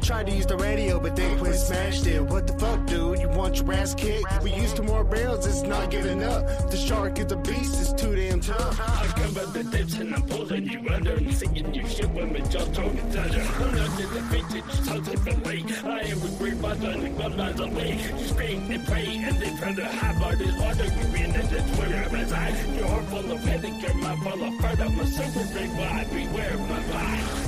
Tried 0.08 0.28
to 0.28 0.32
use 0.32 0.46
the 0.46 0.56
radio, 0.56 1.02
but 1.02 1.18
they 1.18 1.36
Quint 1.36 1.54
smashed 1.56 2.08
it. 2.08 2.22
What 2.22 2.48
the 2.48 2.54
fuck, 2.54 2.86
dude? 2.86 3.20
You 3.20 3.28
want 3.28 3.58
your 3.58 3.74
ass 3.74 3.94
kicked? 3.94 4.42
We 4.42 4.54
used 4.54 4.78
two 4.78 4.84
more 4.84 5.04
barrels, 5.04 5.46
it's 5.46 5.64
not 5.64 5.92
giving 5.92 6.24
up. 6.24 6.48
The 6.72 6.78
shark 6.78 7.20
is 7.20 7.30
a 7.34 7.36
beast, 7.36 7.82
it's 7.82 7.92
too 7.92 8.16
damn 8.16 8.40
tough. 8.40 8.80
I 8.80 9.06
come 9.20 9.38
out 9.38 9.54
the 9.54 9.66
ditch 9.66 10.00
and 10.00 10.16
I'm 10.16 10.22
pulling 10.22 10.70
you 10.70 10.80
under 10.94 11.12
and 11.12 11.34
singing 11.36 11.74
you 11.74 11.86
shit 11.86 12.10
when 12.12 12.32
my 12.32 12.40
jaw 12.40 12.64
thrown 12.72 12.96
me 12.96 13.02
thunder. 13.12 13.44
When 13.44 13.80
I 13.80 13.98
did 13.98 14.10
the 14.12 14.22
vintage 14.32 14.72
sunset 14.86 15.20
from 15.20 15.44
lake, 15.44 15.84
I 15.84 16.00
am 16.00 16.22
a 16.22 16.30
great 16.40 16.62
by 16.62 16.76
dwelling 16.76 17.18
one 17.18 17.36
miles 17.36 17.60
away. 17.60 18.00
You 18.18 18.28
scream 18.28 18.72
and 18.72 18.88
pray 18.88 19.08
and 19.08 19.36
then 19.42 19.58
turn 19.58 19.76
to 19.76 19.86
hot 19.88 20.16
hearted 20.16 20.58
water. 20.58 20.86
You 20.86 21.06
ran 21.12 21.36
into 21.36 21.76
Twitter 21.76 22.04
of 22.04 22.12
his 22.14 22.32
eye. 22.32 22.56
Your 22.78 22.88
heart 22.88 23.06
full 23.08 23.30
of 23.30 23.42
panic, 23.44 23.82
your 23.82 23.94
mind 23.96 24.24
full 24.24 24.42
of 24.42 24.56
fur. 24.56 24.84
I'm 24.86 25.00
a 25.02 25.06
serpent, 25.06 25.54
they 25.54 25.68
fly, 25.68 26.08
beware 26.14 26.54
of 26.54 26.62
my 26.62 26.94
life. 26.94 27.47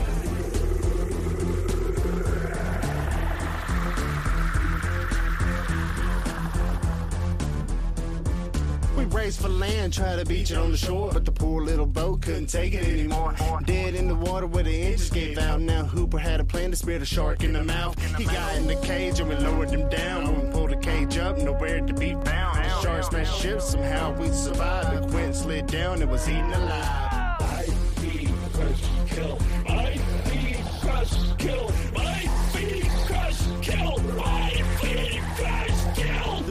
We 9.30 9.34
raced 9.34 9.41
for 9.43 9.49
land, 9.49 9.93
tried 9.93 10.15
to 10.15 10.25
beach 10.25 10.49
it 10.49 10.57
on 10.57 10.71
the 10.71 10.77
shore, 10.77 11.11
but 11.13 11.23
the 11.23 11.32
poor 11.32 11.63
little 11.63 11.86
boat 11.86 12.23
couldn't 12.23 12.47
take 12.47 12.73
it 12.73 12.84
anymore. 12.84 13.36
Dead 13.63 13.93
in 13.93 14.07
the 14.07 14.15
water 14.15 14.47
where 14.47 14.63
the 14.63 14.75
engines 14.75 15.11
gave 15.11 15.38
out. 15.38 15.61
Now 15.61 15.84
Hooper 15.84 16.17
had 16.17 16.39
a 16.39 16.43
plan 16.43 16.71
to 16.71 16.75
spit 16.75 17.03
a 17.03 17.05
shark 17.05 17.43
in 17.43 17.53
the 17.53 17.63
mouth. 17.63 17.95
He 18.17 18.23
got 18.23 18.55
in 18.55 18.65
the 18.65 18.77
cage 18.77 19.19
and 19.19 19.30
we 19.30 19.36
lowered 19.36 19.69
him 19.69 19.88
down. 19.88 20.25
When 20.25 20.47
we 20.47 20.51
pulled 20.51 20.71
the 20.71 20.77
cage 20.77 21.19
up, 21.19 21.38
nowhere 21.38 21.80
to 21.80 21.93
be 21.93 22.13
found. 22.25 22.57
The 22.57 22.82
shark 22.82 23.03
smashed 23.03 23.39
ship, 23.39 23.61
somehow 23.61 24.17
we 24.17 24.32
survived. 24.32 25.03
The 25.03 25.07
Quint 25.09 25.36
slid 25.36 25.67
down 25.67 26.01
and 26.01 26.09
was 26.09 26.27
eaten 26.27 26.51
alive. 26.51 27.39
My 27.39 27.61
feet 28.01 28.30
crush, 28.51 28.82
kill. 29.09 29.38
My 29.67 29.95
feet 30.25 30.57
crush, 30.82 31.13
kill. 31.38 31.71
My 31.93 32.19
feet 32.51 32.89
crush, 33.05 33.45
kill. 33.61 34.09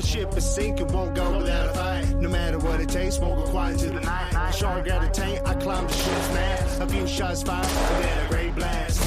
Ship 0.09 0.35
is 0.39 0.55
sinking, 0.55 0.89
won't 0.89 1.15
go 1.15 1.37
without 1.37 1.69
a 1.69 1.75
fight. 1.75 2.17
No 2.17 2.31
matter 2.31 2.59
what 2.59 2.81
it 2.81 2.89
takes, 2.89 3.19
won't 3.19 3.45
go 3.45 3.51
quiet 3.51 3.83
into 3.83 3.95
the 3.95 4.01
night. 4.01 4.33
The 4.33 4.51
shark 4.53 4.87
got 4.87 5.05
a 5.05 5.11
tank, 5.11 5.47
I 5.47 5.55
climbed 5.55 5.91
the 5.91 5.95
ship's 5.95 6.29
mast. 6.33 6.81
A 6.81 6.87
few 6.87 7.07
shots 7.07 7.43
fired, 7.43 7.67
and 7.67 8.05
then 8.05 8.27
a 8.27 8.29
great 8.31 8.55
blast. 8.55 9.03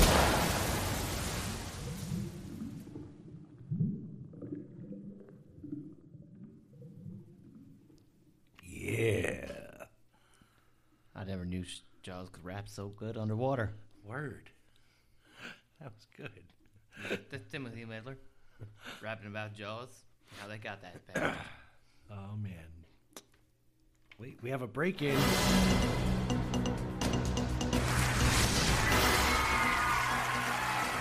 Yeah. 8.63 9.47
I 11.15 11.23
never 11.23 11.45
knew 11.45 11.65
Jaws 12.03 12.29
could 12.29 12.45
rap 12.45 12.69
so 12.69 12.89
good 12.89 13.17
underwater. 13.17 13.73
Word. 14.05 14.51
That 15.79 15.91
was 15.93 16.05
good. 16.15 17.19
That's 17.31 17.51
Timothy 17.51 17.85
Midler 17.85 18.17
rapping 19.01 19.27
about 19.27 19.55
Jaws. 19.55 20.03
How 20.39 20.47
they 20.47 20.57
got 20.57 20.81
that 20.81 21.13
bad. 21.13 21.33
Oh 22.13 22.35
man. 22.35 22.51
Wait, 24.19 24.37
we 24.41 24.49
have 24.49 24.61
a 24.61 24.67
break 24.67 25.01
in. 25.01 25.17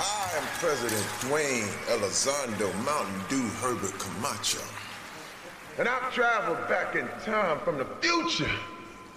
I 0.03 0.31
am 0.37 0.45
President 0.59 1.03
Dwayne 1.21 1.67
Elizondo 1.89 2.73
Mountain 2.85 3.21
Dew 3.29 3.49
Herbert 3.61 3.99
Camacho. 3.99 4.63
And 5.79 5.89
I've 5.89 6.13
traveled 6.15 6.69
back 6.69 6.95
in 6.95 7.09
time 7.25 7.59
from 7.61 7.79
the 7.79 7.87
future 8.01 8.51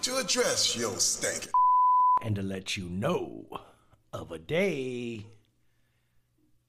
to 0.02 0.18
address 0.18 0.76
your 0.76 0.98
stinking. 0.98 1.52
And 2.24 2.36
to 2.36 2.42
let 2.42 2.76
you 2.76 2.86
know 2.86 3.46
of 4.12 4.32
a 4.32 4.40
day 4.40 5.26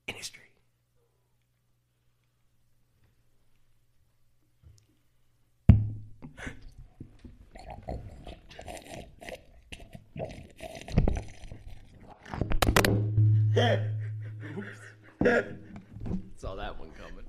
in 0.06 0.14
history. 0.14 0.43
Saw 13.54 13.60
that 16.56 16.74
one 16.76 16.90
coming. 16.98 17.24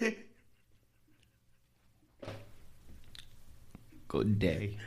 Good 4.06 4.38
day. 4.38 4.78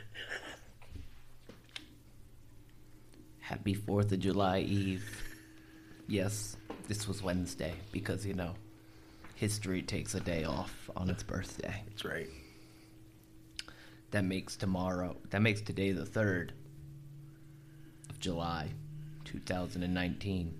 Happy 3.40 3.74
4th 3.74 4.12
of 4.12 4.20
July 4.20 4.60
Eve. 4.60 5.04
Yes, 6.08 6.56
this 6.88 7.06
was 7.06 7.22
Wednesday 7.22 7.74
because, 7.92 8.24
you 8.24 8.32
know, 8.32 8.54
history 9.34 9.82
takes 9.82 10.14
a 10.14 10.20
day 10.20 10.44
off 10.44 10.88
on 10.96 11.10
its 11.10 11.22
birthday. 11.22 11.82
That's 11.88 12.06
right. 12.06 12.30
That 14.12 14.24
makes 14.24 14.56
tomorrow, 14.56 15.18
that 15.28 15.42
makes 15.42 15.60
today 15.60 15.92
the 15.92 16.06
3rd 16.06 16.52
of 18.10 18.18
July, 18.18 18.68
2019. 19.24 20.54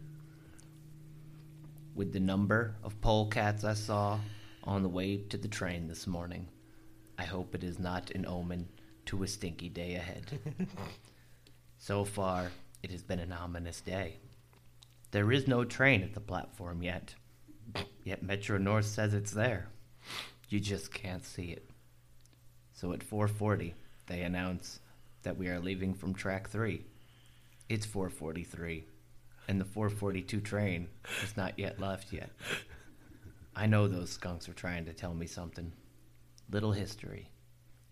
With 1.97 2.13
the 2.13 2.21
number 2.21 2.77
of 2.85 3.01
polecats 3.01 3.65
I 3.65 3.75
saw 3.75 4.21
on 4.63 4.83
the 4.83 4.89
way 4.89 5.19
to 5.29 5.37
the 5.37 5.49
train 5.49 5.89
this 5.89 6.07
morning, 6.07 6.49
I 7.19 7.25
hope 7.25 7.55
it 7.55 7.65
is 7.65 7.81
not 7.81 8.13
an 8.13 8.25
omen 8.25 8.69
to 9.07 9.25
a 9.25 9.27
stinky 9.27 9.69
day 9.69 9.97
ahead. 9.97 10.39
so 11.79 12.05
far, 12.05 12.53
it 12.83 12.93
has 12.93 13.03
been 13.03 13.19
an 13.19 13.33
ominous 13.33 13.81
day. 13.81 14.19
There 15.11 15.33
is 15.33 15.49
no 15.49 15.65
train 15.65 16.03
at 16.03 16.15
the 16.15 16.21
platform 16.21 16.83
yet. 16.83 17.15
Yet 18.05 18.23
Metro 18.23 18.59
North 18.59 18.87
says 18.87 19.13
it's 19.13 19.33
there. 19.33 19.67
You 20.49 20.61
just 20.61 20.95
can't 20.95 21.25
see 21.25 21.51
it. 21.51 21.69
So 22.73 22.93
at 22.93 23.01
4:40, 23.01 23.75
they 24.07 24.23
announce 24.23 24.81
that 25.23 25.37
we 25.37 25.49
are 25.49 25.61
leaving 25.61 25.95
from 25.95 26.15
track 26.15 26.49
3. 26.49 26.85
It's 27.71 27.87
4:43, 27.87 28.83
and 29.47 29.61
the 29.61 29.65
4:42 29.65 30.41
train 30.41 30.89
has 31.05 31.37
not 31.37 31.57
yet 31.57 31.79
left 31.79 32.13
yet. 32.13 32.33
I 33.55 33.67
know 33.67 33.87
those 33.87 34.11
skunks 34.11 34.49
are 34.49 34.55
trying 34.55 34.87
to 34.87 34.93
tell 34.93 35.15
me 35.15 35.29
something. 35.29 35.73
Little 36.51 36.73
history. 36.73 37.31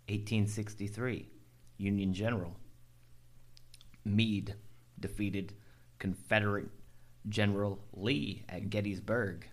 1863, 0.09 1.29
Union 1.77 2.13
General 2.13 2.57
Meade 4.05 4.57
defeated 4.99 5.55
Confederate 6.01 6.71
General 7.29 7.79
Lee 7.93 8.43
at 8.49 8.71
Gettysburg. 8.71 9.47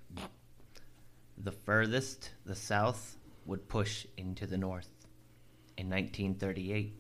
The 1.38 1.52
furthest 1.52 2.32
the 2.46 2.56
South 2.56 3.20
would 3.46 3.70
push 3.70 4.08
into 4.18 4.48
the 4.48 4.58
North. 4.58 4.90
In 5.78 5.88
1938, 5.88 6.96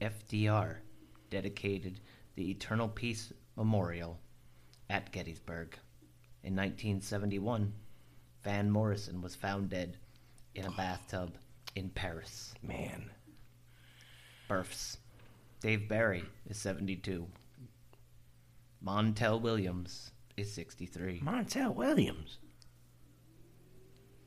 FDR 0.00 0.82
dedicated 1.30 1.98
the 2.34 2.50
Eternal 2.50 2.88
Peace 2.88 3.32
Memorial 3.56 4.18
at 4.90 5.12
Gettysburg. 5.12 5.78
In 6.42 6.54
1971, 6.54 7.72
Van 8.42 8.70
Morrison 8.70 9.22
was 9.22 9.34
found 9.34 9.70
dead 9.70 9.96
in 10.54 10.66
a 10.66 10.70
bathtub 10.72 11.36
in 11.74 11.88
Paris. 11.90 12.54
Man. 12.62 13.10
Births. 14.48 14.98
Dave 15.60 15.88
Barry 15.88 16.24
is 16.48 16.58
72. 16.58 17.26
Montel 18.84 19.40
Williams 19.40 20.10
is 20.36 20.52
63. 20.52 21.20
Montel 21.24 21.74
Williams. 21.74 22.38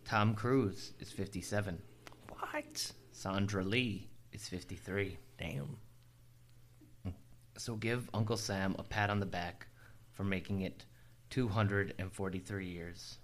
Tom 0.04 0.34
Cruise 0.34 0.94
is 1.00 1.12
57. 1.12 1.80
What? 2.30 2.92
Sandra 3.12 3.64
Lee 3.64 4.08
is 4.32 4.48
53. 4.48 5.18
Damn. 5.38 5.78
So 7.58 7.76
give 7.76 8.08
Uncle 8.14 8.38
Sam 8.38 8.76
a 8.78 8.84
pat 8.84 9.10
on 9.10 9.20
the 9.20 9.26
back 9.26 9.66
for 10.14 10.24
making 10.24 10.62
it 10.62 10.86
243 11.32 12.66
years. 12.68 13.18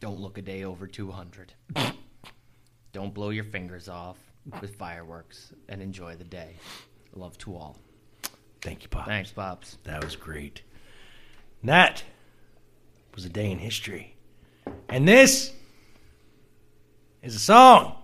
Don't 0.00 0.18
look 0.18 0.38
a 0.38 0.42
day 0.42 0.64
over 0.64 0.86
200. 0.86 1.52
Don't 2.92 3.12
blow 3.12 3.28
your 3.28 3.44
fingers 3.44 3.88
off 3.88 4.16
with 4.60 4.74
fireworks 4.76 5.52
and 5.68 5.82
enjoy 5.82 6.16
the 6.16 6.24
day. 6.24 6.56
Love 7.14 7.36
to 7.38 7.54
all. 7.54 7.76
Thank 8.62 8.82
you, 8.82 8.88
Pops. 8.88 9.06
Thanks, 9.06 9.30
Pops. 9.32 9.78
That 9.84 10.02
was 10.02 10.16
great. 10.16 10.62
That 11.62 12.02
was 13.14 13.26
a 13.26 13.28
day 13.28 13.50
in 13.50 13.58
history. 13.58 14.16
And 14.88 15.06
this 15.06 15.52
is 17.22 17.34
a 17.34 17.38
song 17.38 17.96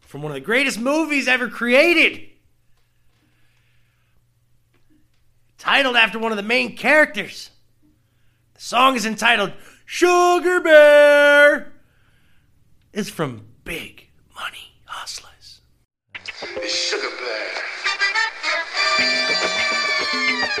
from 0.00 0.22
one 0.22 0.30
of 0.30 0.36
the 0.36 0.40
greatest 0.40 0.78
movies 0.78 1.26
ever 1.26 1.48
created. 1.48 2.30
Titled 5.58 5.96
after 5.96 6.18
one 6.18 6.32
of 6.32 6.36
the 6.36 6.42
main 6.42 6.76
characters. 6.76 7.50
The 8.54 8.60
song 8.60 8.96
is 8.96 9.06
entitled 9.06 9.52
Sugar 9.84 10.60
Bear. 10.60 11.72
It's 12.92 13.08
from 13.10 13.46
Big 13.64 14.08
Money 14.34 14.72
Hustlers. 14.84 15.60
It's 16.14 16.74
Sugar 16.74 17.08
Bear. 17.18 17.52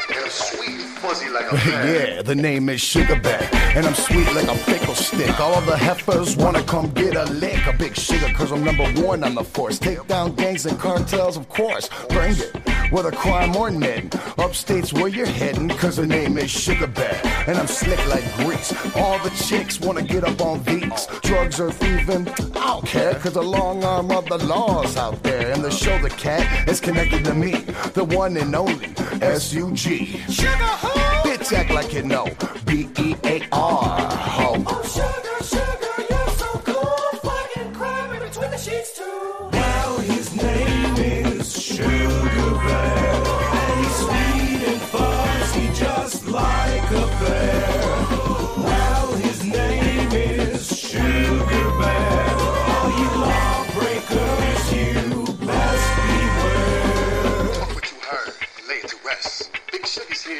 And 0.08 0.24
I'm 0.24 0.30
sweet 0.30 0.80
fuzzy 0.98 1.28
like 1.30 1.50
a 1.52 1.54
bear. 1.70 2.08
yeah, 2.16 2.22
the 2.22 2.34
name 2.34 2.68
is 2.68 2.80
Sugar 2.80 3.18
Bear, 3.20 3.48
and 3.74 3.86
I'm 3.86 3.94
sweet 3.94 4.26
like 4.34 4.48
a 4.48 4.54
pickle 4.64 4.94
stick. 4.94 5.38
All 5.40 5.54
of 5.54 5.66
the 5.66 5.76
heifers 5.76 6.36
wanna 6.36 6.62
come 6.64 6.90
get 6.92 7.16
a 7.16 7.24
lick. 7.24 7.66
A 7.66 7.72
big 7.72 7.96
sugar, 7.96 8.32
cause 8.34 8.50
I'm 8.52 8.64
number 8.64 8.84
one 9.02 9.22
on 9.24 9.34
the 9.34 9.44
force. 9.44 9.78
Take 9.78 10.06
down 10.06 10.34
gangs 10.34 10.66
and 10.66 10.78
cartels, 10.78 11.36
of 11.36 11.48
course. 11.48 11.88
Bring 12.08 12.32
it. 12.36 12.52
Whether 12.90 13.10
crime 13.10 13.56
or 13.56 13.70
netting, 13.70 14.10
upstate's 14.38 14.92
where 14.92 15.08
you're 15.08 15.26
heading, 15.26 15.68
cause 15.68 15.96
the 15.96 16.06
name 16.06 16.38
is 16.38 16.50
Sugar 16.50 16.86
Bear, 16.86 17.20
and 17.46 17.58
I'm 17.58 17.66
slick 17.66 17.98
like 18.08 18.24
grease. 18.36 18.72
All 18.94 19.18
the 19.18 19.30
chicks 19.30 19.80
wanna 19.80 20.02
get 20.02 20.22
up 20.24 20.40
on 20.40 20.62
these. 20.62 21.06
Drugs 21.22 21.58
or 21.58 21.72
thieving, 21.72 22.28
I 22.56 22.66
don't 22.66 22.86
care, 22.86 23.14
cause 23.14 23.32
the 23.32 23.42
long 23.42 23.82
arm 23.82 24.10
of 24.12 24.26
the 24.28 24.38
law's 24.38 24.96
out 24.96 25.20
there, 25.22 25.50
and 25.52 25.64
the 25.64 25.70
shoulder 25.70 26.08
cat 26.10 26.68
is 26.68 26.80
connected 26.80 27.24
to 27.24 27.34
me, 27.34 27.52
the 27.94 28.04
one 28.04 28.36
and 28.36 28.54
only 28.54 28.88
S-U-G. 29.20 30.18
Sugar 30.28 30.48
Ho! 30.52 31.28
Bitch 31.28 31.52
act 31.52 31.70
like 31.70 31.92
you 31.92 32.02
know, 32.02 32.26
B-E-A-R, 32.66 33.48
ho. 33.50 34.64
Oh, 34.66 34.82
sugar, 34.82 35.44
sugar, 35.44 35.75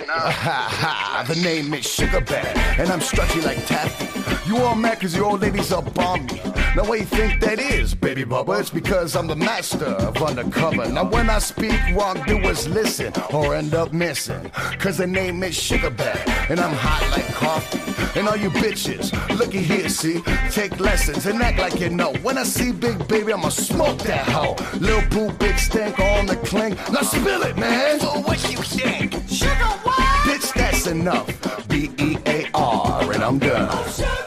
the 1.27 1.41
name 1.43 1.75
is 1.75 1.85
Sugar 1.85 2.21
Bear, 2.21 2.55
and 2.79 2.89
I'm 2.91 3.01
stretchy 3.01 3.41
like 3.41 3.67
taffy. 3.67 4.07
You 4.49 4.59
all 4.59 4.77
mad 4.77 5.01
cause 5.01 5.17
your 5.17 5.25
old 5.25 5.41
ladies 5.41 5.73
up 5.73 5.99
on 5.99 6.27
me. 6.27 6.41
Now 6.77 6.85
what 6.85 7.01
you 7.01 7.07
think 7.07 7.41
that 7.41 7.59
is, 7.59 7.93
baby 7.93 8.23
bubba? 8.23 8.61
It's 8.61 8.71
because 8.71 9.17
I'm 9.17 9.27
the 9.27 9.35
master 9.35 9.87
of 9.87 10.23
undercover. 10.23 10.89
Now 10.89 11.11
when 11.11 11.29
I 11.29 11.41
speak, 11.41 11.81
wrongdoers 11.93 12.69
listen 12.69 13.13
or 13.35 13.57
end 13.57 13.75
up 13.75 13.93
missing. 13.93 14.49
Cause 14.79 14.99
the 14.99 15.09
name 15.09 15.43
is 15.43 15.57
Sugar 15.57 15.91
Bear, 15.91 16.23
and 16.51 16.61
I'm 16.61 16.73
hot 16.73 17.11
like 17.11 17.27
coffee. 17.35 17.96
And 18.17 18.27
all 18.29 18.37
you 18.37 18.49
bitches, 18.49 19.13
looky 19.39 19.59
here, 19.59 19.91
see, 19.91 20.23
take 20.51 20.81
lessons 20.81 21.27
and 21.27 21.43
act 21.43 21.59
like 21.59 21.79
you 21.79 21.91
know. 21.91 22.15
When 22.23 22.39
I 22.39 22.45
see 22.45 22.73
Big 22.73 23.07
Baby, 23.09 23.35
I'ma 23.35 23.51
smoke 23.51 23.99
that 23.99 24.27
hoe. 24.27 24.57
Lil 24.79 25.03
Boo, 25.11 25.31
Big 25.33 25.59
Stank 25.59 25.99
on 25.99 26.25
the 26.25 26.37
clink. 26.37 26.77
Now 26.91 27.03
spill 27.03 27.43
it, 27.43 27.59
man. 27.59 28.01
So 28.01 28.21
what 28.21 28.43
you 28.51 28.57
think? 28.57 29.13
Sugar 29.29 29.53
what? 29.85 29.99
Bitch, 30.27 30.51
that's 30.55 30.87
enough. 30.87 31.29
B 31.69 31.91
E 31.99 32.17
A 32.25 32.49
R, 32.55 33.13
and 33.13 33.23
I'm 33.23 33.39
done. 33.39 33.69
Oh, 33.71 33.87
sugar, 33.95 34.26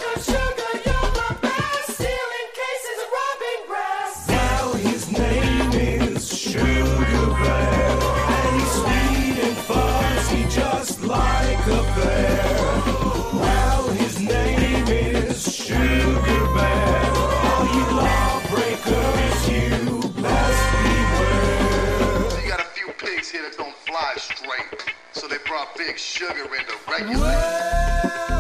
brought 25.50 25.76
Big 25.76 25.98
Sugar 25.98 26.46
in 26.56 26.64
to 26.66 26.78
regulate. 26.88 28.39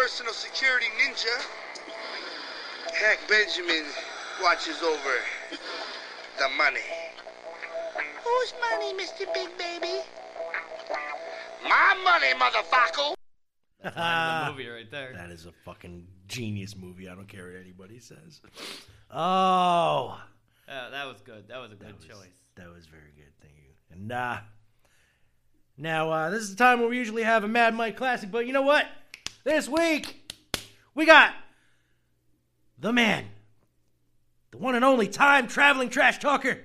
Personal 0.00 0.32
security 0.32 0.86
ninja. 0.98 1.44
Hack 2.94 3.18
Benjamin 3.28 3.84
watches 4.42 4.82
over 4.82 5.14
the 6.38 6.48
money. 6.56 6.80
Whose 8.24 8.54
money, 8.70 8.94
Mr. 8.94 9.32
Big 9.34 9.48
Baby? 9.58 10.00
My 11.64 11.94
money, 12.02 12.32
motherfucker! 12.38 13.14
the 13.82 14.50
movie 14.50 14.68
right 14.68 14.90
there. 14.90 15.12
That 15.14 15.30
is 15.30 15.44
a 15.44 15.52
fucking 15.66 16.06
genius 16.28 16.74
movie. 16.76 17.06
I 17.06 17.14
don't 17.14 17.28
care 17.28 17.48
what 17.48 17.60
anybody 17.60 17.98
says. 17.98 18.40
Oh, 19.10 20.18
Uh, 20.66 20.90
that 20.90 21.04
was 21.06 21.20
good. 21.20 21.46
That 21.48 21.58
was 21.58 21.72
a 21.72 21.76
good 21.76 22.00
choice. 22.00 22.28
that 22.54 22.72
was 22.72 22.86
very 22.86 23.12
good. 23.16 23.32
Thank 23.42 23.54
you. 23.58 23.74
And 23.90 24.10
uh, 24.12 24.38
now 25.76 26.10
uh, 26.10 26.30
this 26.30 26.40
is 26.42 26.50
the 26.56 26.56
time 26.64 26.80
where 26.80 26.88
we 26.88 26.96
usually 26.96 27.22
have 27.22 27.44
a 27.44 27.48
Mad 27.48 27.74
Mike 27.74 27.98
Classic, 27.98 28.30
but 28.30 28.46
you 28.46 28.54
know 28.54 28.62
what? 28.62 28.86
This 29.42 29.70
week 29.70 30.34
we 30.94 31.06
got 31.06 31.32
the 32.78 32.92
man, 32.92 33.24
the 34.50 34.58
one 34.58 34.74
and 34.74 34.84
only 34.84 35.08
time 35.08 35.48
traveling 35.48 35.88
trash 35.88 36.18
talker, 36.18 36.58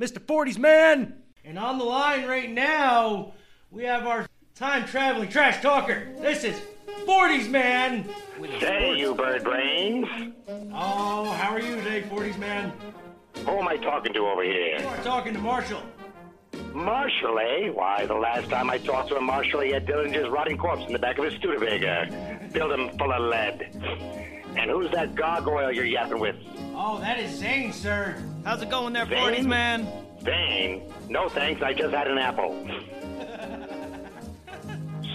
Mr. 0.00 0.18
40s 0.18 0.58
man. 0.58 1.22
And 1.44 1.58
on 1.58 1.76
the 1.76 1.84
line 1.84 2.26
right 2.26 2.50
now, 2.50 3.34
we 3.70 3.84
have 3.84 4.06
our 4.06 4.26
time 4.54 4.86
traveling 4.86 5.28
trash 5.28 5.60
talker. 5.60 6.08
This 6.20 6.42
is 6.44 6.58
40s 7.04 7.50
man. 7.50 8.08
Say, 8.60 8.96
you 8.96 9.14
bird 9.14 9.44
brains. 9.44 10.08
Oh, 10.72 11.30
how 11.32 11.50
are 11.50 11.60
you 11.60 11.76
today, 11.76 12.02
40s 12.02 12.38
man? 12.38 12.72
Who 13.44 13.50
am 13.50 13.68
I 13.68 13.76
talking 13.76 14.14
to 14.14 14.20
over 14.20 14.42
here? 14.42 14.78
You 14.80 14.86
are 14.86 15.04
talking 15.04 15.34
to 15.34 15.40
Marshall. 15.40 15.82
Marshall, 16.74 17.38
eh? 17.38 17.68
Why, 17.70 18.06
the 18.06 18.14
last 18.14 18.48
time 18.48 18.70
I 18.70 18.78
talked 18.78 19.08
to 19.08 19.16
a 19.16 19.20
Marshall, 19.20 19.60
he 19.60 19.72
had 19.72 19.86
Dillinger's 19.86 20.28
rotting 20.28 20.56
corpse 20.56 20.84
in 20.86 20.92
the 20.92 20.98
back 20.98 21.18
of 21.18 21.24
his 21.24 21.34
Studebaker. 21.34 22.08
Filled 22.52 22.72
him 22.72 22.96
full 22.96 23.12
of 23.12 23.22
lead. 23.22 23.68
And 24.56 24.70
who's 24.70 24.90
that 24.92 25.14
gargoyle 25.14 25.72
you're 25.72 25.84
yapping 25.84 26.20
with? 26.20 26.36
Oh, 26.74 26.98
that 27.00 27.18
is 27.18 27.36
Zane, 27.36 27.72
sir. 27.72 28.22
How's 28.44 28.62
it 28.62 28.70
going 28.70 28.92
there, 28.92 29.06
Zane? 29.06 29.34
40s 29.34 29.46
man? 29.46 29.86
Vane? 30.20 30.82
No 31.08 31.28
thanks, 31.28 31.62
I 31.62 31.72
just 31.72 31.94
had 31.94 32.08
an 32.08 32.18
apple. 32.18 32.66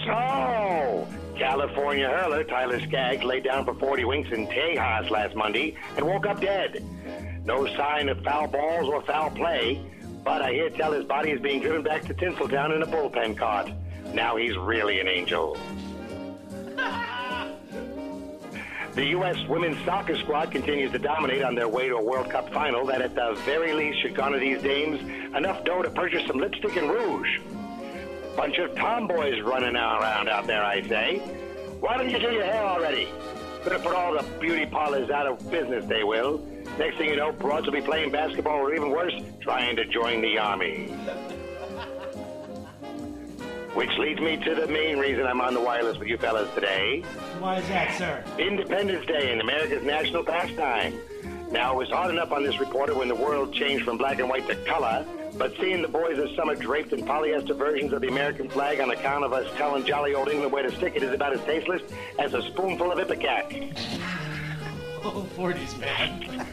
So, 0.06 1.08
California 1.36 2.08
hurler 2.08 2.44
Tyler 2.44 2.80
Skaggs 2.80 3.24
laid 3.24 3.42
down 3.42 3.64
for 3.64 3.74
40 3.74 4.04
winks 4.04 4.30
in 4.30 4.46
Tejas 4.46 5.10
last 5.10 5.34
Monday 5.34 5.74
and 5.96 6.06
woke 6.06 6.26
up 6.26 6.40
dead. 6.40 6.84
No 7.44 7.66
sign 7.74 8.08
of 8.08 8.22
foul 8.22 8.46
balls 8.46 8.88
or 8.88 9.02
foul 9.02 9.30
play, 9.30 9.80
but 10.26 10.42
I 10.42 10.52
hear 10.52 10.70
tell 10.70 10.90
his 10.90 11.04
body 11.04 11.30
is 11.30 11.40
being 11.40 11.60
driven 11.60 11.84
back 11.84 12.02
to 12.06 12.12
Tinseltown 12.12 12.74
in 12.74 12.82
a 12.82 12.86
bullpen 12.86 13.38
cart. 13.38 13.70
Now 14.12 14.36
he's 14.36 14.56
really 14.56 15.00
an 15.00 15.08
angel. 15.08 15.56
The 18.94 19.08
U.S. 19.08 19.36
women's 19.46 19.76
soccer 19.84 20.16
squad 20.16 20.50
continues 20.50 20.90
to 20.92 20.98
dominate 20.98 21.42
on 21.42 21.54
their 21.54 21.68
way 21.68 21.86
to 21.86 21.96
a 21.96 22.02
World 22.02 22.30
Cup 22.30 22.50
final 22.50 22.86
that, 22.86 23.02
at 23.02 23.14
the 23.14 23.34
very 23.44 23.74
least, 23.74 24.00
should 24.00 24.14
garner 24.14 24.38
these 24.38 24.62
dames 24.62 24.98
enough 25.36 25.62
dough 25.66 25.82
to 25.82 25.90
purchase 25.90 26.26
some 26.26 26.38
lipstick 26.38 26.78
and 26.78 26.88
rouge. 26.88 27.28
Bunch 28.36 28.56
of 28.56 28.74
tomboys 28.74 29.42
running 29.42 29.76
around 29.76 30.30
out 30.30 30.46
there, 30.46 30.64
I 30.64 30.80
say. 30.80 31.18
Why 31.78 31.98
don't 31.98 32.08
you 32.08 32.18
do 32.18 32.32
your 32.32 32.44
hair 32.44 32.64
already? 32.64 33.06
Gonna 33.66 33.80
put 33.80 33.94
all 33.94 34.14
the 34.14 34.24
beauty 34.40 34.64
parlors 34.64 35.10
out 35.10 35.26
of 35.26 35.50
business, 35.50 35.84
they 35.84 36.02
will. 36.02 36.40
Next 36.78 36.98
thing 36.98 37.08
you 37.08 37.16
know, 37.16 37.32
broads 37.32 37.66
will 37.66 37.72
be 37.72 37.80
playing 37.80 38.12
basketball, 38.12 38.56
or 38.56 38.74
even 38.74 38.90
worse, 38.90 39.14
trying 39.40 39.76
to 39.76 39.84
join 39.86 40.20
the 40.20 40.38
army. 40.38 40.88
Which 43.74 43.90
leads 43.98 44.20
me 44.20 44.36
to 44.38 44.54
the 44.54 44.66
main 44.68 44.98
reason 44.98 45.26
I'm 45.26 45.40
on 45.40 45.54
the 45.54 45.60
wireless 45.60 45.98
with 45.98 46.08
you 46.08 46.16
fellas 46.16 46.52
today. 46.54 47.02
Why 47.38 47.56
is 47.58 47.68
that, 47.68 47.96
sir? 47.98 48.24
Independence 48.38 49.06
Day 49.06 49.32
and 49.32 49.40
America's 49.40 49.84
national 49.84 50.24
pastime. 50.24 50.98
Now, 51.50 51.74
it 51.74 51.76
was 51.76 51.88
hard 51.90 52.10
enough 52.10 52.32
on 52.32 52.42
this 52.42 52.58
reporter 52.58 52.94
when 52.94 53.08
the 53.08 53.14
world 53.14 53.54
changed 53.54 53.84
from 53.84 53.98
black 53.98 54.18
and 54.18 54.28
white 54.28 54.46
to 54.48 54.56
color, 54.64 55.06
but 55.38 55.54
seeing 55.60 55.82
the 55.82 55.88
boys 55.88 56.16
this 56.16 56.34
summer 56.34 56.54
draped 56.54 56.92
in 56.92 57.02
polyester 57.02 57.56
versions 57.56 57.92
of 57.92 58.00
the 58.00 58.08
American 58.08 58.48
flag 58.48 58.80
on 58.80 58.90
account 58.90 59.24
of 59.24 59.32
us 59.32 59.46
telling 59.56 59.84
jolly 59.84 60.14
old 60.14 60.28
England 60.28 60.52
where 60.52 60.62
to 60.62 60.74
stick 60.74 60.96
it 60.96 61.02
is 61.02 61.12
about 61.12 61.32
as 61.32 61.40
tasteless 61.44 61.82
as 62.18 62.34
a 62.34 62.42
spoonful 62.42 62.90
of 62.90 62.98
Ipecac. 62.98 63.76
Oh, 65.08 65.24
40s 65.36 65.78
man. 65.78 66.44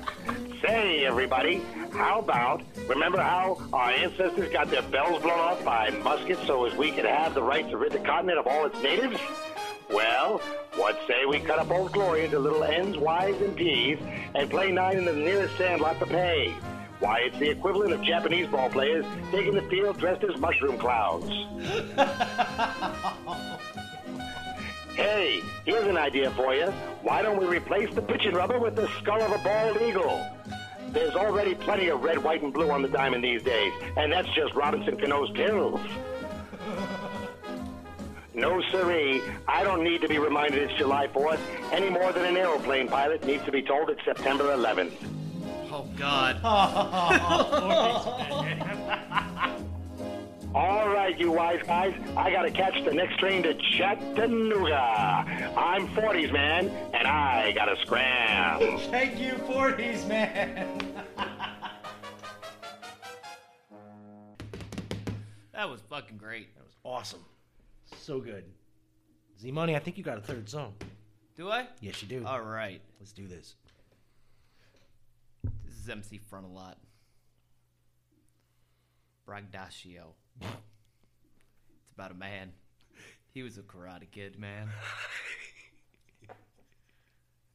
Say, 0.62 1.06
everybody, 1.06 1.64
how 1.92 2.20
about, 2.20 2.62
remember 2.88 3.20
how 3.20 3.60
our 3.74 3.90
ancestors 3.90 4.54
got 4.54 4.70
their 4.70 4.84
bells 4.84 5.24
blown 5.24 5.40
off 5.40 5.66
by 5.66 5.90
muskets 5.90 6.46
so 6.46 6.64
as 6.66 6.78
we 6.78 6.92
could 6.92 7.06
have 7.06 7.34
the 7.34 7.42
right 7.42 7.68
to 7.72 7.78
rid 7.78 7.94
the 7.94 8.00
continent 8.00 8.38
of 8.38 8.46
all 8.46 8.68
its 8.68 8.80
natives? 8.84 9.20
Well, 9.90 10.38
what 10.76 11.00
say 11.08 11.26
we 11.26 11.40
cut 11.40 11.58
up 11.58 11.72
Old 11.72 11.94
Glory 11.94 12.26
into 12.26 12.38
little 12.38 12.64
N's, 12.64 12.96
Y's, 12.96 13.42
and 13.42 13.56
P's 13.56 13.98
and 14.36 14.48
play 14.52 14.72
nine 14.72 14.98
in 14.98 15.06
the 15.06 15.14
nearest 15.14 15.58
sandlot 15.58 15.98
to 15.98 16.06
pay? 16.06 16.54
Why, 17.00 17.22
it's 17.22 17.40
the 17.40 17.50
equivalent 17.50 17.92
of 17.92 18.04
Japanese 18.04 18.48
ball 18.50 18.70
players 18.70 19.04
taking 19.32 19.56
the 19.56 19.64
field 19.64 19.98
dressed 19.98 20.24
as 20.24 20.40
mushroom 20.40 20.78
clouds. 20.78 21.28
Hey, 24.96 25.42
here's 25.66 25.88
an 25.88 25.98
idea 25.98 26.30
for 26.32 26.54
you. 26.54 26.68
Why 27.02 27.24
don't 27.24 27.40
we 27.40 27.48
replace 27.48 27.94
the 27.96 28.02
pitching 28.02 28.34
rubber 28.34 28.60
with 28.60 28.76
the 28.76 28.88
skull 29.00 29.22
of 29.22 29.32
a 29.32 29.44
bald 29.44 29.82
eagle? 29.82 30.24
There's 30.90 31.16
already 31.16 31.56
plenty 31.56 31.88
of 31.88 32.04
red, 32.04 32.24
white, 32.24 32.44
and 32.44 32.54
blue 32.54 32.70
on 32.70 32.84
the 32.84 32.88
diamond 32.88 33.24
these 33.24 33.42
days, 33.42 33.74
and 33.98 34.12
that's 34.12 34.30
just 34.36 34.54
Robinson 34.54 34.96
Cano's 34.98 35.32
pills. 35.32 35.82
No, 38.36 38.62
siree. 38.72 39.24
I 39.48 39.64
don't 39.64 39.84
need 39.84 40.02
to 40.02 40.08
be 40.08 40.20
reminded 40.20 40.62
it's 40.62 40.78
July 40.78 41.08
4th 41.08 41.40
any 41.72 41.90
more 41.90 42.12
than 42.12 42.26
an 42.26 42.38
aeroplane 42.38 42.88
pilot 42.88 43.26
needs 43.26 43.44
to 43.46 43.52
be 43.52 43.64
told 43.64 43.90
it's 43.90 44.04
September 44.06 44.56
11th. 44.56 44.94
Oh, 45.72 45.88
God. 45.98 46.38
All 50.56 50.88
right, 50.90 51.18
you 51.18 51.32
wise 51.32 51.62
guys, 51.66 51.96
I 52.16 52.30
gotta 52.32 52.52
catch 52.52 52.84
the 52.86 52.94
next 52.94 53.18
train 53.18 53.42
to 53.44 53.56
Chattanooga. 53.56 54.76
I'm 55.58 55.88
40s, 55.90 56.32
man, 56.32 56.70
and 56.94 57.08
I 57.08 57.52
gotta 57.54 57.76
scram. 57.82 58.78
Thank 58.92 59.20
you, 59.20 59.34
40s 59.34 60.08
man. 60.08 60.80
That 65.54 65.70
was 65.70 65.82
fucking 65.82 66.18
great. 66.18 66.54
That 66.56 66.64
was 66.64 66.76
awesome. 66.84 67.24
So 67.96 68.20
good. 68.20 68.44
Z 69.40 69.52
Money, 69.52 69.76
I 69.76 69.80
think 69.80 69.98
you 69.98 70.04
got 70.04 70.18
a 70.18 70.22
third 70.22 70.50
song. 70.50 70.74
Do 71.38 71.50
I? 71.50 71.68
Yes, 71.80 72.02
you 72.02 72.08
do. 72.08 72.26
All 72.26 72.42
right. 72.42 72.82
Let's 73.00 73.14
do 73.14 73.28
this. 73.28 73.56
This 75.64 75.78
is 75.80 75.88
MC 75.88 76.18
Front 76.18 76.48
a 76.48 76.50
lot. 76.50 76.80
Braggadocio. 79.26 80.16
It's 80.42 81.92
about 81.96 82.12
a 82.12 82.16
man. 82.16 82.52
He 83.34 83.44
was 83.44 83.58
a 83.58 83.62
karate 83.62 84.10
kid, 84.12 84.38
man. 84.40 84.70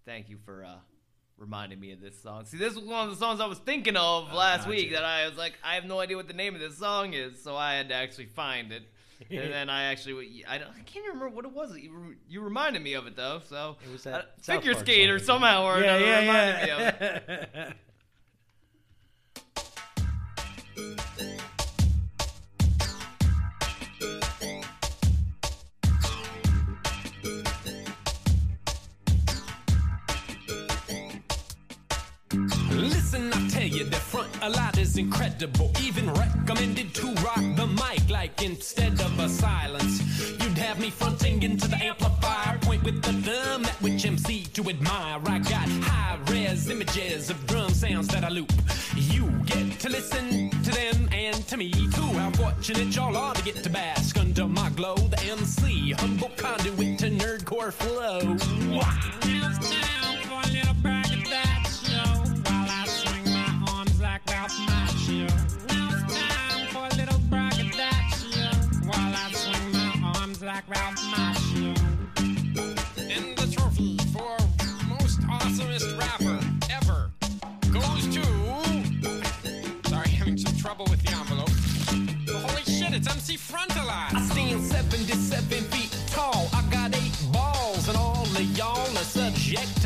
Thank 0.05 0.29
you 0.29 0.39
for 0.45 0.65
uh, 0.65 0.77
reminding 1.37 1.79
me 1.79 1.93
of 1.93 2.01
this 2.01 2.21
song. 2.21 2.45
See, 2.47 2.57
this 2.57 2.75
was 2.75 2.85
one 2.85 3.05
of 3.05 3.11
the 3.11 3.17
songs 3.17 3.41
I 3.41 3.47
was 3.47 3.59
thinking 3.59 3.97
of 3.97 4.33
last 4.33 4.61
gotcha. 4.61 4.71
week 4.71 4.93
that 4.93 5.05
I 5.05 5.29
was 5.29 5.37
like, 5.37 5.55
I 5.63 5.75
have 5.75 5.85
no 5.85 6.01
idea 6.01 6.17
what 6.17 6.27
the 6.29 6.35
name 6.35 6.55
of 6.55 6.61
this 6.61 6.79
song 6.79 7.13
is, 7.13 7.43
so 7.43 7.57
I 7.57 7.75
had 7.75 7.91
to 7.91 7.95
actually 7.95 8.27
find 8.27 8.73
it. 8.73 8.83
and 9.31 9.53
then 9.53 9.69
I 9.69 9.85
actually, 9.85 10.45
I, 10.49 10.59
don't, 10.59 10.71
I 10.71 10.81
can't 10.81 11.05
even 11.05 11.19
remember 11.19 11.29
what 11.37 11.45
it 11.45 11.53
was. 11.53 11.77
You, 11.77 11.93
re- 11.93 12.15
you 12.29 12.41
reminded 12.41 12.83
me 12.83 12.95
of 12.95 13.07
it 13.07 13.17
though, 13.17 13.41
so 13.49 13.77
It 13.85 13.93
was 13.93 14.05
that 14.05 14.35
South 14.41 14.57
figure 14.57 14.73
Park 14.75 14.87
skater 14.87 15.19
song. 15.19 15.27
somehow 15.41 15.65
or 15.65 15.81
Yeah, 15.81 15.95
another 15.97 16.05
yeah, 16.07 16.21
reminded 16.21 16.63
me 16.65 16.71
of 16.71 16.81
yeah. 16.81 17.67
it. 21.27 21.37
The 33.85 33.97
front 33.97 34.29
a 34.43 34.51
lot 34.51 34.77
is 34.77 34.97
incredible. 34.97 35.71
Even 35.81 36.13
recommended 36.13 36.93
to 36.95 37.07
rock 37.23 37.45
the 37.55 37.67
mic 37.67 38.11
like 38.11 38.43
instead 38.43 39.01
of 39.01 39.19
a 39.21 39.29
silence. 39.29 40.03
You'd 40.41 40.59
have 40.59 40.81
me 40.81 40.91
fronting 40.91 41.45
into 41.45 41.69
the 41.69 41.77
amplifier, 41.77 42.59
point 42.59 42.83
with 42.83 43.01
the 43.03 43.13
thumb 43.13 43.65
at 43.65 43.81
which 43.81 44.05
MC 44.05 44.45
to 44.55 44.69
admire. 44.69 45.21
I 45.27 45.39
got 45.39 45.69
high 45.69 46.19
res 46.29 46.69
images 46.69 47.31
of 47.31 47.47
drum 47.47 47.71
sounds 47.71 48.09
that 48.09 48.25
I 48.25 48.31
loop. 48.31 48.53
You 48.97 49.31
get 49.47 49.79
to 49.81 49.89
listen 49.89 50.51
to 50.51 50.71
them 50.73 51.09
and 51.13 51.37
to 51.47 51.57
me 51.57 51.71
too. 51.71 52.13
How 52.19 52.31
fortunate 52.33 52.95
y'all 52.97 53.17
are 53.17 53.35
to 53.35 53.43
get 53.45 53.63
to 53.63 53.71
bask 53.71 54.19
under 54.19 54.49
my 54.49 54.71
glow. 54.71 54.97
The 54.97 55.21
MC, 55.31 55.93
humble 55.93 56.31
conduit 56.37 56.99
to 56.99 57.11
nerdcore 57.11 57.73
flow. 57.73 58.37
My 70.67 70.75
arms 70.83 71.01
like 71.05 71.17
Ralph 71.17 72.19
And 72.99 73.37
the 73.37 73.47
trophy 73.53 73.97
for 74.13 74.37
most 74.89 75.21
awesomest 75.21 75.97
rapper 75.97 76.41
ever 76.71 77.11
goes 77.71 78.07
to. 78.15 78.25
Sorry, 79.89 80.09
having 80.09 80.37
some 80.37 80.57
trouble 80.57 80.87
with 80.91 81.03
the 81.03 81.13
envelope. 81.13 81.51
But 82.27 82.51
holy 82.51 82.65
shit, 82.65 82.93
it's 82.93 83.07
MC 83.09 83.37
Frontalot. 83.37 84.15
I 84.15 84.21
stand 84.33 84.61
77 84.63 85.65
feet 85.71 85.97
tall. 86.09 86.49
I 86.53 86.63
got 86.73 86.97
eight 86.97 87.17
balls, 87.33 87.87
and 87.89 87.97
all 87.97 88.25
of 88.25 88.59
y'all 88.59 88.81
are 88.81 89.05
subject 89.05 89.78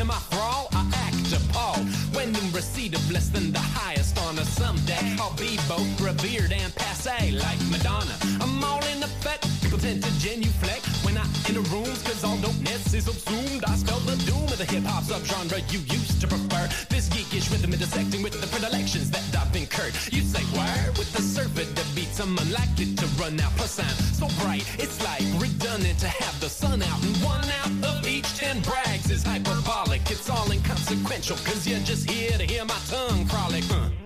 is 12.93 13.07
assumed. 13.07 13.63
I 13.65 13.75
spell 13.75 13.99
the 13.99 14.15
doom 14.25 14.43
of 14.43 14.57
the 14.57 14.65
hip 14.65 14.83
hop 14.83 15.03
subgenre 15.03 15.61
you 15.71 15.79
used 15.79 16.21
to 16.21 16.27
prefer. 16.27 16.67
This 16.89 17.09
geekish 17.09 17.51
rhythm 17.51 17.73
intersecting 17.73 18.21
with 18.21 18.39
the 18.39 18.47
predilections 18.47 19.09
that 19.11 19.23
I've 19.35 19.55
incurred. 19.55 19.93
You 20.11 20.21
say, 20.21 20.43
where? 20.55 20.91
With 20.97 21.11
the 21.13 21.21
surfer 21.21 21.65
that 21.65 21.87
beats, 21.95 22.19
I'm 22.19 22.37
unlikely 22.37 22.95
to 22.95 23.05
run 23.21 23.39
out. 23.39 23.51
Plus, 23.57 23.79
I'm 23.79 23.97
so 24.13 24.27
bright, 24.43 24.65
it's 24.77 25.01
like 25.03 25.23
redundant 25.41 25.99
to 25.99 26.07
have 26.07 26.39
the 26.39 26.49
sun 26.49 26.81
out. 26.81 27.03
And 27.03 27.15
one 27.23 27.45
out 27.61 27.73
of 27.89 28.07
each 28.07 28.29
ten 28.37 28.61
brags 28.61 29.09
is 29.09 29.23
hyperbolic. 29.23 30.01
It's 30.11 30.29
all 30.29 30.51
inconsequential, 30.51 31.37
cause 31.37 31.67
you're 31.67 31.79
just 31.79 32.09
here 32.09 32.37
to 32.37 32.45
hear 32.45 32.65
my 32.65 32.79
tongue 32.87 33.25
frolic. 33.25 33.63
Uh. 33.71 34.02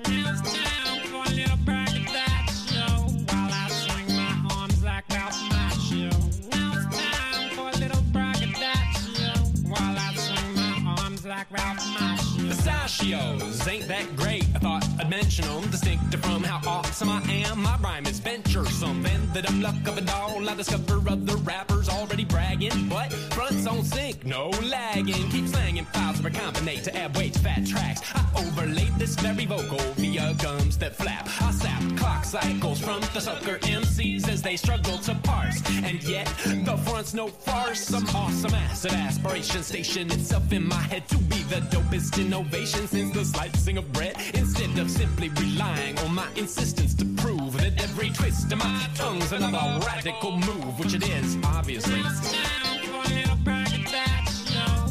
Pistachios 13.07 13.67
ain't 13.69 13.87
that 13.87 14.15
great. 14.17 14.43
I 14.53 14.59
thought 14.59 14.85
I'd 14.99 15.09
mention 15.09 15.45
them, 15.45 15.69
distinctive 15.71 16.21
from 16.21 16.43
how 16.43 16.59
awesome 16.87 17.09
I 17.09 17.21
am. 17.49 17.61
My 17.61 17.77
rhyme 17.77 18.05
is 18.05 18.19
venturesome, 18.19 19.05
and 19.05 19.33
the 19.33 19.41
dumb 19.41 19.61
luck 19.61 19.87
of 19.87 19.97
it 19.97 20.09
all. 20.13 20.47
I 20.47 20.55
discover 20.55 21.01
other 21.09 21.35
rappers 21.37 21.89
already 21.89 22.23
bragging, 22.23 22.87
but 22.87 23.11
fronts 23.33 23.67
on 23.67 23.83
sync, 23.83 24.25
no 24.25 24.49
lagging. 24.63 25.29
Keep 25.29 25.47
slanging 25.47 25.85
files 25.85 26.19
to 26.19 26.29
recombinate 26.29 26.83
to 26.83 26.95
add 26.95 27.15
weight 27.17 27.33
to 27.33 27.39
fat 27.39 27.65
tracks. 27.65 28.01
I 28.15 28.23
overlaid 28.35 28.93
this 28.97 29.15
very 29.15 29.45
vocal 29.45 29.79
via 29.95 30.33
gums 30.41 30.77
that 30.77 30.95
flap. 30.95 31.27
I 31.41 31.51
sapped 31.51 31.97
clock 31.97 32.23
cycles 32.23 32.79
from 32.79 33.01
the 33.13 33.19
sucker 33.19 33.57
MCs 33.59 34.27
as 34.27 34.41
they 34.41 34.55
struggle 34.55 34.97
to 34.99 35.15
parse. 35.23 35.61
And 35.83 36.01
yet, 36.03 36.27
the 36.65 36.77
front's 36.85 37.13
no 37.13 37.27
farce. 37.27 37.81
Some 37.81 38.07
awesome 38.15 38.53
acid 38.53 38.93
aspiration 38.93 39.61
station 39.63 40.11
itself 40.11 40.51
in 40.51 40.67
my 40.67 40.83
head 40.91 41.07
to 41.09 41.17
be 41.17 41.43
the 41.43 41.61
dopest 41.75 42.19
innovation 42.19 42.87
since 42.87 43.13
the 43.13 43.25
slicing 43.25 43.77
of 43.77 43.91
bread. 43.93 44.15
Instead 44.33 44.77
of 44.79 44.89
simply 44.89 45.29
relying 45.29 45.97
on 45.99 46.15
my 46.15 46.27
insistence 46.35 46.86
to 46.95 47.05
prove 47.21 47.57
that 47.57 47.81
every 47.81 48.09
twist 48.09 48.51
of 48.51 48.59
my 48.59 48.87
tongue's 48.95 49.31
another 49.31 49.85
radical 49.85 50.37
move, 50.37 50.79
which 50.79 50.93
it 50.93 51.07
is, 51.07 51.37
obviously. 51.43 52.01
Now 52.01 52.09
it's 52.09 52.29
time 52.29 52.89
for 52.89 53.09
little 53.13 53.37
braggets 53.37 53.91
that 53.91 54.31
show 54.47 54.81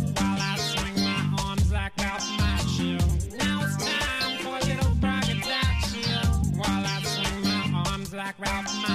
While 6.57 6.85
I 6.85 7.01
swing 7.03 7.43
my 7.45 7.85
arms 7.87 8.13
like 8.13 8.39
Ralph 8.39 8.86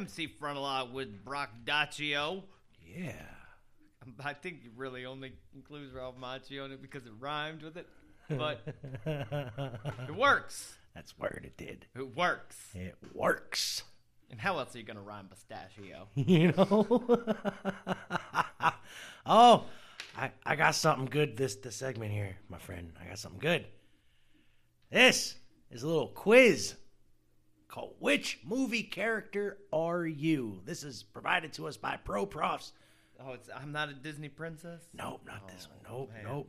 MC 0.00 0.28
Frontalot 0.40 0.92
with 0.92 1.22
Brock 1.26 1.50
Daccio. 1.66 2.42
Yeah. 2.82 3.12
I 4.24 4.32
think 4.32 4.62
he 4.62 4.68
really 4.74 5.04
only 5.04 5.34
includes 5.54 5.92
Ralph 5.92 6.14
Macchio 6.18 6.64
in 6.64 6.72
it 6.72 6.80
because 6.80 7.04
it 7.04 7.12
rhymed 7.20 7.62
with 7.62 7.76
it. 7.76 7.86
But 8.30 8.62
it 9.06 10.16
works. 10.16 10.74
That's 10.94 11.18
word 11.18 11.42
it 11.44 11.58
did. 11.58 11.84
It 11.94 12.16
works. 12.16 12.56
It 12.74 12.94
works. 13.12 13.82
And 14.30 14.40
how 14.40 14.58
else 14.58 14.74
are 14.74 14.78
you 14.78 14.84
gonna 14.84 15.02
rhyme 15.02 15.28
pistachio? 15.28 16.08
You 16.14 16.52
know? 16.52 17.22
oh, 19.26 19.64
I, 20.16 20.30
I 20.46 20.56
got 20.56 20.76
something 20.76 21.06
good 21.06 21.36
this, 21.36 21.56
this 21.56 21.76
segment 21.76 22.10
here, 22.10 22.38
my 22.48 22.58
friend. 22.58 22.92
I 23.02 23.06
got 23.06 23.18
something 23.18 23.40
good. 23.40 23.66
This 24.90 25.34
is 25.70 25.82
a 25.82 25.86
little 25.86 26.08
quiz 26.08 26.76
called 27.70 27.94
Which 28.00 28.40
Movie 28.44 28.82
Character 28.82 29.58
Are 29.72 30.04
You? 30.06 30.60
This 30.66 30.82
is 30.82 31.02
provided 31.02 31.52
to 31.54 31.66
us 31.68 31.76
by 31.76 31.98
ProProfs. 32.04 32.72
Oh, 33.24 33.32
it's 33.32 33.48
I'm 33.54 33.72
not 33.72 33.88
a 33.88 33.92
Disney 33.94 34.28
princess. 34.28 34.82
Nope, 34.94 35.20
not 35.26 35.46
this 35.48 35.68
one. 35.68 35.78
Oh, 35.88 35.98
nope, 36.00 36.10
man. 36.14 36.24
nope. 36.24 36.48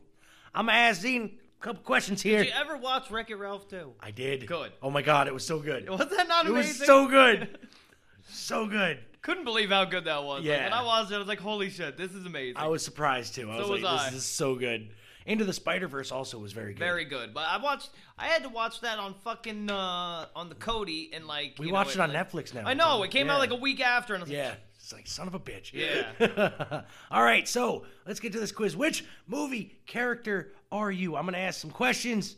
I'm 0.54 0.66
gonna 0.66 0.78
ask 0.78 1.00
Zane 1.02 1.38
a 1.60 1.64
couple 1.64 1.82
questions 1.82 2.20
here. 2.22 2.38
Did 2.44 2.48
you 2.48 2.54
ever 2.60 2.76
watch 2.76 3.10
Wreck 3.10 3.30
It 3.30 3.36
Ralph 3.36 3.68
too? 3.68 3.92
I 4.00 4.10
did. 4.10 4.46
Good. 4.46 4.72
Oh 4.82 4.90
my 4.90 5.02
god, 5.02 5.28
it 5.28 5.34
was 5.34 5.46
so 5.46 5.58
good. 5.60 5.88
Was 5.88 6.08
that 6.08 6.28
not 6.28 6.46
it 6.46 6.50
amazing? 6.50 6.76
It 6.76 6.78
was 6.80 6.86
so 6.86 7.06
good. 7.08 7.58
so 8.28 8.66
good. 8.66 8.98
Couldn't 9.20 9.44
believe 9.44 9.70
how 9.70 9.84
good 9.84 10.06
that 10.06 10.24
was. 10.24 10.38
Like, 10.40 10.46
Yeah. 10.48 10.64
when 10.64 10.72
I 10.72 10.82
watched 10.82 11.12
it, 11.12 11.14
I 11.14 11.18
was 11.18 11.28
like, 11.28 11.38
"Holy 11.40 11.70
shit, 11.70 11.96
this 11.96 12.12
is 12.12 12.26
amazing." 12.26 12.56
I 12.56 12.66
was 12.66 12.84
surprised 12.84 13.34
too. 13.36 13.50
I 13.50 13.56
So 13.56 13.60
was 13.62 13.70
was 13.70 13.82
like, 13.82 14.00
I. 14.00 14.04
this 14.06 14.14
is 14.18 14.24
so 14.24 14.56
good. 14.56 14.88
Into 15.26 15.44
the 15.44 15.52
Spider 15.52 15.86
Verse 15.88 16.10
also 16.10 16.38
was 16.38 16.52
very 16.52 16.72
good. 16.72 16.78
Very 16.80 17.04
good. 17.04 17.32
But 17.32 17.44
I 17.48 17.56
watched. 17.58 17.90
I 18.18 18.26
had 18.26 18.42
to 18.42 18.48
watch 18.48 18.80
that 18.80 18.98
on 18.98 19.14
fucking 19.22 19.70
uh, 19.70 20.26
on 20.34 20.48
the 20.48 20.54
Kodi 20.54 21.10
and 21.14 21.26
like. 21.26 21.54
We 21.58 21.66
you 21.66 21.72
know, 21.72 21.76
watched 21.78 21.94
it 21.94 22.00
on 22.00 22.12
like- 22.12 22.28
Netflix 22.30 22.52
now. 22.54 22.64
I 22.66 22.74
know. 22.74 23.02
It 23.02 23.10
came 23.10 23.26
Yeah. 23.28 23.34
out 23.34 23.38
like 23.38 23.50
a 23.52 23.56
week 23.56 23.80
after, 23.80 24.14
and 24.14 24.22
I 24.22 24.24
was 24.24 24.30
Yeah. 24.30 24.48
like, 24.50 24.58
It's 24.76 24.92
like 24.92 25.06
son 25.06 25.28
of 25.28 25.34
a 25.34 25.40
bitch. 25.40 25.72
Yeah. 25.72 26.82
All 27.10 27.22
right, 27.22 27.46
so 27.46 27.84
let's 28.06 28.18
get 28.20 28.32
to 28.32 28.40
this 28.40 28.50
quiz. 28.52 28.76
Which 28.76 29.04
movie 29.28 29.78
character 29.86 30.52
are 30.72 30.90
you? 30.90 31.14
I'm 31.16 31.22
going 31.24 31.34
to 31.34 31.38
ask 31.40 31.60
some 31.60 31.70
questions. 31.70 32.34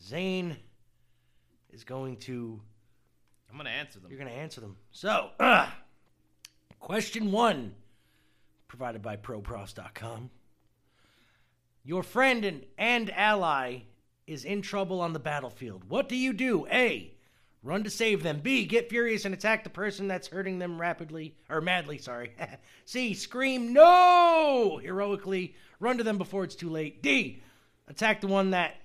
Zane 0.00 0.56
is 1.70 1.84
going 1.84 2.16
to. 2.18 2.60
I'm 3.50 3.56
gonna 3.58 3.70
answer 3.70 4.00
them. 4.00 4.10
You're 4.10 4.18
going 4.18 4.30
to 4.30 4.36
answer 4.36 4.60
them. 4.60 4.76
So, 4.92 5.30
uh, 5.38 5.68
question 6.80 7.30
one, 7.32 7.74
provided 8.68 9.02
by 9.02 9.16
ProProfs.com. 9.16 10.30
Your 11.86 12.02
friend 12.02 12.44
and, 12.44 12.66
and 12.76 13.12
ally 13.12 13.82
is 14.26 14.44
in 14.44 14.60
trouble 14.60 15.00
on 15.00 15.12
the 15.12 15.20
battlefield. 15.20 15.84
What 15.88 16.08
do 16.08 16.16
you 16.16 16.32
do? 16.32 16.66
A. 16.66 17.12
Run 17.62 17.84
to 17.84 17.90
save 17.90 18.24
them. 18.24 18.40
B. 18.40 18.64
Get 18.64 18.90
furious 18.90 19.24
and 19.24 19.32
attack 19.32 19.62
the 19.62 19.70
person 19.70 20.08
that's 20.08 20.26
hurting 20.26 20.58
them 20.58 20.80
rapidly 20.80 21.36
or 21.48 21.60
madly. 21.60 21.98
Sorry. 21.98 22.32
C. 22.86 23.14
Scream 23.14 23.72
no 23.72 24.80
heroically. 24.82 25.54
Run 25.78 25.98
to 25.98 26.02
them 26.02 26.18
before 26.18 26.42
it's 26.42 26.56
too 26.56 26.70
late. 26.70 27.04
D. 27.04 27.40
Attack 27.86 28.20
the 28.20 28.26
one 28.26 28.50
that 28.50 28.78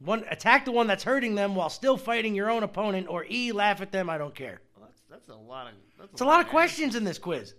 one 0.00 0.24
attack 0.28 0.64
the 0.64 0.72
one 0.72 0.88
that's 0.88 1.04
hurting 1.04 1.36
them 1.36 1.54
while 1.54 1.70
still 1.70 1.96
fighting 1.96 2.34
your 2.34 2.50
own 2.50 2.64
opponent. 2.64 3.06
Or 3.08 3.24
E. 3.30 3.52
Laugh 3.52 3.80
at 3.80 3.92
them. 3.92 4.10
I 4.10 4.18
don't 4.18 4.34
care. 4.34 4.60
Well, 4.76 4.88
that's 4.88 5.02
that's 5.08 5.28
a 5.28 5.40
lot 5.40 5.68
of. 5.68 5.74
That's 6.00 6.12
It's 6.12 6.20
a 6.20 6.26
lot 6.26 6.40
of 6.40 6.48
questions 6.48 6.96
in 6.96 7.04
this 7.04 7.18
quiz. 7.18 7.54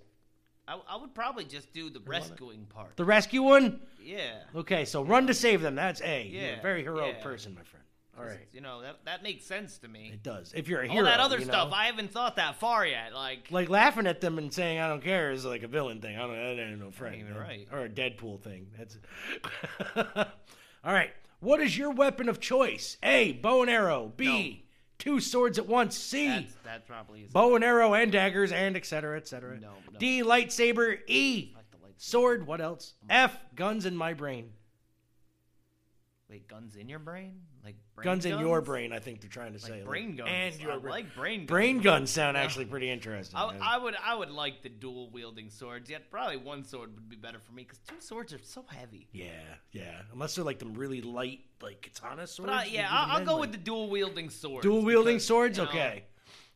I, 0.68 0.80
I 0.90 0.96
would 0.98 1.14
probably 1.14 1.46
just 1.46 1.72
do 1.74 1.90
the 1.90 2.00
rescuing 2.00 2.66
part. 2.66 2.96
The 2.98 3.06
rescue 3.06 3.44
one. 3.44 3.80
Yeah. 4.02 4.40
Okay, 4.56 4.86
so 4.86 5.04
run 5.04 5.28
to 5.28 5.34
save 5.34 5.62
them. 5.62 5.76
That's 5.76 6.02
A. 6.02 6.28
You're 6.28 6.42
Yeah, 6.42 6.60
a 6.60 6.62
very 6.62 6.84
heroic 6.84 7.16
yeah. 7.18 7.24
person, 7.24 7.54
my 7.54 7.64
friend. 7.64 7.84
All 8.18 8.24
right. 8.26 8.48
You 8.54 8.62
know 8.62 8.82
that 8.82 9.04
that 9.06 9.24
makes 9.24 9.46
sense 9.46 9.78
to 9.80 9.90
me. 9.90 10.12
It 10.14 10.24
does. 10.24 10.54
If 10.56 10.70
you're 10.70 10.82
a 10.82 10.88
hero. 10.88 11.00
All 11.00 11.04
that 11.12 11.20
other 11.20 11.38
you 11.40 11.46
stuff. 11.46 11.74
I 11.74 11.88
haven't 11.88 12.12
thought 12.12 12.38
that 12.38 12.56
far 12.56 12.86
yet. 12.86 13.14
Like, 13.14 13.52
like 13.52 13.70
laughing 13.70 14.08
at 14.08 14.22
them 14.22 14.38
and 14.38 14.54
saying 14.54 14.80
"I 14.80 14.88
don't 14.88 15.04
care" 15.04 15.32
is 15.32 15.44
like 15.44 15.64
a 15.64 15.68
villain 15.68 16.00
thing. 16.00 16.16
I 16.16 16.22
don't. 16.22 16.32
That 16.32 16.60
ain't 16.60 16.80
no 16.80 16.92
friend. 16.92 17.16
even 17.18 17.36
right. 17.36 17.68
Or 17.74 17.80
a 17.84 17.90
Deadpool 17.90 18.40
thing. 18.42 18.68
That's. 18.78 18.98
All 20.86 20.94
right. 20.94 21.12
What 21.42 21.60
is 21.62 21.78
your 21.78 21.92
weapon 21.92 22.30
of 22.30 22.40
choice? 22.40 22.98
A. 23.04 23.34
Bow 23.34 23.62
and 23.62 23.70
arrow. 23.70 24.14
B. 24.16 24.65
Two 24.98 25.20
swords 25.20 25.60
at 25.60 25.68
once. 25.68 25.98
C. 25.98 26.28
That's, 26.28 26.54
that 26.64 26.88
probably 26.88 27.22
is. 27.22 27.32
Bow 27.32 27.56
and 27.56 27.64
arrow 27.64 27.94
and 27.94 28.12
daggers 28.12 28.52
and 28.52 28.76
etc. 28.76 29.18
etc. 29.18 29.60
No, 29.60 29.74
no. 29.92 30.00
D. 30.00 30.24
Lightsaber. 30.24 31.00
E. 31.08 31.54
Sword. 31.98 32.48
What 32.48 32.62
else? 32.62 32.94
Mm. 33.06 33.08
F. 33.10 33.38
Guns 33.56 33.86
in 33.86 33.96
my 33.96 34.14
brain. 34.14 34.52
Wait, 36.28 36.48
guns 36.48 36.76
in 36.76 36.90
your 36.90 36.98
brain? 36.98 37.34
Like 37.64 37.76
brain 37.96 38.04
guns, 38.04 38.26
in 38.26 38.40
your 38.40 38.60
brain. 38.60 38.92
I 38.92 38.98
think 38.98 39.22
they're 39.22 39.30
trying 39.30 39.54
to 39.54 39.60
Like 39.64 39.72
say. 39.72 39.84
brain 39.84 40.16
guns. 40.16 40.30
And 40.32 40.60
your 40.60 40.72
I 40.74 40.78
brain. 40.80 40.92
like 40.92 41.16
brain 41.16 41.40
guns. 41.42 41.48
Brain 41.50 41.82
guns 41.82 42.10
sound 42.10 42.36
actually 42.36 42.66
pretty 42.66 42.90
interesting. 42.90 43.38
I, 43.38 43.56
I 43.62 43.78
would 43.78 43.96
I 44.04 44.16
would 44.16 44.32
like 44.32 44.64
the 44.64 44.70
dual 44.70 45.12
wielding 45.12 45.52
swords. 45.52 45.88
Yet 45.88 46.10
probably 46.10 46.38
one 46.38 46.64
sword 46.64 46.96
would 46.96 47.08
be 47.10 47.16
better 47.16 47.38
for 47.38 47.52
me 47.54 47.62
because 47.64 47.78
two 47.88 48.00
swords 48.00 48.34
are 48.34 48.40
so 48.44 48.66
heavy. 48.68 49.08
yeah, 49.12 49.28
yeah. 49.72 50.02
Unless 50.14 50.36
they're 50.36 50.44
like 50.44 50.58
them 50.58 50.74
really 50.74 51.02
light, 51.02 51.42
like 51.62 51.84
katana 51.84 52.26
swords. 52.26 52.52
But 52.52 52.58
I, 52.60 52.66
yeah, 52.66 52.88
I'll, 52.90 53.18
I'll 53.20 53.26
go 53.26 53.34
like- 53.34 53.42
with 53.42 53.52
the 53.52 53.58
dual 53.60 53.88
wielding 53.90 54.32
swords. 54.32 54.64
Dual 54.64 54.84
wielding 54.84 55.20
swords? 55.20 55.60
you 55.60 55.64
know, 55.66 55.70
Okay. 55.70 56.06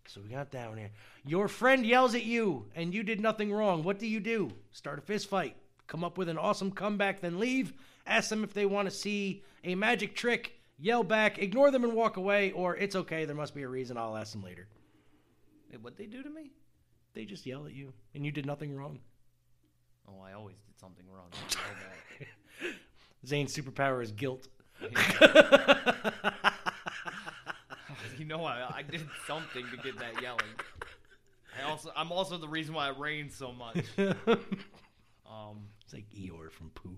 So 0.08 0.20
we 0.22 0.30
got 0.30 0.50
that 0.52 0.68
one 0.70 0.80
here. 0.80 0.90
Your 1.28 1.48
friend 1.48 1.86
yells 1.86 2.16
at 2.16 2.24
you 2.24 2.66
and 2.76 2.92
you 2.96 3.04
did 3.04 3.22
nothing 3.22 3.52
wrong. 3.54 3.84
What 3.84 4.00
do 4.00 4.08
you 4.08 4.20
do? 4.20 4.50
Start 4.72 4.98
a 4.98 5.02
fist 5.04 5.30
fight. 5.30 5.56
Come 5.86 6.04
up 6.04 6.18
with 6.18 6.30
an 6.30 6.38
awesome 6.40 6.72
comeback, 6.72 7.22
then 7.22 7.38
leave. 7.40 7.74
Ask 8.10 8.30
them 8.30 8.44
if 8.44 8.54
they 8.54 8.66
want 8.66 8.90
to 8.90 8.96
see 8.96 9.44
a 9.64 9.76
magic 9.76 10.16
trick. 10.16 10.54
Yell 10.80 11.04
back, 11.04 11.38
ignore 11.40 11.72
them 11.72 11.84
and 11.84 11.94
walk 11.94 12.18
away, 12.18 12.52
or 12.54 12.76
it's 12.76 12.96
okay, 12.96 13.26
there 13.26 13.36
must 13.36 13.54
be 13.54 13.64
a 13.64 13.68
reason, 13.68 13.98
I'll 13.98 14.16
ask 14.16 14.32
them 14.32 14.42
later. 14.42 14.68
Wait, 15.70 15.82
what 15.82 15.98
they 15.98 16.06
do 16.06 16.24
to 16.24 16.30
me? 16.30 16.52
They 17.14 17.26
just 17.26 17.46
yell 17.46 17.66
at 17.66 17.74
you 17.74 17.92
and 18.16 18.26
you 18.26 18.32
did 18.32 18.46
nothing 18.46 18.74
wrong. 18.76 19.00
Oh, 20.08 20.22
I 20.22 20.34
always 20.34 20.56
did 20.56 20.80
something 20.80 21.06
wrong. 21.14 21.28
I 21.34 21.38
know 21.38 21.76
that. 22.62 22.76
Zane's 23.28 23.54
superpower 23.56 24.02
is 24.02 24.12
guilt. 24.14 24.48
you 28.18 28.26
know, 28.26 28.46
I, 28.46 28.78
I 28.78 28.82
did 28.90 29.06
something 29.28 29.66
to 29.70 29.78
get 29.78 30.00
that 30.00 30.22
yelling. 30.22 30.40
I 31.60 31.70
also, 31.70 31.92
I'm 31.96 32.14
also 32.14 32.38
the 32.38 32.48
reason 32.48 32.74
why 32.74 32.90
it 32.90 32.98
rains 32.98 33.36
so 33.36 33.52
much. 33.52 33.84
Um, 35.30 35.68
it's 35.84 35.94
like 35.94 36.10
Eeyore 36.10 36.52
from 36.52 36.72
Pooh. 36.72 36.98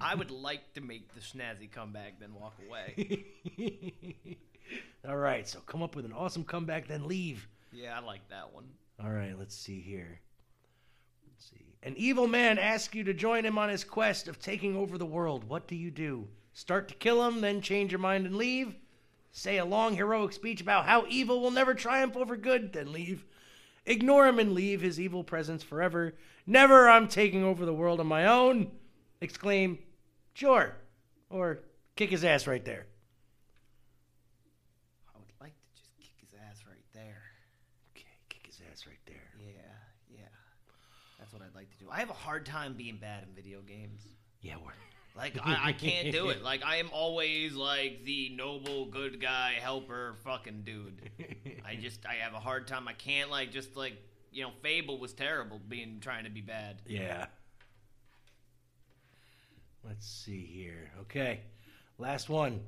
I 0.00 0.14
would 0.14 0.30
like 0.30 0.74
to 0.74 0.80
make 0.80 1.12
the 1.14 1.20
snazzy 1.20 1.70
comeback, 1.70 2.18
then 2.20 2.34
walk 2.34 2.54
away. 2.66 3.24
All 5.08 5.16
right, 5.16 5.46
so 5.48 5.60
come 5.60 5.82
up 5.82 5.96
with 5.96 6.04
an 6.04 6.12
awesome 6.12 6.44
comeback, 6.44 6.88
then 6.88 7.06
leave. 7.06 7.48
Yeah, 7.72 7.98
I 7.98 8.04
like 8.04 8.28
that 8.28 8.52
one. 8.52 8.64
All 9.02 9.10
right, 9.10 9.38
let's 9.38 9.56
see 9.56 9.80
here. 9.80 10.20
Let's 11.26 11.50
see. 11.50 11.66
An 11.82 11.94
evil 11.96 12.28
man 12.28 12.58
asks 12.58 12.94
you 12.94 13.04
to 13.04 13.14
join 13.14 13.44
him 13.44 13.58
on 13.58 13.68
his 13.68 13.84
quest 13.84 14.28
of 14.28 14.38
taking 14.38 14.76
over 14.76 14.98
the 14.98 15.06
world. 15.06 15.44
What 15.44 15.66
do 15.66 15.74
you 15.74 15.90
do? 15.90 16.28
Start 16.52 16.88
to 16.88 16.94
kill 16.94 17.26
him, 17.26 17.40
then 17.40 17.60
change 17.60 17.92
your 17.92 17.98
mind 17.98 18.26
and 18.26 18.36
leave? 18.36 18.74
Say 19.32 19.56
a 19.56 19.64
long 19.64 19.96
heroic 19.96 20.32
speech 20.32 20.60
about 20.60 20.84
how 20.84 21.06
evil 21.08 21.40
will 21.40 21.50
never 21.50 21.74
triumph 21.74 22.16
over 22.16 22.36
good, 22.36 22.72
then 22.72 22.92
leave? 22.92 23.24
Ignore 23.86 24.28
him 24.28 24.38
and 24.38 24.52
leave 24.52 24.82
his 24.82 25.00
evil 25.00 25.24
presence 25.24 25.62
forever. 25.62 26.14
Never, 26.46 26.88
I'm 26.88 27.08
taking 27.08 27.42
over 27.42 27.64
the 27.64 27.72
world 27.74 27.98
on 27.98 28.06
my 28.06 28.26
own. 28.26 28.70
Exclaim, 29.22 29.78
sure. 30.34 30.74
Or 31.30 31.60
kick 31.94 32.10
his 32.10 32.24
ass 32.24 32.46
right 32.46 32.64
there. 32.64 32.86
I 35.14 35.18
would 35.18 35.28
like 35.40 35.54
to 35.54 35.80
just 35.80 35.90
kick 36.00 36.10
his 36.20 36.30
ass 36.48 36.64
right 36.68 36.84
there. 36.92 37.22
Okay, 37.96 38.06
kick 38.28 38.46
his 38.46 38.60
ass 38.70 38.84
right 38.86 38.98
there. 39.06 39.30
Yeah, 39.38 39.62
yeah. 40.10 40.24
That's 41.18 41.32
what 41.32 41.40
I'd 41.40 41.54
like 41.54 41.70
to 41.70 41.84
do. 41.84 41.90
I 41.90 42.00
have 42.00 42.10
a 42.10 42.14
hard 42.14 42.44
time 42.44 42.74
being 42.74 42.96
bad 42.96 43.22
in 43.22 43.34
video 43.34 43.60
games. 43.60 44.06
Yeah, 44.40 44.56
we're. 44.62 44.72
Like 45.14 45.36
I, 45.44 45.68
I 45.68 45.72
can't 45.74 46.10
do 46.10 46.30
it. 46.30 46.42
Like 46.42 46.64
I 46.64 46.76
am 46.76 46.88
always 46.90 47.52
like 47.52 48.02
the 48.02 48.30
noble, 48.34 48.86
good 48.86 49.20
guy, 49.20 49.56
helper, 49.60 50.16
fucking 50.24 50.62
dude. 50.64 51.10
I 51.66 51.74
just 51.74 52.06
I 52.06 52.14
have 52.14 52.32
a 52.32 52.40
hard 52.40 52.66
time. 52.66 52.88
I 52.88 52.94
can't 52.94 53.30
like 53.30 53.52
just 53.52 53.76
like 53.76 53.92
you 54.32 54.42
know. 54.42 54.52
Fable 54.62 54.98
was 54.98 55.12
terrible 55.12 55.60
being 55.68 55.98
trying 56.00 56.24
to 56.24 56.30
be 56.30 56.40
bad. 56.40 56.80
Yeah. 56.86 57.26
Let's 59.84 60.06
see 60.06 60.44
here. 60.44 60.92
Okay. 61.02 61.40
Last 61.98 62.28
one. 62.28 62.60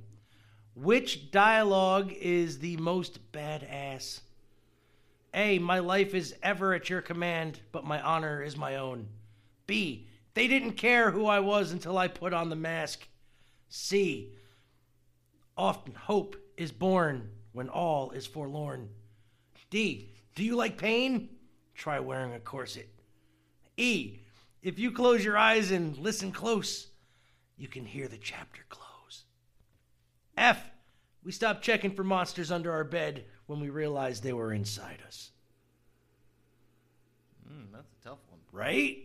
Which 0.74 1.30
dialogue 1.30 2.12
is 2.12 2.58
the 2.58 2.76
most 2.78 3.32
badass? 3.32 4.20
A. 5.32 5.58
My 5.58 5.78
life 5.78 6.14
is 6.14 6.34
ever 6.42 6.74
at 6.74 6.90
your 6.90 7.00
command, 7.00 7.60
but 7.72 7.84
my 7.84 8.00
honor 8.00 8.42
is 8.42 8.56
my 8.56 8.76
own. 8.76 9.08
B. 9.66 10.08
They 10.34 10.48
didn't 10.48 10.72
care 10.72 11.10
who 11.10 11.26
I 11.26 11.40
was 11.40 11.72
until 11.72 11.96
I 11.96 12.08
put 12.08 12.32
on 12.32 12.50
the 12.50 12.56
mask. 12.56 13.06
C. 13.68 14.32
Often 15.56 15.94
hope 15.94 16.36
is 16.56 16.72
born 16.72 17.30
when 17.52 17.68
all 17.68 18.10
is 18.10 18.26
forlorn. 18.26 18.88
D. 19.70 20.10
Do 20.34 20.42
you 20.42 20.56
like 20.56 20.76
pain? 20.76 21.28
Try 21.74 22.00
wearing 22.00 22.34
a 22.34 22.40
corset. 22.40 22.88
E. 23.76 24.18
If 24.62 24.78
you 24.78 24.90
close 24.90 25.24
your 25.24 25.38
eyes 25.38 25.70
and 25.70 25.96
listen 25.98 26.32
close, 26.32 26.88
you 27.56 27.68
can 27.68 27.84
hear 27.84 28.08
the 28.08 28.16
chapter 28.16 28.62
close. 28.68 29.24
F. 30.36 30.70
We 31.22 31.32
stopped 31.32 31.62
checking 31.62 31.92
for 31.92 32.04
monsters 32.04 32.50
under 32.50 32.70
our 32.72 32.84
bed 32.84 33.24
when 33.46 33.60
we 33.60 33.70
realized 33.70 34.22
they 34.22 34.32
were 34.32 34.52
inside 34.52 34.98
us. 35.06 35.30
Mm, 37.50 37.72
that's 37.72 37.90
a 37.92 38.04
tough 38.08 38.18
one. 38.28 38.40
Right? 38.52 38.98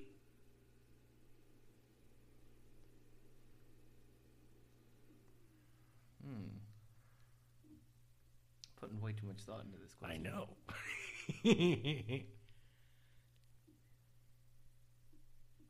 Hmm. 6.25 6.57
Putting 8.81 8.99
way 9.01 9.13
too 9.13 9.27
much 9.27 9.41
thought 9.41 9.63
into 9.63 9.77
this 9.81 9.93
question. 9.93 10.27
I 10.27 10.29
know. 10.29 10.49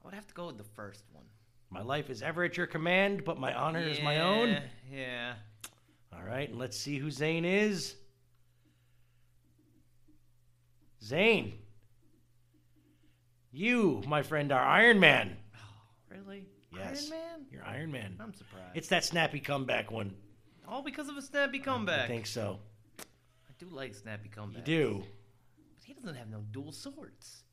I 0.01 0.05
would 0.05 0.13
have 0.13 0.27
to 0.27 0.34
go 0.34 0.47
with 0.47 0.57
the 0.57 0.63
first 0.63 1.03
one. 1.11 1.25
My 1.70 1.82
life 1.82 2.09
is 2.09 2.22
ever 2.22 2.43
at 2.43 2.57
your 2.57 2.67
command, 2.67 3.24
but 3.26 3.39
my 3.39 3.53
honor 3.53 3.82
is 3.82 4.01
my 4.01 4.20
own. 4.22 4.49
Yeah, 4.49 4.61
Yeah. 4.91 5.34
All 6.11 6.24
right, 6.24 6.49
and 6.49 6.57
let's 6.57 6.78
see 6.78 6.97
who 6.97 7.11
Zane 7.11 7.45
is. 7.45 7.95
Zane. 11.03 11.53
You, 13.51 14.01
my 14.07 14.22
friend, 14.22 14.51
are 14.51 14.63
Iron 14.63 14.99
Man. 14.99 15.38
Oh, 15.55 15.59
Really? 16.09 16.45
Yes. 16.72 17.09
Iron 17.11 17.22
Man? 17.22 17.45
You're 17.51 17.65
Iron 17.65 17.91
Man. 17.91 18.15
I'm 18.20 18.34
surprised. 18.34 18.76
It's 18.76 18.88
that 18.89 19.03
snappy 19.03 19.39
comeback 19.39 19.91
one. 19.91 20.13
All 20.67 20.84
because 20.84 21.09
of 21.09 21.17
a 21.17 21.22
snappy 21.22 21.59
comeback. 21.59 22.05
I 22.05 22.07
think 22.07 22.28
so. 22.28 22.59
I 22.99 23.51
do 23.57 23.67
like 23.72 23.95
snappy 23.95 24.30
comebacks. 24.30 24.57
You 24.57 24.61
do. 24.63 25.03
But 25.78 25.86
he 25.86 25.93
doesn't 25.93 26.15
have 26.15 26.30
no 26.30 26.41
dual 26.51 26.72
swords. 26.72 27.43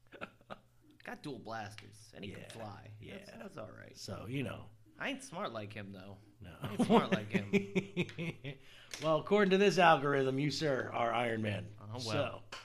Got 1.06 1.22
dual 1.22 1.38
blasters, 1.38 2.10
and 2.14 2.24
he 2.24 2.32
Yeah, 2.32 2.38
can 2.38 2.60
fly. 2.60 2.90
yeah. 3.00 3.14
That's, 3.26 3.30
that's 3.40 3.58
all 3.58 3.70
right. 3.78 3.96
So, 3.96 4.26
you 4.28 4.42
know. 4.42 4.64
I 4.98 5.10
ain't 5.10 5.22
smart 5.22 5.52
like 5.52 5.72
him, 5.72 5.92
though. 5.92 6.16
No. 6.42 6.50
I 6.60 6.72
ain't 6.72 6.84
smart 6.84 7.12
like 7.12 7.30
him. 7.30 7.52
well, 9.02 9.18
according 9.20 9.50
to 9.50 9.58
this 9.58 9.78
algorithm, 9.78 10.38
you, 10.40 10.50
sir, 10.50 10.90
are 10.92 11.12
Iron 11.12 11.42
Man. 11.42 11.64
Oh, 11.80 12.00
well. 12.04 12.42
So, 12.52 12.58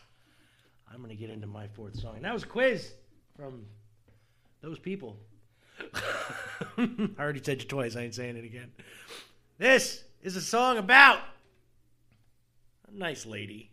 I'm 0.92 0.98
going 0.98 1.10
to 1.10 1.16
get 1.16 1.30
into 1.30 1.46
my 1.46 1.68
fourth 1.68 2.00
song. 2.00 2.16
And 2.16 2.26
that 2.26 2.34
was 2.34 2.42
a 2.44 2.48
quiz 2.48 2.94
from 3.38 3.66
those 4.62 4.80
people. 4.80 5.18
I 6.78 7.10
already 7.20 7.42
said 7.44 7.62
you 7.62 7.68
twice. 7.68 7.96
I 7.96 8.02
ain't 8.02 8.16
saying 8.16 8.38
it 8.38 8.44
again. 8.44 8.72
This 9.60 10.04
is 10.24 10.36
a 10.36 10.42
song 10.42 10.78
about 10.78 11.20
a 12.92 12.98
nice 12.98 13.26
lady 13.26 13.72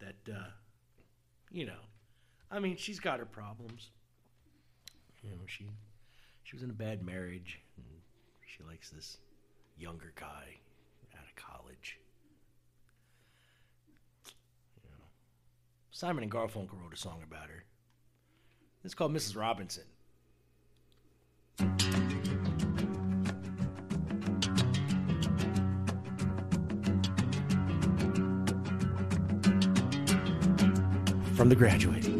that, 0.00 0.32
uh, 0.34 0.44
you 1.50 1.64
know, 1.66 1.72
I 2.50 2.58
mean, 2.58 2.76
she's 2.76 2.98
got 2.98 3.20
her 3.20 3.26
problems. 3.26 3.90
You 5.22 5.30
know, 5.30 5.36
she 5.46 5.66
she 6.42 6.56
was 6.56 6.62
in 6.62 6.70
a 6.70 6.74
bad 6.74 7.04
marriage. 7.04 7.60
And 7.76 7.84
she 8.46 8.62
likes 8.64 8.90
this 8.90 9.18
younger 9.78 10.12
guy 10.16 10.58
out 11.16 11.24
of 11.24 11.36
college. 11.36 11.98
You 14.82 14.90
know, 14.90 15.04
Simon 15.90 16.24
and 16.24 16.32
Garfunkel 16.32 16.82
wrote 16.82 16.92
a 16.92 16.96
song 16.96 17.22
about 17.22 17.48
her. 17.48 17.64
It's 18.84 18.94
called 18.94 19.14
Mrs. 19.14 19.36
Robinson. 19.36 19.84
From 31.36 31.48
The 31.48 31.56
Graduate. 31.56 32.19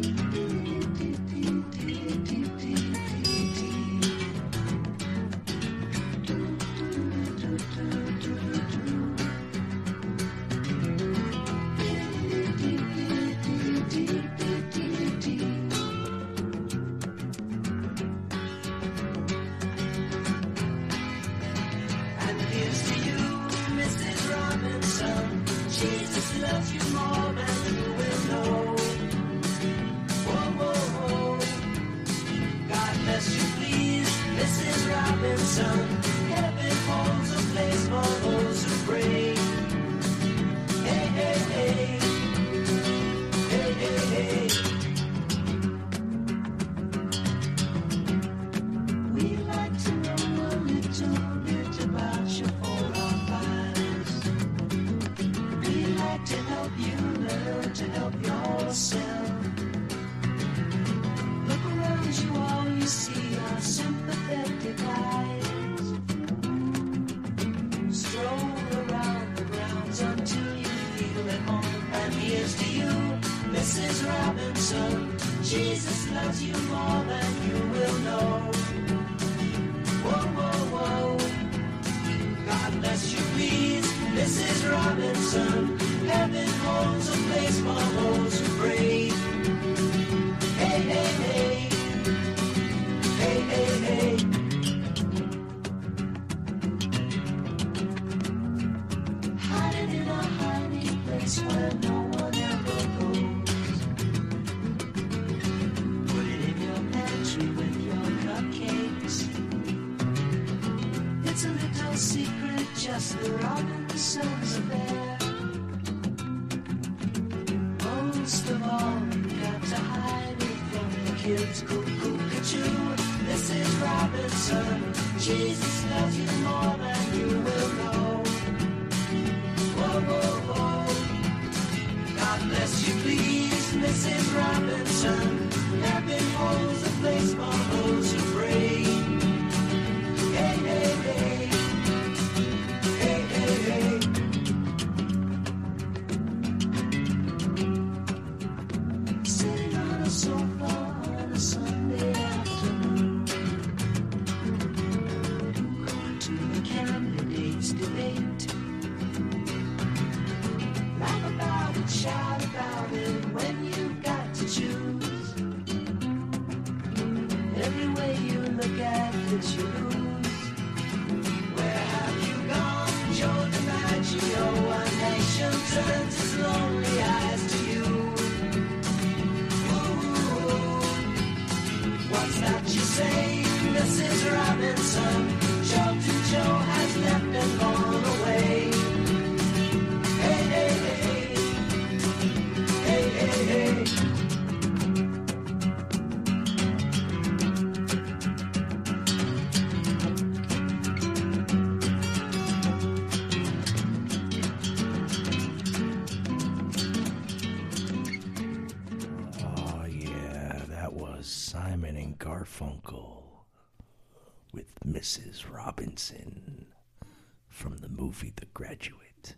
Movie 218.01 218.33
The 218.35 218.47
Graduate, 218.47 219.35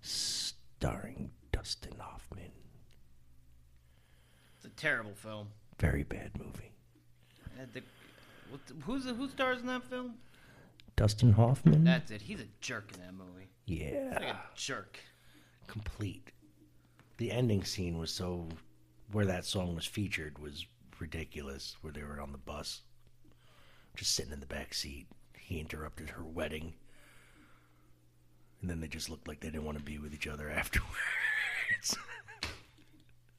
starring 0.00 1.32
Dustin 1.50 1.96
Hoffman. 1.98 2.52
It's 4.56 4.66
a 4.66 4.68
terrible 4.68 5.14
film. 5.14 5.48
Very 5.80 6.04
bad 6.04 6.30
movie. 6.38 6.70
Uh, 7.58 7.64
the- 7.72 7.82
what, 8.50 8.60
who's 8.84 9.04
who 9.06 9.28
stars 9.28 9.60
in 9.60 9.66
that 9.66 9.82
film? 9.82 10.14
Dustin 10.94 11.32
Hoffman? 11.32 11.82
That's 11.82 12.12
it. 12.12 12.22
He's 12.22 12.38
a 12.40 12.46
jerk 12.60 12.92
in 12.94 13.00
that 13.00 13.12
movie. 13.14 13.48
Yeah. 13.66 14.12
Like 14.14 14.22
a 14.22 14.38
jerk. 14.54 15.00
Complete. 15.66 16.30
The 17.16 17.32
ending 17.32 17.64
scene 17.64 17.98
was 17.98 18.12
so. 18.12 18.46
Where 19.10 19.26
that 19.26 19.44
song 19.44 19.74
was 19.74 19.84
featured 19.86 20.38
was 20.38 20.64
ridiculous. 21.00 21.76
Where 21.80 21.92
they 21.92 22.04
were 22.04 22.20
on 22.20 22.30
the 22.30 22.38
bus, 22.38 22.82
just 23.96 24.14
sitting 24.14 24.32
in 24.32 24.38
the 24.40 24.46
back 24.46 24.74
seat. 24.74 25.08
He 25.36 25.58
interrupted 25.58 26.10
her 26.10 26.22
wedding. 26.24 26.74
And 28.64 28.70
then 28.70 28.80
they 28.80 28.88
just 28.88 29.10
looked 29.10 29.28
like 29.28 29.40
they 29.40 29.50
didn't 29.50 29.66
want 29.66 29.76
to 29.76 29.84
be 29.84 29.98
with 29.98 30.14
each 30.14 30.26
other 30.26 30.48
afterwards. 30.48 31.98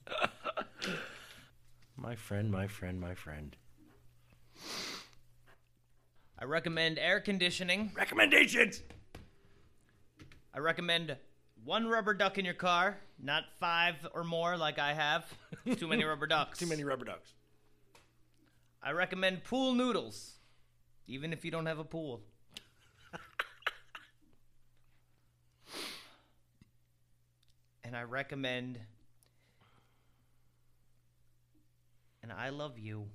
my 1.97 2.15
friend, 2.15 2.51
my 2.51 2.67
friend, 2.67 3.01
my 3.01 3.15
friend. 3.15 3.55
I 6.38 6.45
recommend 6.45 6.99
air 6.99 7.19
conditioning. 7.19 7.91
Recommendations. 7.95 8.84
I 10.53 10.59
recommend 10.59 11.17
one 11.63 11.88
rubber 11.88 12.13
duck 12.13 12.38
in 12.38 12.45
your 12.45 12.53
car, 12.53 12.99
not 13.19 13.45
five 13.59 13.95
or 14.13 14.23
more 14.23 14.55
like 14.55 14.78
I 14.78 14.93
have. 14.93 15.26
Too 15.76 15.88
many 15.88 16.03
rubber 16.05 16.28
ducks. 16.28 16.59
Too 16.59 16.67
many 16.67 16.84
rubber 16.84 17.05
ducks. 17.05 17.34
I 18.84 18.91
recommend 18.91 19.43
pool 19.43 19.73
noodles, 19.73 20.34
even 21.07 21.34
if 21.34 21.43
you 21.43 21.49
don't 21.49 21.65
have 21.65 21.80
a 21.80 21.84
pool. 21.84 22.21
And 27.86 27.95
I 27.95 28.01
recommend 28.01 28.79
and 32.23 32.31
I 32.31 32.49
love 32.49 32.79
you 32.79 33.05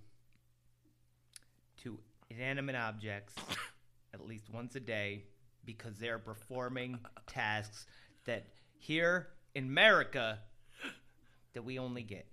to 1.83 1.99
inanimate 2.31 2.77
objects 2.77 3.35
at 4.15 4.25
least 4.25 4.45
once 4.53 4.77
a 4.77 4.81
day 4.81 5.25
because 5.65 5.97
they're 5.99 6.21
performing 6.21 7.01
tasks 7.27 7.87
that 8.27 8.47
here 8.79 9.29
in 9.55 9.65
America 9.65 10.39
that 11.55 11.65
we 11.65 11.79
only 11.79 12.03
get. 12.03 12.27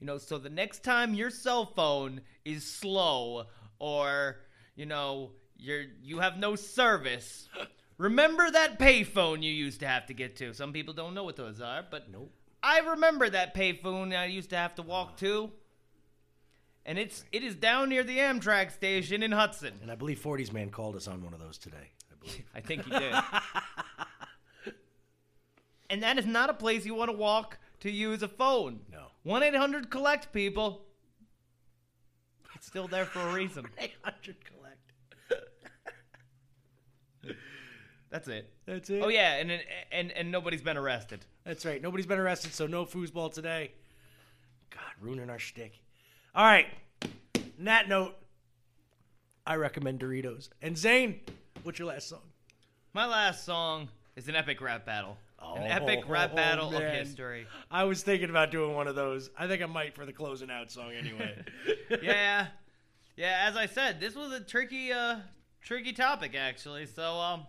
You 0.00 0.06
know, 0.06 0.18
so 0.18 0.38
the 0.38 0.50
next 0.50 0.84
time 0.84 1.14
your 1.14 1.30
cell 1.30 1.66
phone 1.66 2.20
is 2.44 2.64
slow 2.64 3.46
or, 3.80 4.36
you 4.76 4.86
know, 4.86 5.32
you're 5.56 5.84
you 6.02 6.20
have 6.20 6.38
no 6.38 6.54
service, 6.54 7.48
remember 7.98 8.50
that 8.50 8.78
payphone 8.78 9.42
you 9.42 9.52
used 9.52 9.80
to 9.80 9.86
have 9.86 10.06
to 10.06 10.14
get 10.14 10.36
to. 10.36 10.54
Some 10.54 10.72
people 10.72 10.94
don't 10.94 11.14
know 11.14 11.24
what 11.24 11.36
those 11.36 11.60
are, 11.60 11.84
but 11.88 12.10
nope. 12.10 12.32
I 12.62 12.80
remember 12.80 13.28
that 13.28 13.54
payphone 13.54 14.16
I 14.16 14.26
used 14.26 14.50
to 14.50 14.56
have 14.56 14.74
to 14.76 14.82
walk 14.82 15.18
to. 15.18 15.50
And 16.86 16.98
it's 16.98 17.24
it 17.32 17.44
is 17.44 17.54
down 17.54 17.90
near 17.90 18.02
the 18.02 18.16
Amtrak 18.16 18.72
station 18.72 19.22
in 19.22 19.30
Hudson. 19.32 19.74
And 19.82 19.90
I 19.90 19.94
believe 19.94 20.20
40s 20.20 20.52
Man 20.52 20.70
called 20.70 20.96
us 20.96 21.06
on 21.06 21.22
one 21.22 21.34
of 21.34 21.40
those 21.40 21.58
today. 21.58 21.92
I 22.10 22.14
believe. 22.18 22.44
I 22.54 22.60
think 22.60 22.84
he 22.84 22.90
did. 22.90 23.14
and 25.90 26.02
that 26.02 26.18
is 26.18 26.24
not 26.24 26.48
a 26.48 26.54
place 26.54 26.86
you 26.86 26.94
want 26.94 27.10
to 27.10 27.16
walk 27.16 27.58
to 27.80 27.90
use 27.90 28.22
a 28.22 28.28
phone. 28.28 28.80
No. 28.90 29.08
1 29.24 29.42
800 29.42 29.90
collect 29.90 30.32
people. 30.32 30.86
It's 32.54 32.66
still 32.66 32.88
there 32.88 33.04
for 33.04 33.20
a 33.20 33.34
reason. 33.34 33.66
800 33.78 34.44
collect. 34.44 34.57
That's 38.10 38.28
it. 38.28 38.50
That's 38.66 38.88
it. 38.90 39.02
Oh 39.02 39.08
yeah, 39.08 39.34
and 39.36 39.50
and 39.92 40.12
and, 40.12 40.30
nobody's 40.30 40.62
been 40.62 40.76
arrested. 40.76 41.24
That's 41.44 41.64
right. 41.66 41.80
Nobody's 41.82 42.06
been 42.06 42.18
arrested, 42.18 42.54
so 42.54 42.66
no 42.66 42.84
foosball 42.86 43.32
today. 43.32 43.72
God, 44.70 44.80
ruining 45.00 45.28
our 45.30 45.38
shtick. 45.38 45.72
All 46.34 46.44
right. 46.44 46.66
On 47.02 47.64
that 47.64 47.88
note, 47.88 48.14
I 49.46 49.56
recommend 49.56 50.00
Doritos. 50.00 50.48
And 50.62 50.76
Zane, 50.76 51.20
what's 51.62 51.78
your 51.78 51.88
last 51.88 52.08
song? 52.08 52.20
My 52.94 53.06
last 53.06 53.44
song 53.44 53.88
is 54.16 54.28
an 54.28 54.36
epic 54.36 54.60
rap 54.60 54.86
battle. 54.86 55.16
an 55.40 55.62
Oh, 55.62 55.64
epic 55.64 56.00
rap 56.08 56.34
battle 56.34 56.74
of 56.74 56.82
history. 56.82 57.46
I 57.70 57.84
was 57.84 58.02
thinking 58.02 58.30
about 58.30 58.50
doing 58.50 58.74
one 58.74 58.88
of 58.88 58.94
those. 58.94 59.30
I 59.38 59.46
think 59.46 59.62
I 59.62 59.66
might 59.66 59.94
for 59.94 60.06
the 60.06 60.12
closing 60.12 60.50
out 60.50 60.70
song 60.70 60.92
anyway. 60.92 61.34
yeah, 62.02 62.46
yeah. 63.16 63.44
As 63.48 63.56
I 63.56 63.66
said, 63.66 64.00
this 64.00 64.14
was 64.14 64.32
a 64.32 64.40
tricky, 64.40 64.92
uh, 64.92 65.16
tricky 65.62 65.92
topic 65.92 66.34
actually. 66.36 66.86
So 66.86 67.14
um, 67.14 67.46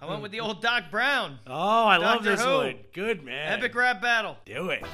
I 0.00 0.06
went 0.06 0.22
with 0.22 0.30
the 0.30 0.38
old 0.40 0.62
Doc 0.62 0.84
Brown. 0.90 1.40
Oh, 1.46 1.52
I 1.52 1.96
love 1.96 2.18
Doctor 2.18 2.30
this 2.30 2.44
Who. 2.44 2.56
one. 2.56 2.76
Good 2.92 3.24
man. 3.24 3.58
Epic 3.58 3.74
rap 3.74 4.00
battle. 4.00 4.36
Do 4.44 4.70
it. 4.70 4.84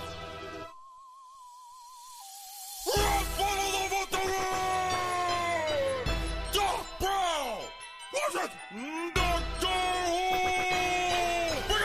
Doc 6.53 6.86
Brown! 6.99 7.59
Was 8.14 8.34
it 8.36 8.51
Doctor 9.14 9.66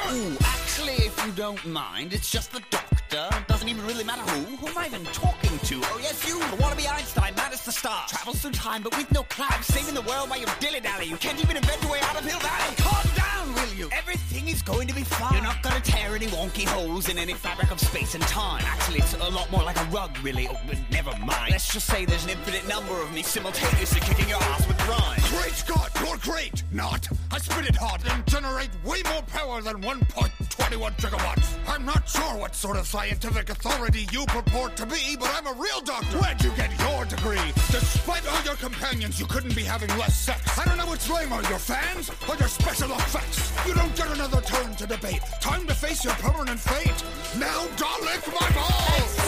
Who? 0.07 0.15
Ooh, 0.15 0.37
actually, 0.41 0.93
if 1.05 1.25
you 1.25 1.31
don't 1.33 1.65
mind, 1.65 2.13
it's 2.13 2.31
just 2.31 2.53
the 2.53 2.61
doctor. 2.69 3.27
Doesn't 3.61 3.77
even 3.77 3.85
really 3.85 4.03
matter 4.03 4.23
who. 4.23 4.55
Who 4.55 4.67
am 4.69 4.77
I 4.79 4.87
even 4.87 5.03
talking 5.13 5.59
to? 5.59 5.81
Oh, 5.83 5.99
yes, 6.01 6.27
you, 6.27 6.39
the 6.39 6.57
wannabe 6.57 6.91
Einstein, 6.91 7.35
as 7.37 7.63
the 7.63 7.71
star. 7.71 8.07
Travels 8.07 8.41
through 8.41 8.53
time, 8.53 8.81
but 8.81 8.97
with 8.97 9.11
no 9.11 9.21
cloud. 9.23 9.63
Saving 9.63 9.93
the 9.93 10.01
world 10.01 10.31
while 10.31 10.39
you 10.39 10.47
dilly-dally. 10.59 11.05
You 11.05 11.17
can't 11.17 11.39
even 11.39 11.57
invent 11.57 11.79
your 11.83 11.91
way 11.91 11.99
out 12.01 12.17
of 12.17 12.25
Hill 12.25 12.39
Valley. 12.39 12.75
Calm 12.77 13.05
down, 13.15 13.53
will 13.53 13.73
you? 13.75 13.89
Everything 13.91 14.47
is 14.47 14.63
going 14.63 14.87
to 14.87 14.95
be 14.95 15.03
fine. 15.03 15.33
You're 15.33 15.43
not 15.43 15.61
gonna 15.61 15.79
tear 15.81 16.15
any 16.15 16.25
wonky 16.27 16.65
holes 16.65 17.07
in 17.07 17.19
any 17.19 17.35
fabric 17.35 17.69
of 17.71 17.79
space 17.79 18.15
and 18.15 18.23
time. 18.23 18.63
Actually, 18.65 18.99
it's 18.99 19.13
a 19.13 19.29
lot 19.29 19.51
more 19.51 19.63
like 19.63 19.77
a 19.77 19.85
rug, 19.91 20.17
really. 20.23 20.47
Oh, 20.47 20.57
but 20.65 20.79
never 20.89 21.11
mind. 21.19 21.51
Let's 21.51 21.71
just 21.71 21.85
say 21.85 22.05
there's 22.05 22.23
an 22.23 22.31
infinite 22.31 22.67
number 22.67 22.99
of 22.99 23.13
me 23.13 23.21
simultaneously 23.21 24.01
kicking 24.01 24.27
your 24.27 24.41
ass 24.41 24.67
with 24.67 24.79
rhyme. 24.87 25.19
Great 25.39 25.53
Scott, 25.53 25.91
you're 26.03 26.17
great! 26.17 26.63
Not! 26.71 27.07
I 27.31 27.37
spit 27.37 27.69
it 27.69 27.75
hard 27.75 28.01
and 28.09 28.25
generate 28.25 28.71
way 28.83 29.03
more 29.05 29.21
power 29.21 29.61
than 29.61 29.83
1.21 29.83 30.97
gigawatts. 30.97 31.57
I'm 31.67 31.85
not 31.85 32.09
sure 32.09 32.37
what 32.37 32.55
sort 32.55 32.77
of 32.77 32.87
scientific 32.87 33.50
authority 33.51 34.07
you 34.11 34.25
purport 34.25 34.75
to 34.77 34.85
be, 34.85 35.15
but 35.19 35.29
I'm 35.35 35.45
a 35.45 35.53
real 35.53 35.81
doctor. 35.81 36.17
Where'd 36.17 36.41
you 36.43 36.51
get 36.51 36.71
your 36.79 37.05
degree? 37.05 37.51
Despite 37.69 38.27
all 38.27 38.41
your 38.43 38.55
companions, 38.55 39.19
you 39.19 39.25
couldn't 39.25 39.55
be 39.55 39.63
having 39.63 39.89
less 39.97 40.15
sex. 40.15 40.57
I 40.57 40.65
don't 40.65 40.77
know 40.77 40.89
which 40.89 41.09
lame 41.09 41.31
are 41.33 41.43
your 41.43 41.59
fans 41.59 42.09
or 42.27 42.35
your 42.37 42.47
special 42.47 42.91
effects. 42.91 43.51
You 43.67 43.73
don't 43.73 43.95
get 43.95 44.09
another 44.11 44.41
turn 44.41 44.75
to 44.75 44.87
debate. 44.87 45.21
Time 45.41 45.67
to 45.67 45.75
face 45.75 46.03
your 46.03 46.13
permanent 46.15 46.59
fate. 46.59 47.03
Now, 47.37 47.63
lick 48.01 48.25
my 48.27 48.49
balls! 48.55 49.19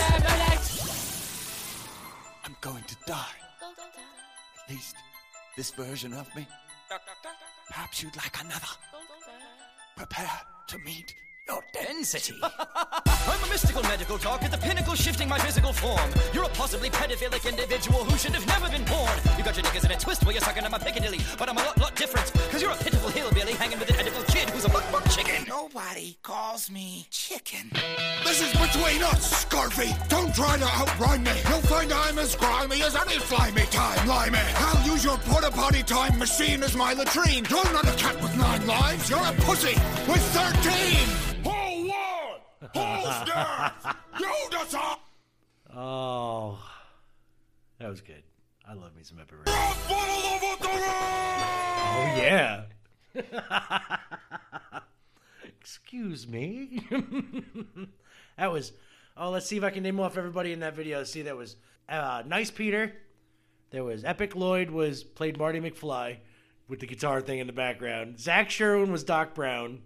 I'm 2.46 2.56
going 2.62 2.84
to 2.84 2.96
die. 3.06 3.38
At 4.64 4.72
least 4.74 4.96
this 5.58 5.72
version 5.72 6.14
of 6.14 6.34
me. 6.36 6.48
Perhaps 7.68 8.02
you'd 8.02 8.16
like 8.16 8.40
another. 8.42 8.74
Prepare 9.96 10.42
to 10.68 10.78
meet 10.80 11.14
your 11.48 11.64
density. 11.74 12.36
I'm 12.44 13.44
a 13.44 13.48
mystical 13.48 13.84
medical 13.84 14.18
talk 14.18 14.44
at 14.44 14.52
the 14.52 14.58
pinnacle, 14.58 14.96
shifting 14.96 15.28
my 15.28 15.40
physical 15.40 15.74
form. 15.74 16.10
You're 16.34 16.44
a 16.46 16.50
possibly 16.50 16.90
pedophilic 16.90 17.48
individual 17.48 18.04
who 18.04 18.18
should 18.18 18.34
have 18.34 18.48
never 18.48 18.70
been 18.70 18.84
born. 18.86 19.12
You 19.38 19.44
got 19.44 19.56
your 19.56 19.66
niggas 19.66 19.86
in 19.86 19.92
a 19.92 19.98
twist 19.98 20.24
while 20.24 20.34
you're 20.34 20.42
sucking 20.42 20.64
on 20.64 20.72
my 20.72 20.78
piccadilly, 20.80 21.20
but 21.38 21.50
I'm 21.50 21.58
a 21.58 21.64
lot, 21.64 21.78
lot 21.80 21.96
different, 21.96 22.32
cause 22.52 22.62
you're 22.62 22.72
a 22.72 22.76
pitiful 22.76 23.10
hillbilly 23.10 23.54
hanging 23.54 23.80
with 23.80 23.90
an 23.90 23.98
edible 23.98 24.24
kid 24.24 24.50
who's 24.50 24.66
a 24.66 24.70
buck, 24.70 24.90
buck 24.92 25.10
chicken. 25.10 25.46
Nobody 25.48 26.18
calls 26.24 26.72
me 26.72 27.08
chicken. 27.10 27.72
This 28.24 28.42
is 28.42 28.52
between 28.54 29.04
us, 29.04 29.42
Scurvy. 29.42 29.92
Don't 30.08 30.34
try 30.34 30.58
to 30.58 30.66
outrun 30.66 31.24
me. 31.24 31.34
You'll 31.50 31.62
find 31.62 31.92
I'm 31.92 32.20
as 32.20 32.36
grimy 32.36 32.82
as 32.84 32.96
any 32.96 33.20
slimy 33.20 33.66
time 33.68 34.08
limey. 34.08 34.40
I'll 34.56 34.86
use 34.86 35.04
your 35.04 35.18
porta 35.18 35.52
potty 35.52 35.84
time 35.84 36.18
machine 36.18 36.64
as 36.64 36.76
my 36.76 36.94
latrine. 36.94 37.46
You're 37.50 37.74
not 37.74 37.88
a 37.88 37.98
cat 37.98 38.22
with 38.22 38.36
nine 38.38 38.66
lives, 38.66 39.10
you're 39.10 39.20
a 39.20 39.34
pussy 39.44 39.76
with 40.08 40.24
13. 40.34 41.24
Holster! 42.74 43.72
you. 44.20 44.98
Oh, 45.76 46.60
that 47.80 47.90
was 47.90 48.02
good. 48.02 48.22
I 48.68 48.74
love 48.74 48.96
me 48.96 49.02
some 49.02 49.18
Epic 49.18 49.40
Oh 51.96 52.14
yeah. 52.16 52.66
Excuse 55.60 56.28
me. 56.28 56.86
that 58.38 58.52
was. 58.52 58.74
Oh, 59.18 59.32
let's 59.32 59.48
see 59.48 59.58
if 59.58 59.64
I 59.64 59.72
can 59.72 59.82
name 59.82 60.00
off 60.00 60.16
everybody 60.16 60.54
in 60.54 60.60
that 60.60 60.76
video. 60.76 61.04
See, 61.04 61.24
that 61.24 61.36
was 61.36 61.56
uh, 61.90 62.22
Nice 62.28 62.52
Peter. 62.52 62.94
There 63.72 63.84
was 63.84 64.04
Epic 64.04 64.36
Lloyd 64.36 64.70
was 64.70 65.04
played 65.04 65.40
Marty 65.40 65.60
McFly 65.60 66.18
with 66.68 66.82
the 66.82 66.88
guitar 66.88 67.20
thing 67.20 67.40
in 67.40 67.48
the 67.48 67.54
background. 67.54 68.20
Zach 68.20 68.52
Sherwin 68.52 68.92
was 68.92 69.04
Doc 69.04 69.34
Brown 69.34 69.82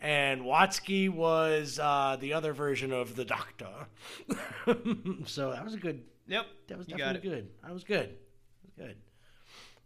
and 0.00 0.42
Watsky 0.42 1.08
was 1.08 1.78
uh, 1.78 2.16
the 2.20 2.32
other 2.32 2.52
version 2.52 2.92
of 2.92 3.16
the 3.16 3.24
Doctor. 3.24 3.88
so 5.26 5.50
that 5.50 5.64
was 5.64 5.74
a 5.74 5.78
good. 5.78 6.02
Yep, 6.26 6.46
that 6.68 6.78
was 6.78 6.86
definitely 6.86 7.28
good. 7.28 7.48
That 7.62 7.72
was 7.72 7.84
good. 7.84 8.08
That 8.08 8.64
was 8.64 8.88
good. 8.88 8.96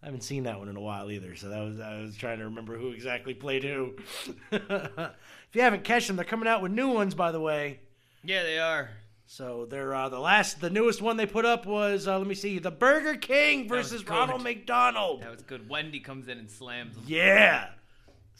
I 0.02 0.06
haven't 0.06 0.22
seen 0.22 0.42
that 0.44 0.58
one 0.58 0.68
in 0.68 0.76
a 0.76 0.80
while 0.80 1.10
either, 1.12 1.36
so 1.36 1.48
that 1.48 1.60
was 1.60 1.78
I 1.78 2.00
was 2.00 2.16
trying 2.16 2.38
to 2.38 2.46
remember 2.46 2.76
who 2.76 2.90
exactly 2.90 3.34
played 3.34 3.62
who. 3.62 3.94
if 4.50 5.12
you 5.52 5.62
haven't 5.62 5.84
catched 5.84 6.08
them, 6.08 6.16
they're 6.16 6.24
coming 6.24 6.48
out 6.48 6.60
with 6.60 6.72
new 6.72 6.88
ones, 6.88 7.14
by 7.14 7.30
the 7.30 7.40
way. 7.40 7.78
Yeah, 8.24 8.42
they 8.42 8.58
are. 8.58 8.90
So 9.26 9.66
they're 9.70 9.94
uh, 9.94 10.08
the 10.08 10.18
last, 10.18 10.60
the 10.60 10.70
newest 10.70 11.00
one 11.00 11.16
they 11.16 11.24
put 11.26 11.46
up 11.46 11.66
was 11.66 12.08
uh, 12.08 12.18
let 12.18 12.26
me 12.26 12.34
see, 12.34 12.58
the 12.58 12.72
Burger 12.72 13.14
King 13.14 13.68
versus. 13.68 14.06
Ronald 14.06 14.42
McDonald. 14.42 15.22
That 15.22 15.30
was 15.30 15.42
good. 15.42 15.68
Wendy 15.68 16.00
comes 16.00 16.26
in 16.26 16.36
and 16.36 16.50
slams 16.50 16.96
him. 16.96 17.04
Yeah. 17.06 17.68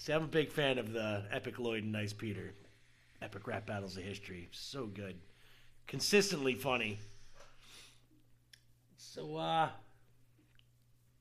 See, 0.03 0.13
I'm 0.13 0.25
a 0.25 0.27
big 0.27 0.51
fan 0.51 0.79
of 0.79 0.93
the 0.93 1.23
Epic 1.31 1.61
Lloyd 1.61 1.85
and 1.85 1.93
Nice 1.93 2.13
Peter. 2.13 2.55
Epic 3.23 3.47
rap 3.47 3.67
battles 3.67 3.97
of 3.97 4.03
history. 4.03 4.49
So 4.51 4.87
good. 4.87 5.15
Consistently 5.87 6.57
funny. 6.57 6.99
So, 8.97 9.37
uh, 9.37 9.69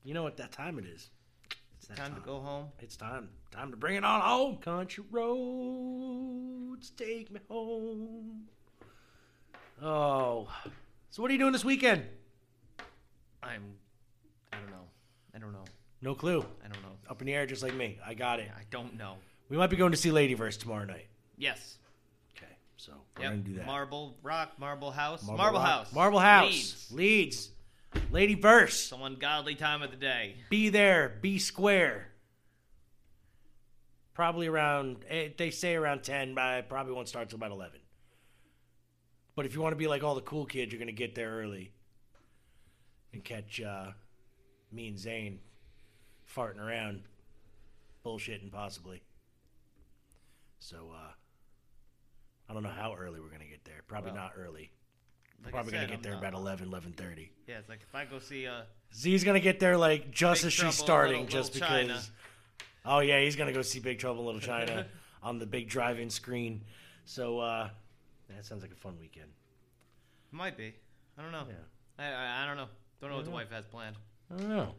you 0.02 0.14
know 0.14 0.24
what 0.24 0.36
that 0.38 0.50
time 0.50 0.80
it 0.80 0.84
is. 0.84 1.10
It's 1.78 1.86
that 1.86 1.96
Time 1.96 2.16
to 2.16 2.20
go 2.22 2.40
home. 2.40 2.70
It's 2.80 2.96
time. 2.96 3.28
Time 3.52 3.70
to 3.70 3.76
bring 3.76 3.94
it 3.94 4.04
on 4.04 4.20
home. 4.20 4.56
Country 4.56 5.04
roads, 5.12 6.90
take 6.90 7.30
me 7.30 7.38
home. 7.48 8.48
Oh. 9.80 10.48
So, 11.10 11.22
what 11.22 11.30
are 11.30 11.34
you 11.34 11.38
doing 11.38 11.52
this 11.52 11.64
weekend? 11.64 12.02
I'm. 13.44 13.62
I 14.52 14.56
don't 14.56 14.70
know. 14.70 14.88
I 15.36 15.38
don't 15.38 15.52
know. 15.52 15.66
No 16.00 16.16
clue. 16.16 16.44
I 16.64 16.66
don't 16.66 16.82
know. 16.82 16.91
Up 17.08 17.20
in 17.20 17.26
the 17.26 17.34
air, 17.34 17.46
just 17.46 17.62
like 17.62 17.74
me. 17.74 17.98
I 18.06 18.14
got 18.14 18.40
it. 18.40 18.48
I 18.56 18.62
don't 18.70 18.96
know. 18.96 19.16
We 19.48 19.56
might 19.56 19.68
be 19.70 19.76
going 19.76 19.90
to 19.92 19.98
see 19.98 20.10
Ladyverse 20.10 20.58
tomorrow 20.58 20.84
night. 20.84 21.06
Yes. 21.36 21.76
Okay, 22.36 22.52
so 22.76 22.92
we're 23.16 23.22
Yep. 23.24 23.32
gonna 23.32 23.42
do 23.42 23.54
that. 23.54 23.66
Marble 23.66 24.16
Rock, 24.22 24.58
Marble 24.58 24.90
House, 24.90 25.22
Marble, 25.24 25.58
Rock- 25.58 25.66
House, 25.68 25.92
Marble 25.92 26.18
House. 26.20 26.90
Leeds. 26.92 26.92
Leeds. 26.92 27.50
Ladyverse. 28.10 28.88
Some 28.88 29.02
ungodly 29.02 29.54
time 29.54 29.82
of 29.82 29.90
the 29.90 29.96
day. 29.96 30.36
Be 30.48 30.68
there. 30.70 31.18
Be 31.20 31.38
square. 31.38 32.08
Probably 34.14 34.46
around. 34.46 35.04
eh, 35.08 35.30
They 35.36 35.50
say 35.50 35.74
around 35.74 36.02
ten. 36.02 36.34
But 36.34 36.44
I 36.44 36.60
probably 36.62 36.92
won't 36.94 37.08
start 37.08 37.28
till 37.28 37.36
about 37.36 37.50
eleven. 37.50 37.80
But 39.34 39.46
if 39.46 39.54
you 39.54 39.60
want 39.60 39.72
to 39.72 39.76
be 39.76 39.86
like 39.86 40.02
all 40.02 40.14
the 40.14 40.20
cool 40.22 40.46
kids, 40.46 40.72
you're 40.72 40.78
gonna 40.78 40.92
get 40.92 41.14
there 41.14 41.30
early 41.30 41.72
and 43.12 43.24
catch 43.24 43.60
uh, 43.60 43.92
me 44.70 44.88
and 44.88 44.98
Zane 44.98 45.40
farting 46.34 46.58
around, 46.60 47.02
bullshitting 48.04 48.50
possibly. 48.50 49.02
So 50.58 50.90
uh, 50.92 51.12
I 52.48 52.54
don't 52.54 52.62
know 52.62 52.68
how 52.70 52.94
early 52.94 53.20
we're 53.20 53.28
gonna 53.30 53.44
get 53.44 53.64
there. 53.64 53.80
Probably 53.86 54.12
Well, 54.12 54.20
not 54.20 54.32
early. 54.36 54.70
like 55.44 55.48
I 55.48 55.50
Probably 55.50 55.72
gonna 55.72 55.82
said, 55.84 55.88
get 55.90 55.96
I'm 55.96 56.02
there 56.02 56.12
not- 56.12 56.18
about 56.22 56.34
11, 56.34 56.68
11.30. 56.70 57.28
Yeah, 57.46 57.58
it's 57.58 57.68
like 57.68 57.80
if 57.82 57.94
I 57.94 58.04
go 58.04 58.18
see 58.18 58.46
uh 58.46 58.62
Z's 58.94 59.24
gonna 59.24 59.40
get 59.40 59.58
there 59.60 59.76
like 59.76 60.10
just 60.10 60.42
Big 60.42 60.46
as 60.48 60.52
she's 60.52 60.74
starting, 60.74 61.22
Little- 61.22 61.26
just 61.40 61.54
Little 61.54 61.68
because. 61.68 61.88
China. 61.88 62.02
Oh 62.84 62.98
yeah, 63.00 63.20
he's 63.20 63.36
gonna 63.36 63.52
go 63.52 63.62
see 63.62 63.80
Big 63.80 63.98
Trouble 63.98 64.20
in 64.20 64.26
Little 64.26 64.40
China 64.40 64.86
on 65.22 65.38
the 65.38 65.46
big 65.46 65.68
drive-in 65.68 66.10
screen. 66.10 66.62
So 67.04 67.38
uh, 67.40 67.68
that 68.28 68.44
sounds 68.44 68.62
like 68.62 68.72
a 68.72 68.76
fun 68.76 68.96
weekend. 69.00 69.30
might 70.30 70.56
be. 70.56 70.74
I 71.18 71.22
don't 71.22 71.32
know. 71.32 71.44
Yeah. 71.48 71.54
I, 72.04 72.12
I 72.12 72.42
I 72.44 72.46
don't 72.46 72.56
know. 72.56 72.68
Don't 73.00 73.10
know 73.10 73.16
what 73.16 73.24
the 73.24 73.30
Yeah. 73.30 73.36
wife 73.36 73.50
has 73.50 73.66
planned. 73.66 73.96
I 74.32 74.36
don't 74.40 74.48
know. 74.48 74.74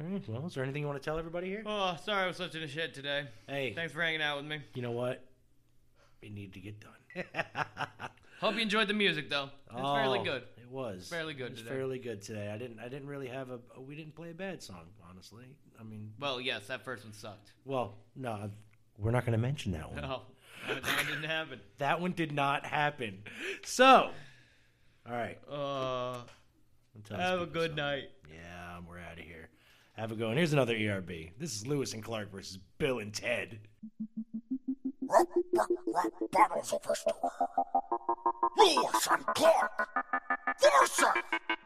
All 0.00 0.06
right. 0.06 0.28
Well, 0.28 0.46
is 0.46 0.54
there 0.54 0.64
anything 0.64 0.82
you 0.82 0.88
want 0.88 1.00
to 1.00 1.04
tell 1.04 1.18
everybody 1.18 1.48
here? 1.48 1.62
Oh, 1.66 1.96
sorry 2.04 2.24
I 2.24 2.26
was 2.26 2.36
such 2.36 2.54
in 2.54 2.62
a 2.62 2.68
shit 2.68 2.94
today. 2.94 3.26
Hey. 3.46 3.72
Thanks 3.74 3.92
for 3.92 4.00
hanging 4.02 4.22
out 4.22 4.38
with 4.38 4.46
me. 4.46 4.60
You 4.74 4.82
know 4.82 4.92
what? 4.92 5.22
It 6.22 6.32
need 6.32 6.52
to 6.54 6.60
get 6.60 6.76
done. 6.80 7.24
Hope 8.40 8.54
you 8.54 8.60
enjoyed 8.62 8.88
the 8.88 8.94
music 8.94 9.28
though. 9.28 9.44
It's 9.66 9.74
Oh, 9.76 9.94
fairly 9.94 10.20
good. 10.24 10.42
It 10.56 10.70
was 10.70 11.08
Fairly 11.08 11.34
good 11.34 11.48
It 11.48 11.50
was 11.52 11.58
today. 11.60 11.70
fairly 11.70 11.98
good 11.98 12.22
today. 12.22 12.50
I 12.52 12.56
didn't. 12.58 12.78
I 12.78 12.88
didn't 12.88 13.08
really 13.08 13.28
have 13.28 13.50
a. 13.50 13.58
We 13.80 13.94
didn't 13.96 14.14
play 14.14 14.30
a 14.30 14.34
bad 14.34 14.62
song, 14.62 14.86
honestly. 15.10 15.44
I 15.78 15.82
mean, 15.82 16.12
Well, 16.18 16.40
yes, 16.40 16.66
that 16.68 16.84
first 16.84 17.04
one 17.04 17.12
sucked. 17.12 17.52
well, 17.64 17.94
no, 18.16 18.50
we're 18.98 19.10
not 19.10 19.24
going 19.24 19.32
to 19.32 19.38
mention 19.42 19.72
that 19.72 19.90
one. 19.92 20.00
No, 20.02 20.22
that, 20.68 20.82
that 20.82 21.06
didn't 21.08 21.24
happen. 21.28 21.60
That 21.78 22.00
one 22.00 22.12
did 22.12 22.32
not 22.32 22.64
happen. 22.66 23.22
So, 23.64 24.10
all 25.06 25.12
right. 25.12 25.38
Uh, 25.50 26.18
have 27.16 27.40
a 27.40 27.46
good 27.46 27.72
stop. 27.72 27.76
night. 27.78 28.04
Yeah, 28.30 28.78
we're 28.88 28.98
out 28.98 29.14
of 29.18 29.24
here. 29.24 29.39
Have 30.00 30.12
a 30.12 30.14
go. 30.14 30.28
And 30.30 30.38
here's 30.38 30.54
another 30.54 30.74
ERB. 30.74 31.32
This 31.38 31.54
is 31.54 31.66
Lewis 31.66 31.92
and 31.92 32.02
Clark 32.02 32.32
versus 32.32 32.58
Bill 32.78 33.00
and 33.00 33.12
Ted. 33.12 33.58
Of. 35.10 35.26
Lewis 38.56 39.08
and 39.10 39.26
Clark. 39.26 39.70
Versus 40.62 41.04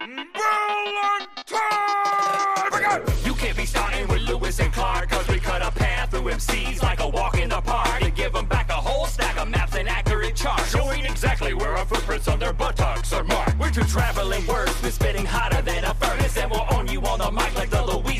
Bill 0.00 0.10
and 0.10 1.28
Ted. 1.46 3.24
You 3.24 3.34
can't 3.34 3.56
be 3.56 3.66
starting 3.66 4.08
with 4.08 4.22
Lewis 4.22 4.58
and 4.58 4.72
Clark, 4.72 5.10
cause 5.10 5.28
we 5.28 5.38
cut 5.38 5.62
a 5.62 5.70
path 5.70 6.10
through 6.10 6.22
MCs 6.22 6.82
like 6.82 6.98
a 6.98 7.08
walk 7.08 7.38
in 7.38 7.50
the 7.50 7.60
park. 7.60 8.02
And 8.02 8.16
give 8.16 8.32
them 8.32 8.46
back 8.46 8.68
a 8.68 8.72
whole 8.72 9.06
stack 9.06 9.38
of 9.38 9.46
maps 9.46 9.76
and 9.76 9.88
accurate 9.88 10.34
charts, 10.34 10.72
showing 10.72 11.04
exactly 11.04 11.54
where 11.54 11.76
our 11.76 11.86
footprints 11.86 12.26
on 12.26 12.40
their 12.40 12.52
buttocks 12.52 13.12
are 13.12 13.22
marked. 13.22 13.60
We're 13.60 13.70
two 13.70 13.84
traveling 13.84 14.42
wordsmiths 14.42 14.90
spitting 14.90 15.24
hotter 15.24 15.62
than 15.62 15.84
a 15.84 15.94
furnace, 15.94 16.36
and 16.36 16.50
we'll 16.50 16.66
own 16.72 16.88
you 16.88 17.00
on 17.02 17.20
the 17.20 17.30
mic 17.30 17.54
like 17.54 17.70
the. 17.70 17.84
You're 17.84 18.13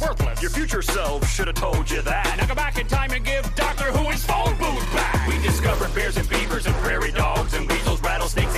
worthless. 0.00 0.40
Your 0.42 0.50
future 0.50 0.82
self 0.82 1.26
should 1.28 1.46
have 1.46 1.56
told 1.56 1.90
you 1.90 2.02
that. 2.02 2.34
Now 2.38 2.46
go 2.46 2.54
back 2.54 2.78
in 2.78 2.86
time 2.86 3.12
and 3.12 3.24
give 3.24 3.44
Doctor 3.54 3.92
Who 3.92 4.10
his 4.10 4.24
phone 4.24 4.56
booth 4.58 4.92
back. 4.92 5.26
We 5.28 5.40
discovered 5.42 5.94
bears 5.94 6.16
and 6.16 6.28
beavers 6.28 6.66
and 6.66 6.74
prairie 6.76 7.12
dogs 7.12 7.54
and 7.54 7.68
rattlesnakes 7.68 7.79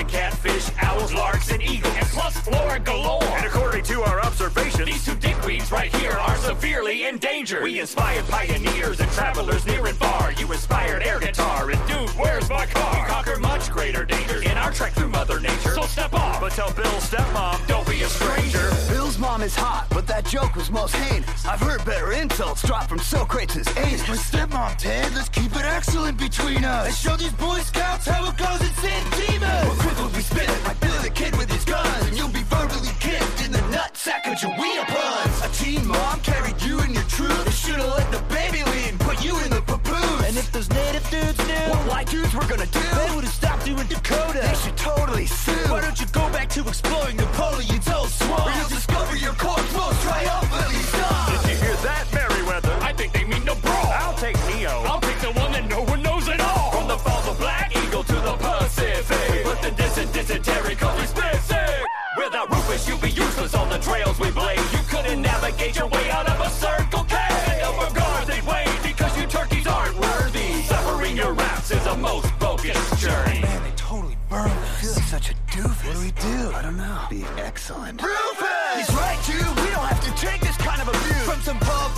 and 0.03 0.11
catfish, 0.11 0.69
owls, 0.81 1.15
larks 1.15 1.51
and 1.53 1.63
eagles, 1.63 1.95
and 1.97 2.07
plus 2.07 2.37
flora 2.39 2.81
galore. 2.81 3.23
And 3.23 3.47
according 3.47 3.85
to 3.85 4.03
our 4.03 4.21
observations, 4.21 4.87
these 4.87 5.05
two 5.05 5.15
dickweeds 5.15 5.71
right 5.71 5.95
here 5.97 6.13
are 6.13 6.37
severely 6.37 7.07
endangered. 7.07 7.63
We 7.63 7.79
inspired 7.79 8.27
pioneers 8.27 9.01
and 9.01 9.11
travelers 9.13 9.65
near 9.65 9.87
and 9.87 9.97
far. 9.97 10.33
You 10.33 10.51
inspired 10.51 11.03
air 11.03 11.21
guitar 11.21 11.71
and 11.71 11.81
dude, 11.87 12.11
where's 12.19 12.49
my 12.51 12.67
car? 12.67 12.99
You 12.99 13.13
conquer 13.13 13.39
much 13.39 13.71
greater 13.71 14.05
dangers 14.05 14.43
in 14.43 14.57
our 14.59 14.73
trek 14.73 14.93
through 14.93 15.09
Mother 15.09 15.39
Nature. 15.39 15.75
So 15.75 15.83
step 15.83 16.13
off, 16.15 16.41
but 16.41 16.53
tell 16.53 16.73
Bill's 16.73 17.09
stepmom, 17.09 17.65
don't 17.69 17.89
be 17.89 18.03
a 18.03 18.09
stranger. 18.09 18.73
Bill's 18.89 19.19
mom 19.19 19.43
is 19.43 19.55
hot, 19.55 19.87
but 19.91 20.07
that 20.09 20.27
joke 20.27 20.57
was 20.57 20.71
most 20.71 20.97
heinous. 20.97 21.47
I've 21.47 21.61
heard 21.61 21.85
better 21.85 22.13
insults 22.13 22.63
drop 22.63 22.89
from 22.89 22.99
Socrates' 22.99 23.69
anus. 23.77 24.09
My 24.09 24.17
stepmom, 24.17 24.77
Ted. 24.79 25.15
Let's 25.15 25.29
keep 25.29 25.55
it 25.55 25.65
excellent 25.65 26.19
between 26.19 26.65
us. 26.65 26.87
And 26.89 26.97
show 26.97 27.17
these 27.17 27.33
Boy 27.35 27.61
Scouts 27.61 28.07
how 28.07 28.29
it 28.29 28.37
goes 28.37 28.61
in 28.61 28.75
San 28.83 29.11
Dimas. 29.13 29.92
We'll 29.93 30.09
quickly 30.09 30.23
spit 30.23 30.49
it 30.49 30.65
like 30.65 30.81
the 30.81 31.11
Kid 31.11 31.37
with 31.37 31.51
his 31.51 31.65
guns, 31.65 32.07
and 32.07 32.17
you'll 32.17 32.33
be 32.33 32.43
verbally 32.45 32.95
kicked 32.99 33.45
in 33.45 33.53
the 33.53 33.59
nutsack 33.75 34.25
of 34.31 34.41
your 34.41 34.53
wiener 34.59 34.87
puns. 34.87 35.45
A 35.45 35.49
teen 35.53 35.87
mom 35.87 36.21
carried 36.21 36.61
you 36.63 36.81
in 36.81 36.95
your 36.95 37.05
truth. 37.05 37.45
They 37.45 37.51
should've 37.51 37.93
let 37.99 38.11
the 38.11 38.23
baby 38.33 38.65
lead 38.65 38.91
and 38.91 39.01
put 39.01 39.23
you 39.23 39.39
in 39.45 39.51
the 39.51 39.61
papoose. 39.61 40.25
And 40.27 40.37
if 40.39 40.51
those 40.53 40.71
native 40.71 41.05
dudes 41.11 41.39
knew 41.47 41.69
what 41.69 41.83
white 41.91 42.09
dudes 42.09 42.33
were 42.35 42.47
gonna 42.49 42.67
do, 42.67 42.81
they 42.81 43.15
would've 43.15 43.31
stopped 43.31 43.69
you 43.69 43.77
in 43.79 43.87
Dakota. 43.87 44.41
They 44.41 44.55
should 44.55 44.77
totally 44.77 45.27
sue. 45.27 45.53
Why 45.69 45.83
don't 45.83 46.01
you 46.01 46.07
go 46.07 46.25
back 46.31 46.49
to 46.51 46.61
exploring 46.67 47.17
Napoleon's 47.17 47.89
old 47.91 48.09
swamp? 48.09 48.47
Or 48.47 48.53
you'll 48.57 48.69
discover 48.71 49.17
your 49.17 49.35
corpse 49.35 49.73
most 49.77 50.02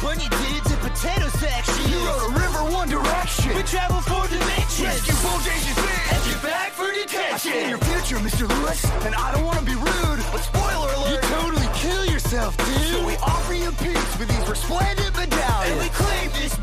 Bob 0.04 0.16
Bunny 0.16 0.28
dudes 0.28 0.70
and 0.70 0.80
potato 0.80 1.28
shit. 1.40 1.90
You 1.90 1.98
rode 2.04 2.30
a 2.30 2.38
river 2.38 2.72
one 2.72 2.88
direction. 2.88 3.54
We 3.56 3.62
travel 3.62 4.00
four 4.02 4.26
dimensions. 4.28 4.80
Rescue 4.80 5.14
Bojangles 5.14 5.76
Big. 5.80 6.12
And 6.12 6.26
you 6.26 6.36
back 6.42 6.72
for 6.72 6.92
detention. 6.92 7.52
I 7.52 7.68
your 7.68 7.78
future, 7.78 8.16
Mr. 8.16 8.48
Lewis. 8.48 8.84
And 9.06 9.14
I 9.14 9.32
don't 9.32 9.44
want 9.44 9.58
to 9.58 9.64
be 9.64 9.74
rude, 9.74 10.20
but 10.32 10.40
spoiler 10.40 10.92
alert. 10.92 11.10
You 11.10 11.18
totally 11.28 11.68
kill 11.74 12.04
yourself, 12.06 12.56
dude. 12.58 12.76
So 12.92 13.06
we 13.06 13.16
offer 13.16 13.54
you 13.54 13.72
peace 13.72 14.18
with 14.18 14.28
these 14.28 14.48
resplendent 14.48 15.16
medallions. 15.16 15.72
And 15.72 15.80
we 15.80 15.88
claim 15.88 16.30
this 16.32 16.54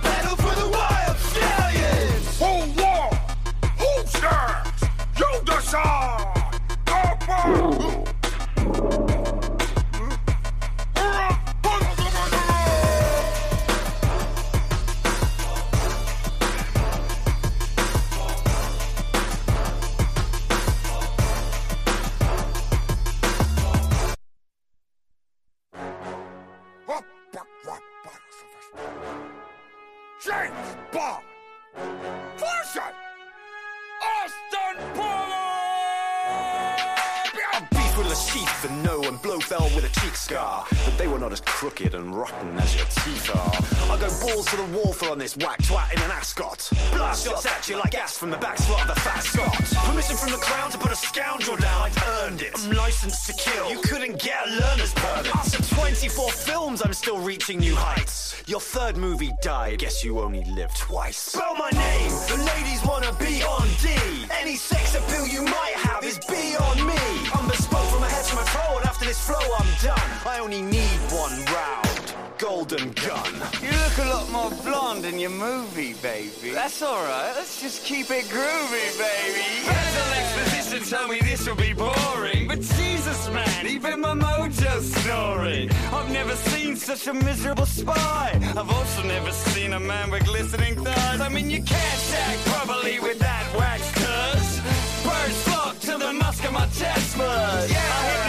That's 76.81 76.93
alright, 76.93 77.35
let's 77.35 77.61
just 77.61 77.83
keep 77.83 78.09
it 78.09 78.25
groovy, 78.25 78.97
baby. 78.97 79.67
Mental 79.67 80.13
exposition 80.17 80.97
told 80.97 81.11
me 81.11 81.19
this 81.19 81.47
will 81.47 81.55
be 81.55 81.73
boring, 81.73 82.47
but 82.47 82.59
Jesus, 82.59 83.29
man, 83.29 83.67
even 83.67 84.01
my 84.01 84.15
mojo's 84.15 84.91
snoring. 84.91 85.69
I've 85.93 86.11
never 86.11 86.35
seen 86.35 86.75
such 86.75 87.05
a 87.05 87.13
miserable 87.13 87.67
spy. 87.67 88.31
I've 88.33 88.71
also 88.71 89.03
never 89.03 89.31
seen 89.31 89.73
a 89.73 89.79
man 89.79 90.09
with 90.09 90.25
glistening 90.25 90.73
thighs. 90.83 91.21
I 91.21 91.29
mean, 91.29 91.51
you 91.51 91.61
can't 91.61 92.13
act 92.15 92.45
properly 92.47 92.99
with 92.99 93.19
that 93.19 93.45
wax 93.55 93.83
cuz. 94.01 95.05
Birds 95.05 95.43
flock 95.43 95.77
to 95.81 95.99
the 95.99 96.13
musk 96.13 96.43
of 96.45 96.53
my 96.53 96.65
chest 96.65 97.15
bud. 97.15 97.69
Yeah, 97.69 98.20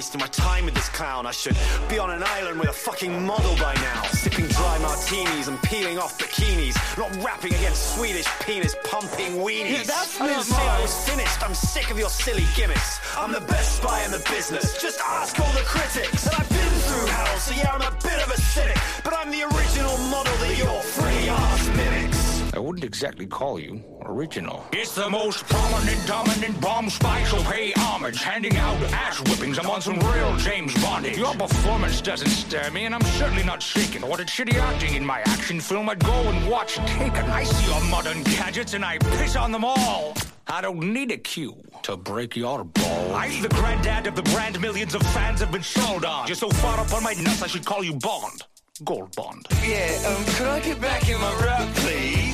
wasting 0.00 0.18
my 0.18 0.28
time 0.28 0.64
with 0.64 0.72
this 0.72 0.88
clown. 0.88 1.26
I 1.26 1.30
should 1.30 1.58
be 1.90 1.98
on 1.98 2.10
an 2.10 2.22
island 2.22 2.58
with 2.58 2.70
a 2.70 2.72
fucking 2.72 3.22
model 3.26 3.54
by 3.56 3.74
now. 3.74 4.00
Sipping 4.04 4.46
dry 4.46 4.78
martinis 4.78 5.46
and 5.46 5.60
peeling 5.60 5.98
off 5.98 6.16
bikinis. 6.16 6.74
Not 6.96 7.10
rapping 7.22 7.52
against 7.52 7.96
Swedish 7.96 8.24
penis 8.40 8.74
pumping 8.82 9.32
weenies. 9.44 9.84
Yeah, 9.84 9.92
that's 9.92 10.18
I 10.18 10.28
didn't 10.28 10.44
say 10.44 10.66
I 10.66 10.80
was 10.80 10.94
finished. 11.06 11.42
I'm 11.42 11.54
sick 11.54 11.90
of 11.90 11.98
your 11.98 12.08
silly 12.08 12.46
gimmicks. 12.56 12.98
I'm 13.14 13.30
the 13.30 13.42
best 13.42 13.76
spy 13.76 14.02
in 14.06 14.10
the 14.10 14.24
business. 14.30 14.80
Just 14.80 15.00
ask 15.00 15.38
all 15.38 15.52
the 15.52 15.66
critics. 15.68 16.24
And 16.24 16.34
I've 16.34 16.48
been 16.48 16.74
through 16.88 17.06
hell, 17.06 17.36
so 17.36 17.54
yeah, 17.60 17.70
I'm 17.70 17.82
a 17.82 17.94
bit 18.00 18.20
of 18.24 18.30
a 18.32 18.40
cynic. 18.40 18.78
But 19.04 19.12
I'm 19.18 19.30
the 19.30 19.42
original 19.52 19.98
model 20.08 20.32
that 20.40 20.56
your 20.56 20.80
free 20.80 21.28
ass 21.28 21.68
mimics. 21.76 22.19
I 22.52 22.58
wouldn't 22.58 22.84
exactly 22.84 23.26
call 23.26 23.60
you 23.60 23.82
original. 24.06 24.64
It's 24.72 24.94
the 24.94 25.08
most 25.08 25.44
prominent, 25.46 26.04
dominant 26.06 26.60
bomb 26.60 26.90
spy, 26.90 27.22
so 27.24 27.40
pay 27.44 27.72
homage. 27.76 28.20
Handing 28.22 28.56
out 28.56 28.76
ass 28.92 29.18
whippings, 29.20 29.58
I'm 29.58 29.70
on 29.70 29.80
some 29.80 30.00
real 30.00 30.36
James 30.36 30.74
Bondage. 30.82 31.16
Your 31.16 31.32
performance 31.34 32.00
doesn't 32.00 32.28
stir 32.28 32.70
me, 32.70 32.86
and 32.86 32.94
I'm 32.94 33.02
certainly 33.02 33.44
not 33.44 33.62
shaken. 33.62 34.06
Wanted 34.06 34.26
shitty 34.26 34.54
acting 34.54 34.94
in 34.94 35.06
my 35.06 35.20
action 35.26 35.60
film, 35.60 35.88
I'd 35.88 36.04
go 36.04 36.12
and 36.12 36.50
watch 36.50 36.76
Taken. 36.76 37.24
I 37.30 37.44
see 37.44 37.70
your 37.70 37.82
modern 37.84 38.22
gadgets, 38.24 38.74
and 38.74 38.84
I 38.84 38.98
piss 38.98 39.36
on 39.36 39.52
them 39.52 39.64
all. 39.64 40.14
I 40.48 40.60
don't 40.60 40.92
need 40.92 41.12
a 41.12 41.16
cue 41.18 41.62
to 41.84 41.96
break 41.96 42.34
your 42.34 42.64
balls. 42.64 43.12
I'm 43.14 43.42
the 43.42 43.48
granddad 43.48 44.08
of 44.08 44.16
the 44.16 44.22
brand 44.22 44.60
millions 44.60 44.96
of 44.96 45.02
fans 45.02 45.38
have 45.40 45.52
been 45.52 45.62
sold 45.62 46.04
on. 46.04 46.26
You're 46.26 46.34
so 46.34 46.50
far 46.50 46.80
up 46.80 46.92
on 46.92 47.04
my 47.04 47.12
nuts, 47.12 47.42
I 47.42 47.46
should 47.46 47.64
call 47.64 47.84
you 47.84 47.94
Bond. 47.94 48.42
Gold 48.84 49.14
Bond. 49.14 49.46
Yeah, 49.62 50.08
um, 50.08 50.24
could 50.24 50.48
I 50.48 50.60
get 50.60 50.80
back 50.80 51.08
in 51.08 51.20
my 51.20 51.44
rap, 51.44 51.68
please? 51.76 52.29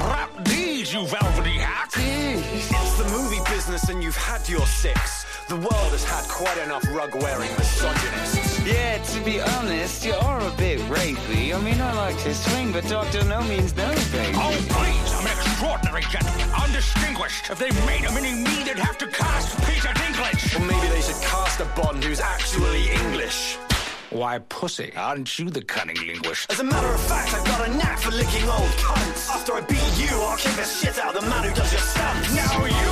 Rap 0.00 0.30
these, 0.44 0.92
you 0.92 1.06
velvety 1.06 1.58
hack. 1.58 1.90
It's 1.96 2.96
the 2.96 3.08
movie 3.10 3.40
business, 3.50 3.88
and 3.88 4.02
you've 4.02 4.16
had 4.16 4.48
your 4.48 4.66
six. 4.66 5.26
The 5.48 5.56
world 5.56 5.90
has 5.92 6.04
had 6.04 6.24
quite 6.28 6.58
enough 6.58 6.84
rug-wearing 6.94 7.50
misogynists. 7.58 8.64
Yeah, 8.64 8.98
to 8.98 9.20
be 9.24 9.40
honest, 9.40 10.04
you 10.04 10.12
are 10.14 10.40
a 10.40 10.50
bit 10.52 10.78
rapey. 10.82 11.54
I 11.54 11.60
mean, 11.60 11.80
I 11.80 11.92
like 11.94 12.16
to 12.22 12.34
swing, 12.34 12.72
but 12.72 12.86
doctor 12.88 13.24
no 13.24 13.42
means 13.42 13.76
no, 13.76 13.88
baby. 14.12 14.36
Oh, 14.36 14.54
please, 14.70 15.12
I'm 15.12 15.26
an 15.26 15.32
extraordinary 15.32 16.02
gentleman, 16.02 16.48
undistinguished. 16.50 17.50
If 17.50 17.58
they 17.58 17.70
made 17.84 18.04
a 18.04 18.12
mini 18.12 18.34
me, 18.34 18.62
they'd 18.64 18.78
have 18.78 18.98
to 18.98 19.06
cast 19.08 19.58
Peter 19.66 19.88
Dinklage. 19.88 20.56
Or 20.56 20.64
maybe 20.64 20.88
they 20.88 21.02
should 21.02 21.20
cast 21.22 21.60
a 21.60 21.64
Bond 21.76 22.04
who's 22.04 22.20
actually 22.20 22.90
English. 22.90 23.58
Why, 24.10 24.40
pussy, 24.40 24.92
aren't 24.96 25.38
you 25.38 25.50
the 25.50 25.62
cunning 25.62 25.94
linguist? 26.04 26.50
As 26.50 26.58
a 26.58 26.64
matter 26.64 26.88
of 26.88 27.00
fact, 27.00 27.32
I've 27.32 27.44
got 27.44 27.68
a 27.68 27.76
knack 27.76 28.00
for 28.00 28.10
licking 28.10 28.42
old 28.42 28.70
cunts. 28.82 29.30
After 29.30 29.52
I 29.54 29.60
beat 29.60 29.78
you, 29.96 30.10
I'll 30.10 30.36
kick 30.36 30.56
the 30.56 30.64
shit 30.64 30.98
out 30.98 31.14
of 31.14 31.22
the 31.22 31.30
man 31.30 31.44
who 31.48 31.54
does 31.54 31.70
your 31.72 31.80
stunts. 31.80 32.34
Now 32.34 32.64
you 32.64 32.90